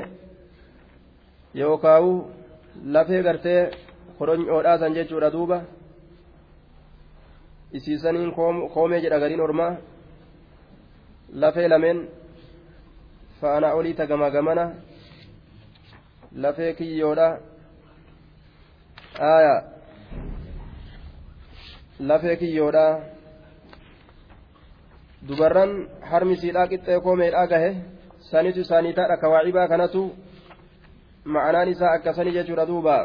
yookaawu 1.60 2.12
lafee 2.94 3.22
gartee 3.26 3.60
koronyoodhaa 4.18 4.78
san 4.82 4.94
jechuudha 4.98 5.30
duuba 5.36 5.58
isiisaniin 7.78 8.32
koomee 8.74 9.00
jedha 9.04 9.18
gariin 9.22 9.44
ormaa 9.48 9.72
lafee 11.44 11.68
lameen 11.72 12.00
faana 13.40 13.68
olii 13.78 13.94
tagama 14.00 14.30
gamana 14.30 14.64
lafee 16.36 16.72
kiyyoodha 16.74 17.28
aya 19.20 19.64
lafee 22.00 22.36
kiyyoodha 22.36 22.86
dubarran 25.28 25.72
harmi 26.10 26.36
siidhaa 26.36 26.66
qixxee 26.72 27.00
koomeedhaa 27.00 27.46
gahe 27.46 27.70
sanitu 28.30 28.60
isaanii 28.60 28.94
taadha 28.98 29.16
kawaacibaa 29.16 29.68
kanatu 29.68 30.02
ma'anaan 31.24 31.68
isaa 31.74 31.92
akkasanii 31.98 32.34
jechuudha 32.38 32.66
duuba 32.66 32.96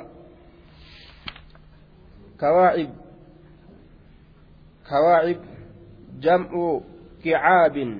kawaacib 2.37 2.89
kawaacib 4.89 5.39
jam'u 6.25 6.65
kicaabin 7.23 7.91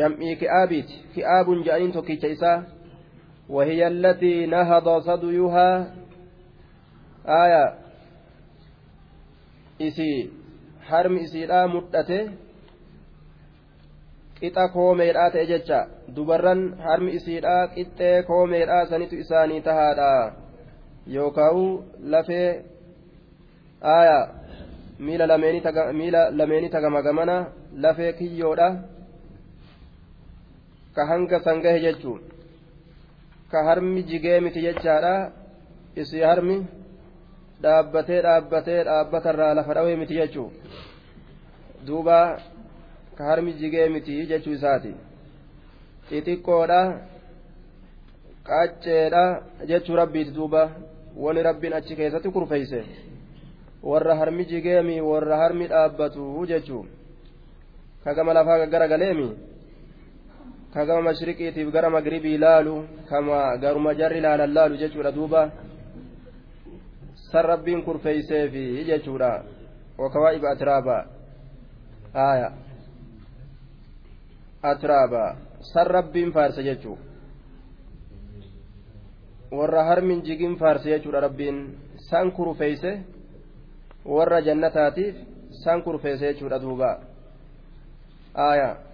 jam'ii 0.00 0.36
ki'aabiiti 0.40 0.94
ki'aabun 1.14 1.64
jedhaniin 1.64 1.92
tokkicha 1.92 2.28
isaa 2.36 2.58
وهي 3.49 3.87
التي 3.87 4.45
نهض 4.45 4.87
صديها 5.01 5.93
آية 7.27 7.65
إسي 9.81 10.29
حرم 10.81 11.15
إسي 11.17 11.45
لا 11.45 11.67
مدته 11.67 12.29
qixa 14.43 14.63
koomeedhaa 14.75 15.29
ta'e 15.33 15.45
jecha 15.51 15.77
dubarran 16.15 16.61
harmi 16.85 17.11
isiidhaa 17.17 17.67
qixxee 17.75 18.23
koomeedhaa 18.29 18.85
sanitu 18.91 19.15
isaanii 19.23 19.61
tahaadha 19.67 20.09
yookaan 21.15 21.61
lafee 22.13 22.49
aayaa 23.93 24.23
miila 24.99 25.27
lameenii 26.39 26.69
tagamagamana 26.75 27.37
lafee 27.85 28.11
kiyyoodha 28.19 28.67
ka 30.95 31.05
hanga 31.11 31.39
sangahe 31.47 31.79
jechuun 31.85 32.21
Ka 33.50 33.58
harmi 33.68 34.02
jigee 34.10 34.40
miti 34.40 34.60
jechaadha. 34.66 35.14
Isii 36.00 36.22
harmi 36.30 36.56
dhaabbatee 37.62 38.20
dhaabbatee 38.26 38.80
dhaabbatarraa 38.88 39.54
lafa 39.58 39.74
dhawee 39.74 39.96
miti 39.96 40.14
jechuun 40.20 40.52
duuba. 41.86 42.18
ka 43.18 43.24
harmi 43.24 43.52
jigee 43.60 43.88
miti 43.94 44.14
jechuu 44.30 44.52
isaati. 44.58 44.92
Xixiqqoodha 46.08 46.80
qacceedha 48.48 49.24
jechuu 49.70 49.96
rabbiiti 50.00 50.32
duuba. 50.36 50.62
Wani 51.24 51.42
rabbiin 51.48 51.74
achi 51.78 51.96
keessatti 51.98 52.30
kurfeeyse. 52.34 52.80
Warra 53.90 54.14
harmi 54.20 54.44
jigeemi 54.50 55.00
warra 55.10 55.36
harmi 55.42 55.66
dhaabbatu 55.72 56.46
jechuu. 56.50 56.84
Ka 58.04 58.14
gama 58.14 58.32
lafaa 58.38 58.66
gara 58.66 58.86
galeemi 58.92 59.28
ka 60.72 60.84
gama 60.84 61.02
mashriqiitiif 61.10 61.72
gara 61.72 61.90
magribii 61.90 62.38
laalu 62.38 62.84
kama 63.08 63.56
garuma 63.56 63.94
jarri 63.94 64.20
laalan 64.20 64.52
laalu 64.52 64.76
jechuudha 64.76 65.12
duuba. 65.12 65.50
San 67.32 67.44
rabbiin 67.44 67.82
kurfeeyseefi 67.84 68.84
jechuudha. 68.84 69.44
Wakawaa'iba 69.98 70.50
atraaba. 70.50 71.06
Aayaa 72.14 72.52
atraaba. 74.62 75.36
San 75.72 75.86
rabbiin 75.86 76.32
faarsa 76.32 76.62
jechuu. 76.62 76.98
Warra 79.50 79.84
harmin 79.84 80.22
jigin 80.22 80.56
faarsa 80.56 80.88
jechuudha 80.88 81.20
rabbiin. 81.20 81.78
San 82.10 82.32
kurfeeyse 82.32 82.92
warra 84.04 84.40
jannataatiif 84.42 85.16
san 85.64 85.82
kurfeeyse 85.82 86.32
jechuudha 86.32 86.58
duuba. 86.58 87.00
Aya 88.34 88.87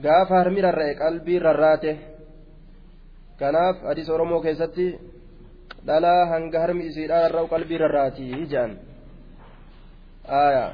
gaafa 0.00 0.34
harmi 0.40 0.60
rarra'e 0.66 0.94
qalbii 1.02 1.38
rarraate 1.46 1.92
kanaaf 3.40 3.76
hadiis 3.88 4.08
oromoo 4.14 4.40
keessatti 4.46 4.86
dhalaa 5.86 6.26
hanga 6.32 6.58
harmi 6.64 6.86
isiidhaa 6.90 7.22
rarra'u 7.24 7.48
qalbii 7.54 7.78
rarraatii 7.84 8.30
jedhan 8.52 8.72
aya 10.44 10.66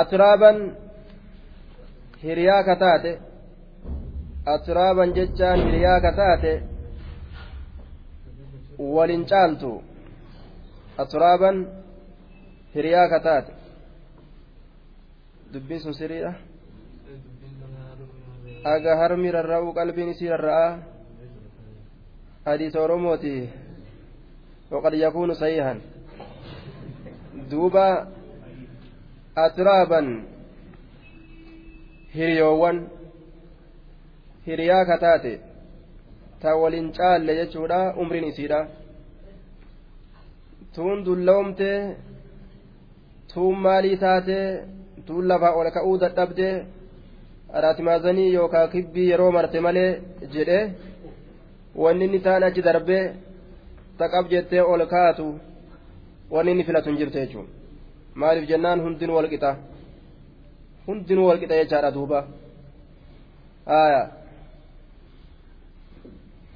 atraaban 0.00 0.58
hiriyaa 2.24 2.62
ka 2.68 2.76
taate 2.84 3.12
atraaban 4.54 5.14
jechaan 5.18 5.58
hiriyaa 5.66 6.00
ka 6.00 6.12
taate 6.20 6.52
walin 8.78 9.24
caaltu 9.30 9.72
atraaban 11.02 11.56
hiriyaa 12.74 13.08
ka 13.12 13.20
taate 13.26 13.52
dubbiin 15.52 15.80
sun 15.80 15.94
siriidha 16.00 16.32
aga 18.74 18.92
harmi 19.00 19.30
rarra'u 19.36 19.72
qalbiin 19.78 20.12
isii 20.14 20.32
rarra'a. 20.34 20.68
Hadiisa 22.46 22.78
oromooti 22.80 23.34
waqad 24.70 24.94
yakuunu 24.94 25.34
sayihan 25.34 25.78
duuba 27.50 27.86
atraaban 29.44 30.06
hiriyoowwan 32.14 32.78
hiriyaa 34.46 34.84
kataate 34.90 35.32
ta 36.40 36.56
waliin 36.62 36.92
caalle 36.98 37.32
jechuudha 37.40 37.80
umriin 38.02 38.28
isiidha. 38.30 38.60
Tuun 40.74 41.04
dullawomte 41.06 41.70
tuun 43.34 43.58
maalii 43.64 43.96
taate 44.04 44.38
tuun 45.06 45.28
lafaa 45.28 45.54
ol 45.58 45.70
ka'uu 45.76 45.96
dadhabde 46.02 46.48
araatimaazanii 47.52 48.32
yookaan 48.32 48.70
kibbii 48.74 49.08
yeroo 49.10 49.30
marte 49.36 49.60
malee 49.66 49.90
jedhee 50.34 50.64
wanni 51.82 52.04
inni 52.04 52.20
taan 52.26 52.42
achi 52.48 52.62
darbee 52.68 53.04
taqab 53.98 54.24
jettee 54.32 54.62
ol 54.72 54.86
kaatu 54.94 55.26
wanni 56.34 56.50
inni 56.52 56.64
filatu 56.68 56.88
hin 56.90 56.98
jirte 57.00 57.18
jechuudha 57.24 57.50
maaliif 58.20 58.48
jennaan 58.50 58.80
hundinuu 58.84 59.16
wal 59.18 59.28
qixa. 59.32 59.56
hundinuu 60.86 61.26
walqixa 61.28 61.56
jechaadha 61.60 61.90
duuba 61.96 62.18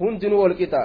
hundinuu 0.00 0.42
wal 0.42 0.54
qixa 0.60 0.82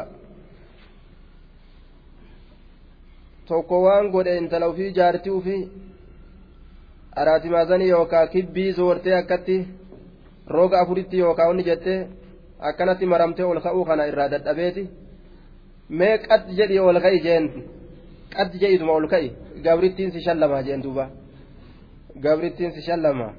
tokko 3.48 3.76
waan 3.86 4.06
godhe 4.16 4.38
intala 4.42 4.70
ufii 4.74 4.92
jaartii 5.00 5.36
ufii 5.40 5.62
araatimaazanii 7.22 7.90
yookaan 7.96 8.28
kibbii 8.34 8.72
zoortee 8.80 9.16
akkatti 9.22 9.58
roga 10.48 10.82
afuritti 10.82 11.18
yookaan 11.18 11.50
onni 11.50 11.64
jettee 11.64 12.08
akkanatti 12.60 13.06
maramtee 13.06 13.46
ol 13.46 13.60
ka'uu 13.62 13.86
kana 13.86 14.06
irraa 14.06 14.30
dadhabeeti. 14.32 14.90
Mee 15.90 16.18
qad 16.18 16.44
jedhii 16.58 16.80
ol 16.80 17.00
ka'i 17.02 17.20
jeen. 17.26 17.46
Qad 18.36 18.54
jedhituma 18.62 18.94
ol 18.94 19.08
ka'i. 19.08 19.32
Gabrittiin 19.64 20.12
si 20.12 20.22
shallamaa 20.22 20.62
jeen 20.64 20.84
duuba. 20.84 21.10
Gabrittiin 22.24 22.72
si 22.72 22.82
shallamaa 22.82 23.34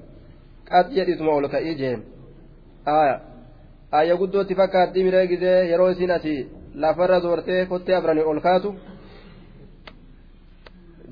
qad 0.70 0.86
jedhituma 0.96 1.32
ol 1.32 1.48
ka'ii 1.48 1.74
jeen. 1.80 2.00
Ayya 3.92 4.16
guddootti 4.16 4.54
fakkaatti 4.54 5.04
miree 5.04 5.26
gisee 5.26 5.68
yeroo 5.70 5.88
isin 5.90 6.10
asii 6.10 6.40
lafarra 6.74 7.20
zoortee 7.20 7.66
kottee 7.66 7.96
abranii 7.96 8.24
ol 8.30 8.40
kaatu 8.40 8.74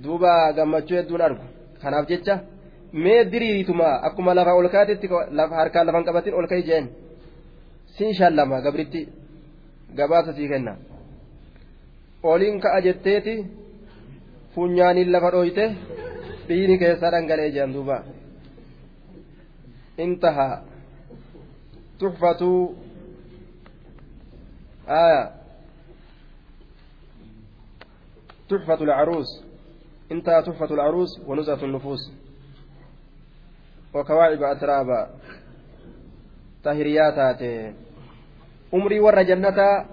duuba 0.05 0.53
gammachuu 0.53 0.97
hedduun 0.97 1.20
argu. 1.20 1.45
Kanaaf 1.82 2.09
jecha 2.09 2.38
mee 3.03 3.20
diriirituma 3.32 3.88
akkuma 4.07 4.34
lafa 4.38 4.53
ol 4.59 4.68
kaatetti 4.74 5.07
harkaan 5.59 5.86
lafan 5.86 6.05
qabatin 6.09 6.34
ol 6.38 6.47
ka'i 6.51 6.62
jeen 6.68 6.86
siin 7.97 8.12
shallama 8.18 8.61
gabritti 8.64 9.01
gabaasa 9.99 10.32
sii 10.36 10.49
kenna 10.53 10.72
oliin 12.22 12.61
ka'a 12.64 12.78
jetteeti 12.86 13.34
funyaaniin 14.55 15.12
lafa 15.14 15.30
dhooyte 15.34 15.64
dhiini 16.49 16.78
keessaa 16.82 17.12
dhangala'ee 17.14 17.51
jiran 17.55 17.74
duuba 17.76 17.97
intahaa 20.05 20.55
tuxfatu 21.99 22.51
aya 24.86 25.22
تحفة 28.49 28.80
العروس 28.88 29.30
انتهى 30.12 30.42
تحفة 30.42 30.70
العروس 30.74 31.11
ونزهة 31.28 31.64
النفوس 31.64 32.03
وكواعب 33.95 34.42
أترابا 34.42 35.09
tahiriyaa 36.64 37.28
umrii 38.72 39.01
warra 39.07 39.24
jannataa 39.30 39.84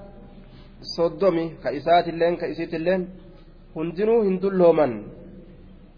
soddomi 0.96 1.44
ka 1.64 1.70
isaatilleen 1.80 2.38
ka 2.42 2.48
isiitilleen 2.54 3.02
hundinuu 3.76 4.22
hin 4.28 4.38
dullooman 4.44 4.94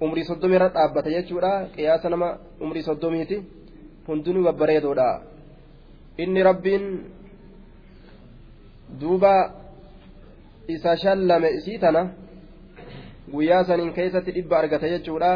umrii 0.05 0.25
soddomi 0.29 0.57
irra 0.57 0.69
dhaabbata 0.77 1.13
jechuudha 1.15 1.51
qiyaasa 1.75 2.09
nama 2.13 2.29
umrii 2.67 2.83
soddomiiti 2.89 3.37
hundinuu 4.07 4.43
babbareedoodha 4.47 5.07
inni 6.25 6.43
rabbiin 6.49 6.85
duuba 9.01 9.33
isa 10.75 10.97
shallame 11.05 11.49
isii 11.59 11.79
tana 11.85 12.03
guyyaa 13.31 13.63
saniin 13.69 13.93
keessatti 13.99 14.35
dhibba 14.39 14.59
argata 14.61 14.93
jechuudha 14.95 15.31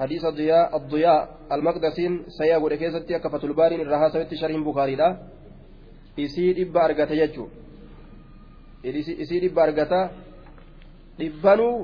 حديث 0.00 0.24
الضياء 0.24 0.76
الضياء 0.76 1.20
المقدسين 1.52 2.12
سيا 2.38 2.56
غودي 2.62 2.76
كيستي 2.76 3.16
akka 3.16 3.28
fatul 3.32 3.54
baariin 3.58 3.80
irraa 3.84 4.00
haasawetti 4.02 4.36
sharhiin 4.40 4.64
bukaariidha 4.68 5.08
isii 6.24 6.52
dhibba 6.58 6.80
argata 6.86 7.14
jechuu 7.20 7.48
isii 9.22 9.40
dhibba 9.44 9.60
argata 9.66 10.00
dhibbanuu 11.18 11.76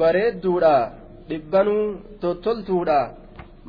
bareedduudha 0.00 0.74
dhibbanuu 1.30 1.84
tottoltuudha 2.22 3.00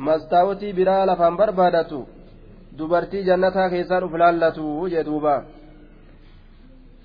mastaawotii 0.08 0.74
biraa 0.80 1.04
lafaan 1.10 1.36
barbaadatu 1.42 2.00
dubartii 2.78 3.24
jannataa 3.30 3.68
keessaa 3.74 4.02
dhuf 4.04 4.14
laallatu 4.22 4.66
jee 4.94 5.04
duuba 5.10 5.36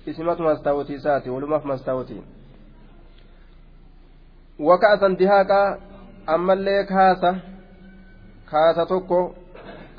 isimatu 0.09 0.41
mastaawotii 0.49 0.97
isaati 1.01 1.29
walumaaf 1.35 1.63
mastaawotii 1.71 2.21
waka'asan 4.69 5.13
dihaaqaa 5.19 5.67
ammallee 6.35 6.83
kaasa 6.83 7.35
kaasa 8.51 8.85
tokko 8.85 9.35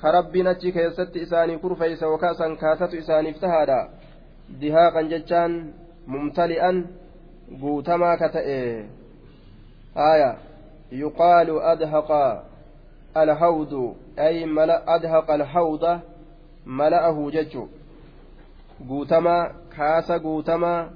ka 0.00 0.12
rabbiin 0.12 0.46
achi 0.46 0.72
keessatti 0.72 1.22
isaanii 1.26 1.58
kurfeeysa 1.58 2.06
yookaan 2.06 2.34
san 2.40 2.56
kaasatu 2.56 2.96
isaaniif 2.96 3.40
tahaadha 3.44 3.78
dihaaqan 4.60 5.08
jechaan 5.12 5.56
mumtali'an 6.06 6.76
guutamaa 7.62 8.16
ka 8.16 8.28
ta'e 8.36 8.58
haya 9.94 10.30
yuqaalu 11.02 11.56
adhaqa 11.72 12.20
alhawdu 13.14 13.96
ay 14.28 14.44
mala 14.58 14.76
adhaqa 14.96 15.32
alhawda 15.38 16.00
mala'ahu 16.82 17.30
jechu 17.38 17.68
guutamaa 18.88 19.42
kaasa 19.76 20.18
guutamaa 20.28 20.88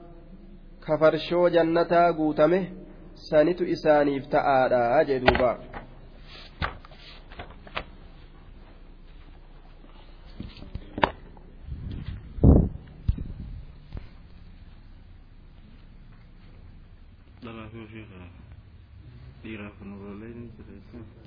kafarshoo 0.87 1.49
jannataa 1.57 2.12
guutame 2.12 2.61
sanitu 3.29 3.64
isaaniif 3.75 4.25
ta'aadha 4.35 5.05
jee 5.09 5.20
duuba 5.27 5.51
dhiiraaf 19.43 19.79
nu 19.89 21.22